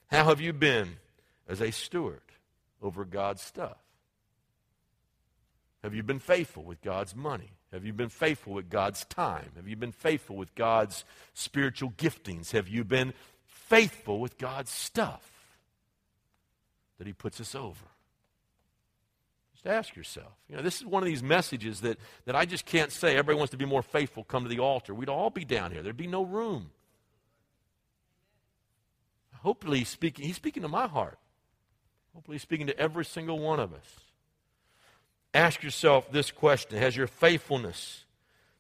How 0.08 0.24
have 0.24 0.42
you 0.42 0.52
been 0.52 0.98
as 1.48 1.62
a 1.62 1.72
steward 1.72 2.22
over 2.82 3.06
God's 3.06 3.44
stuff? 3.44 3.78
Have 5.84 5.94
you 5.94 6.02
been 6.02 6.20
faithful 6.20 6.64
with 6.64 6.82
God's 6.82 7.16
money? 7.16 7.57
Have 7.72 7.86
you 7.86 7.94
been 7.94 8.10
faithful 8.10 8.54
with 8.54 8.70
God's 8.70 9.04
time? 9.06 9.52
Have 9.56 9.68
you 9.68 9.76
been 9.76 9.92
faithful 9.92 10.38
with 10.38 10.56
God's 10.56 11.04
spiritual 11.34 11.92
giftings? 11.92 12.52
Have 12.52 12.70
you 12.70 12.84
been 12.84 13.14
faithful 13.46 14.20
with 14.20 14.38
God's 14.38 14.72
stuff 14.72 15.30
that 16.98 17.08
He 17.08 17.14
puts 17.14 17.42
us 17.42 17.56
over? 17.56 17.86
Just 19.54 19.68
ask 19.68 19.96
yourself. 19.96 20.32
You 20.50 20.56
know, 20.56 20.62
this 20.62 20.78
is 20.78 20.86
one 20.86 21.04
of 21.04 21.08
these 21.08 21.24
messages 21.24 21.82
that, 21.82 21.98
that 22.26 22.36
I 22.36 22.46
just 22.46 22.66
can't 22.66 22.92
say. 22.92 23.12
Everybody 23.12 23.38
wants 23.38 23.52
to 23.52 23.58
be 23.58 23.66
more 23.66 23.84
faithful, 23.84 24.24
come 24.24 24.44
to 24.44 24.50
the 24.50 24.60
altar. 24.60 24.94
We'd 24.94 25.10
all 25.10 25.30
be 25.30 25.44
down 25.44 25.72
here, 25.72 25.84
there'd 25.84 25.98
be 25.98 26.08
no 26.08 26.24
room. 26.24 26.72
Hopefully, 29.42 29.80
he's 29.80 29.90
speaking, 29.90 30.26
he's 30.26 30.36
speaking 30.36 30.64
to 30.64 30.70
my 30.70 30.88
heart. 30.88 31.20
Hopefully, 32.14 32.36
he's 32.36 32.42
speaking 32.42 32.68
to 32.68 32.80
every 32.80 33.06
single 33.06 33.40
one 33.40 33.60
of 33.60 33.74
us. 33.74 34.07
Ask 35.38 35.62
yourself 35.62 36.12
this 36.12 36.32
question 36.32 36.80
Has 36.80 36.98
your 36.98 37.06
faithfulness 37.06 38.06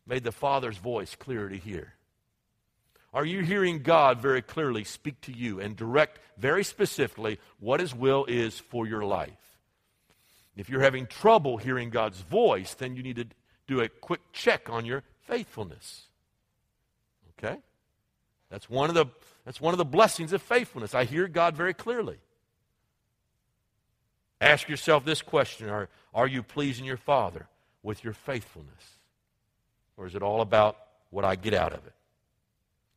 made 0.06 0.24
the 0.24 0.32
Father's 0.32 0.78
voice 0.78 1.16
clearer 1.16 1.50
to 1.50 1.58
hear? 1.58 1.96
Are 3.12 3.26
you 3.26 3.42
hearing 3.42 3.82
God 3.82 4.22
very 4.22 4.44
clearly 4.44 4.84
speak 4.84 5.20
to 5.22 5.32
you 5.32 5.60
and 5.60 5.76
direct 5.76 6.20
very 6.38 6.64
specifically 6.64 7.40
what 7.60 7.80
His 7.80 7.96
will 7.96 8.26
is 8.26 8.60
for 8.60 8.86
your 8.86 9.04
life? 9.04 9.32
If 10.56 10.70
you're 10.70 10.84
having 10.84 11.08
trouble 11.08 11.58
hearing 11.58 11.90
God's 11.90 12.22
voice, 12.22 12.76
then 12.76 12.96
you 12.96 13.02
need 13.02 13.16
to 13.16 13.26
do 13.66 13.82
a 13.82 13.90
quick 13.90 14.22
check 14.32 14.70
on 14.70 14.86
your 14.86 15.02
faithfulness. 15.22 16.04
Okay? 17.40 17.58
That's 18.52 18.70
one 18.70 18.90
of 18.90 18.94
the, 18.94 19.08
that's 19.46 19.60
one 19.60 19.74
of 19.74 19.80
the 19.80 19.86
blessings 19.86 20.32
of 20.32 20.44
faithfulness. 20.44 20.94
I 20.94 21.06
hear 21.06 21.28
God 21.28 21.56
very 21.56 21.74
clearly. 21.74 22.20
Ask 24.40 24.70
yourself 24.70 25.04
this 25.04 25.22
question 25.22 25.70
Are, 25.70 25.90
are 26.14 26.28
you 26.28 26.44
pleasing 26.44 26.86
your 26.86 26.98
Father 26.98 27.48
with 27.84 28.04
your 28.04 28.14
faithfulness? 28.14 29.00
Or 29.98 30.06
is 30.06 30.16
it 30.16 30.22
all 30.22 30.42
about 30.42 30.78
what 31.10 31.26
I 31.26 31.36
get 31.36 31.54
out 31.54 31.74
of 31.74 31.86
it? 31.86 31.94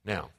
Now, 0.04 0.30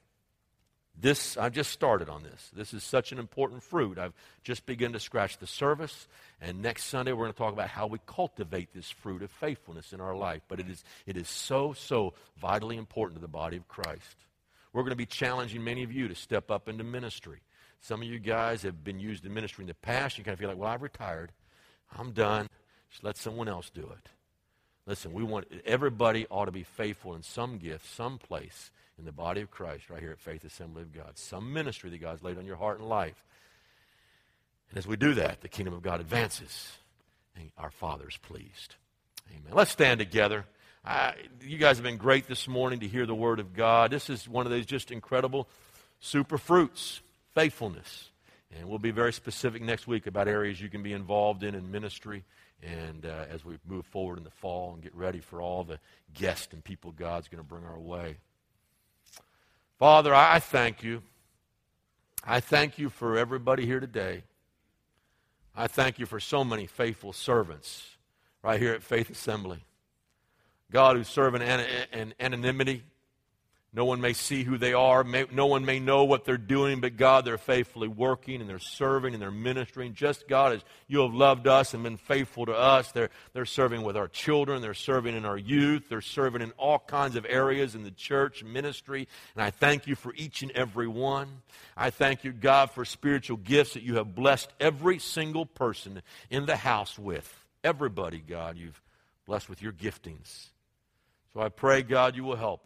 this, 0.99 1.35
I've 1.37 1.53
just 1.53 1.71
started 1.71 2.09
on 2.09 2.21
this. 2.21 2.51
This 2.53 2.73
is 2.73 2.83
such 2.83 3.11
an 3.11 3.17
important 3.17 3.63
fruit. 3.63 3.97
I've 3.97 4.13
just 4.43 4.67
begun 4.67 4.93
to 4.93 4.99
scratch 4.99 5.39
the 5.39 5.47
surface. 5.47 6.07
And 6.39 6.61
next 6.61 6.85
Sunday, 6.85 7.11
we're 7.11 7.23
going 7.23 7.33
to 7.33 7.37
talk 7.37 7.53
about 7.53 7.69
how 7.69 7.87
we 7.87 7.97
cultivate 8.05 8.73
this 8.73 8.89
fruit 8.89 9.23
of 9.23 9.31
faithfulness 9.31 9.93
in 9.93 10.01
our 10.01 10.15
life. 10.15 10.43
But 10.47 10.59
it 10.59 10.69
is, 10.69 10.83
it 11.07 11.17
is 11.17 11.27
so, 11.27 11.73
so 11.73 12.13
vitally 12.39 12.77
important 12.77 13.17
to 13.17 13.21
the 13.21 13.27
body 13.27 13.57
of 13.57 13.67
Christ. 13.67 14.17
We're 14.73 14.83
going 14.83 14.91
to 14.91 14.97
be 14.97 15.07
challenging 15.07 15.63
many 15.63 15.83
of 15.83 15.91
you 15.91 16.07
to 16.07 16.15
step 16.15 16.51
up 16.51 16.69
into 16.69 16.83
ministry. 16.83 17.41
Some 17.81 18.01
of 18.01 18.07
you 18.07 18.19
guys 18.19 18.61
have 18.61 18.83
been 18.83 18.99
used 18.99 19.25
in 19.25 19.33
ministry 19.33 19.63
in 19.63 19.67
the 19.67 19.73
past. 19.73 20.17
You 20.17 20.23
kind 20.23 20.33
of 20.33 20.39
feel 20.39 20.49
like, 20.49 20.57
well, 20.57 20.69
I've 20.69 20.83
retired. 20.83 21.31
I'm 21.97 22.11
done. 22.11 22.47
Just 22.91 23.03
let 23.03 23.17
someone 23.17 23.47
else 23.47 23.69
do 23.69 23.81
it. 23.81 24.09
Listen, 24.85 25.13
we 25.13 25.23
want 25.23 25.47
everybody 25.65 26.27
ought 26.29 26.45
to 26.45 26.51
be 26.51 26.63
faithful 26.63 27.15
in 27.15 27.23
some 27.23 27.57
gift, 27.57 27.85
some 27.85 28.17
place 28.17 28.71
in 28.99 29.05
the 29.05 29.11
body 29.11 29.41
of 29.41 29.49
Christ, 29.49 29.89
right 29.89 29.99
here 29.99 30.11
at 30.11 30.19
Faith 30.19 30.43
Assembly 30.43 30.83
of 30.83 30.93
God. 30.93 31.17
Some 31.17 31.53
ministry 31.53 31.89
that 31.89 32.01
God's 32.01 32.23
laid 32.23 32.37
on 32.37 32.45
your 32.45 32.55
heart 32.55 32.79
and 32.79 32.87
life. 32.87 33.23
And 34.69 34.77
as 34.77 34.85
we 34.85 34.95
do 34.95 35.13
that, 35.15 35.41
the 35.41 35.49
kingdom 35.49 35.73
of 35.73 35.81
God 35.81 36.01
advances, 36.01 36.71
and 37.35 37.51
our 37.57 37.71
Father 37.71 38.07
is 38.07 38.17
pleased. 38.17 38.75
Amen. 39.29 39.53
Let's 39.53 39.71
stand 39.71 39.99
together. 39.99 40.45
I, 40.85 41.13
you 41.41 41.57
guys 41.57 41.77
have 41.77 41.83
been 41.83 41.97
great 41.97 42.27
this 42.27 42.47
morning 42.47 42.79
to 42.81 42.87
hear 42.87 43.05
the 43.05 43.15
Word 43.15 43.39
of 43.39 43.53
God. 43.53 43.91
This 43.91 44.09
is 44.09 44.27
one 44.27 44.45
of 44.45 44.51
those 44.51 44.65
just 44.65 44.91
incredible 44.91 45.47
super 45.99 46.37
fruits 46.37 47.01
faithfulness. 47.33 48.09
And 48.57 48.67
we'll 48.67 48.79
be 48.79 48.91
very 48.91 49.13
specific 49.13 49.61
next 49.61 49.87
week 49.87 50.07
about 50.07 50.27
areas 50.27 50.59
you 50.59 50.69
can 50.69 50.83
be 50.83 50.93
involved 50.93 51.43
in 51.43 51.55
in 51.55 51.71
ministry 51.71 52.23
and 52.61 53.05
uh, 53.05 53.25
as 53.29 53.43
we 53.43 53.57
move 53.67 53.85
forward 53.85 54.17
in 54.17 54.23
the 54.23 54.29
fall 54.29 54.73
and 54.73 54.83
get 54.83 54.93
ready 54.95 55.19
for 55.19 55.41
all 55.41 55.63
the 55.63 55.79
guests 56.13 56.53
and 56.53 56.63
people 56.63 56.91
God's 56.91 57.27
going 57.27 57.41
to 57.41 57.47
bring 57.47 57.65
our 57.65 57.79
way. 57.79 58.17
Father, 59.79 60.13
I 60.13 60.39
thank 60.39 60.83
you. 60.83 61.01
I 62.23 62.39
thank 62.39 62.77
you 62.77 62.89
for 62.89 63.17
everybody 63.17 63.65
here 63.65 63.79
today. 63.79 64.23
I 65.55 65.67
thank 65.67 65.97
you 65.97 66.05
for 66.05 66.19
so 66.19 66.43
many 66.43 66.67
faithful 66.67 67.13
servants 67.13 67.97
right 68.43 68.59
here 68.59 68.73
at 68.73 68.83
Faith 68.83 69.09
Assembly. 69.09 69.63
God, 70.71 70.95
who 70.95 71.03
serve 71.03 71.35
in, 71.35 71.41
an- 71.41 71.87
in 71.91 72.13
anonymity, 72.19 72.83
No 73.73 73.85
one 73.85 74.01
may 74.01 74.11
see 74.11 74.43
who 74.43 74.57
they 74.57 74.73
are. 74.73 75.01
May, 75.01 75.25
no 75.31 75.45
one 75.45 75.63
may 75.63 75.79
know 75.79 76.03
what 76.03 76.25
they're 76.25 76.37
doing, 76.37 76.81
but 76.81 76.97
God, 76.97 77.23
they're 77.23 77.37
faithfully 77.37 77.87
working 77.87 78.41
and 78.41 78.49
they're 78.49 78.59
serving 78.59 79.13
and 79.13 79.21
they're 79.21 79.31
ministering. 79.31 79.93
Just 79.93 80.27
God, 80.27 80.51
as 80.51 80.61
you 80.89 80.99
have 81.03 81.13
loved 81.13 81.47
us 81.47 81.73
and 81.73 81.81
been 81.81 81.95
faithful 81.95 82.45
to 82.47 82.53
us, 82.53 82.91
they're, 82.91 83.09
they're 83.31 83.45
serving 83.45 83.83
with 83.83 83.95
our 83.95 84.09
children, 84.09 84.61
they're 84.61 84.73
serving 84.73 85.15
in 85.15 85.23
our 85.23 85.37
youth, 85.37 85.87
they're 85.87 86.01
serving 86.01 86.41
in 86.41 86.51
all 86.57 86.79
kinds 86.79 87.15
of 87.15 87.25
areas 87.29 87.73
in 87.73 87.83
the 87.83 87.91
church 87.91 88.43
ministry. 88.43 89.07
And 89.35 89.43
I 89.43 89.51
thank 89.51 89.87
you 89.87 89.95
for 89.95 90.13
each 90.15 90.41
and 90.41 90.51
every 90.51 90.89
one. 90.89 91.29
I 91.77 91.91
thank 91.91 92.25
you, 92.25 92.33
God, 92.33 92.71
for 92.71 92.83
spiritual 92.83 93.37
gifts 93.37 93.75
that 93.75 93.83
you 93.83 93.95
have 93.95 94.13
blessed 94.13 94.51
every 94.59 94.99
single 94.99 95.45
person 95.45 96.01
in 96.29 96.45
the 96.45 96.57
house 96.57 96.99
with. 96.99 97.33
Everybody, 97.63 98.19
God, 98.19 98.57
you've 98.57 98.81
blessed 99.25 99.49
with 99.49 99.61
your 99.61 99.71
giftings. 99.71 100.47
So 101.33 101.39
I 101.39 101.47
pray, 101.47 101.83
God, 101.83 102.17
you 102.17 102.25
will 102.25 102.35
help 102.35 102.65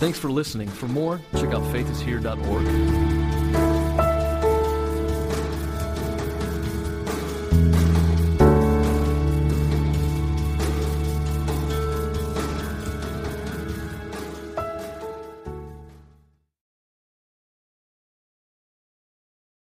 Thanks 0.00 0.18
for 0.18 0.30
listening. 0.30 0.66
For 0.66 0.88
more, 0.88 1.20
check 1.34 1.50
out 1.50 1.62
faithishere.org. 1.74 3.09